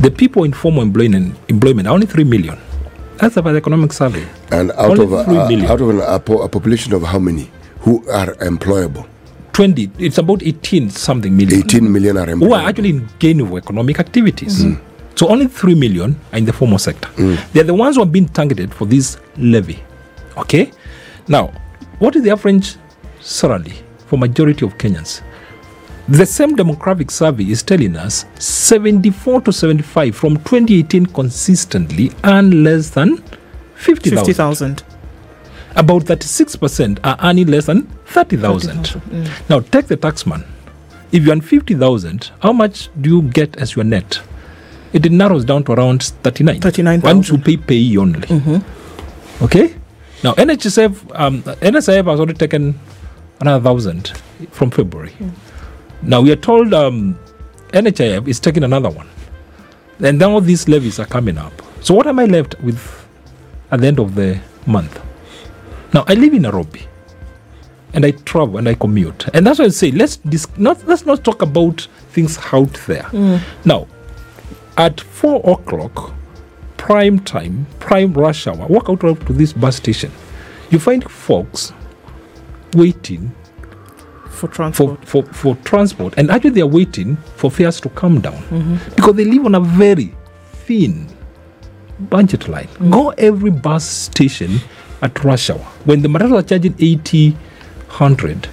The 0.00 0.10
people 0.10 0.44
in 0.44 0.52
formal 0.52 0.82
employment, 0.82 1.36
employment 1.48 1.88
are 1.88 1.94
only 1.94 2.06
3 2.06 2.24
million. 2.24 2.58
That's 3.16 3.38
about 3.38 3.52
the 3.52 3.58
economic 3.58 3.92
survey. 3.94 4.26
And 4.50 4.70
out 4.72 4.90
Only 4.90 5.04
of 5.04 5.12
a, 5.12 5.16
uh, 5.16 5.48
million. 5.48 5.64
out 5.70 5.80
of 5.80 5.88
an, 5.88 6.00
a, 6.02 6.18
po- 6.20 6.42
a 6.42 6.48
population 6.50 6.92
of 6.92 7.02
how 7.02 7.18
many 7.18 7.50
who 7.86 8.02
are 8.10 8.34
employable? 8.50 9.06
20, 9.52 9.90
it's 9.98 10.18
about 10.18 10.42
18 10.42 10.90
something 10.90 11.34
million. 11.34 11.60
18 11.60 11.90
million 11.90 12.16
are 12.18 12.26
who 12.26 12.52
are 12.52 12.68
actually 12.68 12.90
in 12.90 13.08
gain 13.18 13.40
of 13.40 13.56
economic 13.56 13.98
activities. 14.00 14.62
Hmm. 14.62 14.74
So 15.14 15.28
only 15.28 15.46
3 15.46 15.74
million 15.76 16.20
are 16.32 16.38
in 16.38 16.44
the 16.44 16.52
formal 16.52 16.78
sector. 16.78 17.08
Hmm. 17.10 17.36
They're 17.52 17.64
the 17.64 17.72
ones 17.72 17.96
who 17.96 18.02
are 18.02 18.12
being 18.16 18.28
targeted 18.28 18.74
for 18.74 18.86
this 18.86 19.18
levy. 19.38 19.82
Okay? 20.36 20.72
Now, 21.28 21.52
what 22.00 22.16
is 22.16 22.22
the 22.24 22.30
average 22.30 22.76
salary 23.20 23.72
for 24.08 24.18
majority 24.18 24.66
of 24.66 24.76
Kenyans? 24.76 25.22
The 26.08 26.26
same 26.26 26.56
demographic 26.56 27.10
survey 27.10 27.44
is 27.44 27.62
telling 27.62 27.96
us 27.96 28.26
74 28.38 29.40
to 29.42 29.52
75 29.52 30.14
from 30.14 30.36
2018 30.38 31.06
consistently 31.06 32.10
earn 32.24 32.62
less 32.62 32.90
than 32.90 33.22
50,000. 33.76 34.18
50,000. 34.18 34.84
About 35.76 36.04
36% 36.04 36.98
are 37.04 37.16
earning 37.22 37.48
less 37.48 37.66
than 37.66 37.86
30,000. 38.06 39.00
Now, 39.50 39.60
take 39.60 39.86
the 39.86 39.96
taxman. 39.96 40.44
If 41.12 41.24
you 41.24 41.32
earn 41.32 41.40
50,000, 41.42 42.30
how 42.40 42.52
much 42.52 42.88
do 43.00 43.10
you 43.10 43.22
get 43.22 43.56
as 43.58 43.76
your 43.76 43.84
net? 43.84 44.20
It 44.92 45.10
narrows 45.12 45.44
down 45.44 45.64
to 45.64 45.72
around 45.72 46.02
39. 46.02 46.60
39,000. 46.60 47.16
Once 47.16 47.28
you 47.28 47.38
pay 47.38 47.56
pay 47.58 47.96
only. 47.98 48.26
Okay? 49.42 49.74
Now, 50.24 50.32
NHSF, 50.34 51.20
um, 51.20 51.42
NSSF 51.42 52.06
has 52.10 52.20
already 52.20 52.34
taken 52.34 52.78
another 53.40 53.62
thousand 53.62 54.12
from 54.50 54.70
February. 54.70 55.12
Now, 56.02 56.22
we 56.22 56.32
are 56.32 56.36
told 56.36 56.72
um, 56.72 57.18
NHIF 57.72 58.26
is 58.28 58.40
taking 58.40 58.64
another 58.64 58.88
one. 58.88 59.08
And 60.00 60.18
now 60.18 60.40
these 60.40 60.68
levies 60.68 60.98
are 60.98 61.06
coming 61.06 61.36
up. 61.38 61.52
So, 61.82 61.94
what 61.94 62.06
am 62.06 62.18
I 62.18 62.24
left 62.24 62.58
with 62.62 63.06
at 63.70 63.80
the 63.80 63.86
end 63.86 63.98
of 63.98 64.14
the 64.14 64.40
month? 64.66 65.00
Now, 65.92 66.04
I 66.08 66.14
live 66.14 66.34
in 66.34 66.42
Nairobi 66.42 66.82
and 67.94 68.04
I 68.04 68.10
travel 68.10 68.58
and 68.58 68.68
I 68.68 68.74
commute. 68.74 69.28
And 69.34 69.46
that's 69.46 69.58
why 69.58 69.66
I 69.66 69.68
say 69.68 69.90
let's 69.90 70.16
dis- 70.16 70.46
not 70.58 70.86
let's 70.86 71.06
not 71.06 71.24
talk 71.24 71.42
about 71.42 71.88
things 72.10 72.38
out 72.52 72.72
there. 72.86 73.04
Mm. 73.04 73.40
Now, 73.64 73.86
at 74.76 75.00
four 75.00 75.40
o'clock, 75.50 76.12
prime 76.76 77.18
time, 77.20 77.66
prime 77.80 78.12
rush 78.12 78.46
hour, 78.46 78.66
walk 78.66 78.88
out 78.90 79.00
to 79.00 79.32
this 79.32 79.52
bus 79.52 79.76
station. 79.76 80.12
You 80.70 80.78
find 80.78 81.08
folks 81.10 81.72
waiting 82.74 83.32
For 84.24 84.30
for, 84.30 84.48
transport. 84.48 85.04
for, 85.04 85.22
for 85.24 85.56
transport, 85.64 86.14
and 86.18 86.30
actually 86.30 86.50
they 86.50 86.60
are 86.60 86.66
waiting 86.66 87.16
for 87.36 87.50
fares 87.50 87.80
to 87.80 87.88
come 87.90 88.20
down 88.20 88.34
mm-hmm. 88.50 88.76
because 88.94 89.14
they 89.14 89.24
live 89.24 89.46
on 89.46 89.54
a 89.54 89.60
very 89.60 90.14
thin 90.66 91.08
budget 91.98 92.48
line. 92.48 92.68
Mm. 92.78 92.90
Go 92.90 93.10
every 93.10 93.50
bus 93.50 93.88
station 93.88 94.60
at 95.02 95.24
rush 95.24 95.50
hour 95.50 95.58
when 95.84 96.02
the 96.02 96.08
Matatus 96.08 96.38
are 96.38 96.42
charging 96.42 96.74
80, 96.78 97.30
100. 97.32 98.48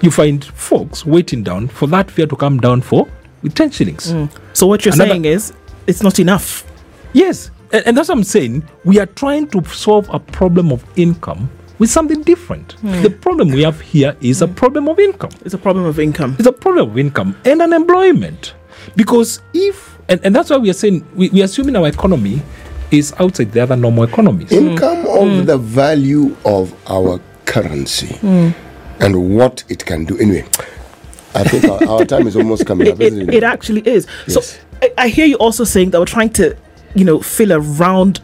You 0.00 0.10
find 0.10 0.44
folks 0.44 1.06
waiting 1.06 1.42
down 1.42 1.68
for 1.68 1.86
that 1.88 2.10
fare 2.10 2.26
to 2.26 2.36
come 2.36 2.58
down 2.58 2.80
for 2.80 3.06
with 3.42 3.54
10 3.54 3.70
shillings. 3.70 4.12
Mm. 4.12 4.30
so 4.52 4.66
what 4.66 4.84
you're 4.84 4.94
Another- 4.94 5.10
saying 5.10 5.24
is 5.24 5.52
it's 5.86 6.02
not 6.02 6.18
enough. 6.18 6.64
Yes, 7.12 7.50
and, 7.72 7.86
and 7.86 7.96
that's 7.96 8.08
what 8.08 8.18
I'm 8.18 8.24
saying. 8.24 8.64
We 8.84 8.98
are 9.00 9.06
trying 9.06 9.48
to 9.48 9.64
solve 9.64 10.08
a 10.12 10.18
problem 10.18 10.72
of 10.72 10.84
income 10.96 11.50
with 11.78 11.90
something 11.90 12.22
different. 12.22 12.72
Hmm. 12.74 13.02
The 13.02 13.10
problem 13.10 13.50
we 13.50 13.62
have 13.62 13.80
here 13.80 14.16
is 14.20 14.42
a 14.42 14.46
hmm. 14.46 14.54
problem 14.54 14.88
of 14.88 14.98
income. 14.98 15.30
It's 15.44 15.54
a 15.54 15.58
problem 15.58 15.84
of 15.86 15.98
income. 15.98 16.36
It's 16.38 16.46
a 16.46 16.52
problem 16.52 16.90
of 16.90 16.98
income 16.98 17.36
and 17.44 17.60
unemployment. 17.60 18.54
Because 18.94 19.40
if, 19.54 19.98
and, 20.08 20.20
and 20.24 20.34
that's 20.34 20.50
why 20.50 20.58
we 20.58 20.70
are 20.70 20.74
saying, 20.74 21.06
we, 21.14 21.28
we 21.30 21.40
are 21.40 21.46
assuming 21.46 21.76
our 21.76 21.88
economy 21.88 22.42
is 22.92 23.12
outside 23.18 23.52
the 23.52 23.60
other 23.60 23.76
normal 23.76 24.04
economies. 24.04 24.50
Mm. 24.50 24.70
Income 24.72 24.98
of 25.00 25.28
mm. 25.28 25.46
the 25.46 25.58
value 25.58 26.36
of 26.44 26.74
our 26.90 27.20
currency 27.46 28.14
mm. 28.16 28.54
and 29.00 29.36
what 29.36 29.64
it 29.68 29.84
can 29.84 30.04
do. 30.04 30.18
Anyway, 30.18 30.46
I 31.34 31.44
think 31.44 31.64
our, 31.64 31.88
our 31.88 32.04
time 32.04 32.26
is 32.26 32.36
almost 32.36 32.66
coming 32.66 32.88
up, 32.88 32.94
It, 33.00 33.12
isn't 33.12 33.28
it, 33.28 33.34
it? 33.34 33.42
actually 33.42 33.86
is. 33.86 34.06
Yes. 34.26 34.50
So 34.50 34.60
I, 34.82 34.92
I 34.98 35.08
hear 35.08 35.26
you 35.26 35.36
also 35.36 35.64
saying 35.64 35.90
that 35.90 35.98
we're 35.98 36.06
trying 36.06 36.30
to, 36.34 36.56
you 36.94 37.04
know, 37.04 37.20
fill 37.20 37.52
a 37.52 37.60
round, 37.60 38.20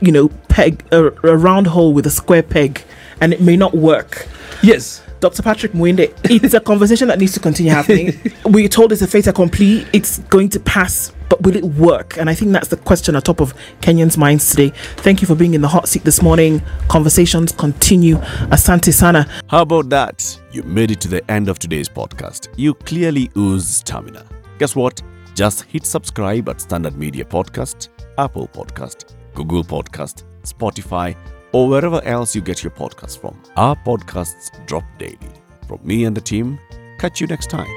you 0.00 0.12
know, 0.12 0.28
peg, 0.48 0.84
a, 0.92 1.06
a 1.06 1.36
round 1.36 1.66
hole 1.66 1.92
with 1.92 2.06
a 2.06 2.10
square 2.10 2.42
peg, 2.42 2.82
and 3.20 3.32
it 3.32 3.40
may 3.40 3.56
not 3.56 3.74
work. 3.74 4.28
Yes. 4.62 5.02
Dr. 5.24 5.42
Patrick 5.42 5.72
Muinde, 5.72 6.12
it's 6.24 6.52
a 6.52 6.60
conversation 6.60 7.08
that 7.08 7.18
needs 7.18 7.32
to 7.32 7.40
continue 7.40 7.72
happening. 7.72 8.20
We're 8.44 8.68
told 8.68 8.92
it's 8.92 9.00
a 9.00 9.06
fait 9.06 9.26
accompli, 9.26 9.86
it's 9.94 10.18
going 10.18 10.50
to 10.50 10.60
pass, 10.60 11.14
but 11.30 11.40
will 11.40 11.56
it 11.56 11.64
work? 11.64 12.18
And 12.18 12.28
I 12.28 12.34
think 12.34 12.52
that's 12.52 12.68
the 12.68 12.76
question 12.76 13.16
atop 13.16 13.40
of 13.40 13.54
Kenyans' 13.80 14.18
minds 14.18 14.50
today. 14.50 14.68
Thank 14.96 15.22
you 15.22 15.26
for 15.26 15.34
being 15.34 15.54
in 15.54 15.62
the 15.62 15.68
hot 15.68 15.88
seat 15.88 16.04
this 16.04 16.20
morning. 16.20 16.60
Conversations 16.88 17.52
continue. 17.52 18.16
Asante 18.52 18.92
Sana. 18.92 19.26
How 19.48 19.62
about 19.62 19.88
that? 19.88 20.38
You 20.52 20.62
made 20.64 20.90
it 20.90 21.00
to 21.00 21.08
the 21.08 21.30
end 21.30 21.48
of 21.48 21.58
today's 21.58 21.88
podcast. 21.88 22.48
You 22.58 22.74
clearly 22.74 23.30
ooze 23.34 23.66
stamina. 23.66 24.26
Guess 24.58 24.76
what? 24.76 25.00
Just 25.34 25.62
hit 25.62 25.86
subscribe 25.86 26.50
at 26.50 26.60
Standard 26.60 26.98
Media 26.98 27.24
Podcast, 27.24 27.88
Apple 28.18 28.48
Podcast, 28.48 29.14
Google 29.32 29.64
Podcast, 29.64 30.24
Spotify, 30.42 31.16
or 31.54 31.68
wherever 31.68 32.02
else 32.04 32.34
you 32.34 32.42
get 32.42 32.62
your 32.62 32.72
podcasts 32.72 33.18
from. 33.18 33.40
Our 33.56 33.76
podcasts 33.76 34.50
drop 34.66 34.84
daily. 34.98 35.32
From 35.68 35.78
me 35.82 36.04
and 36.04 36.14
the 36.14 36.20
team, 36.20 36.58
catch 36.98 37.20
you 37.20 37.26
next 37.26 37.48
time. 37.48 37.70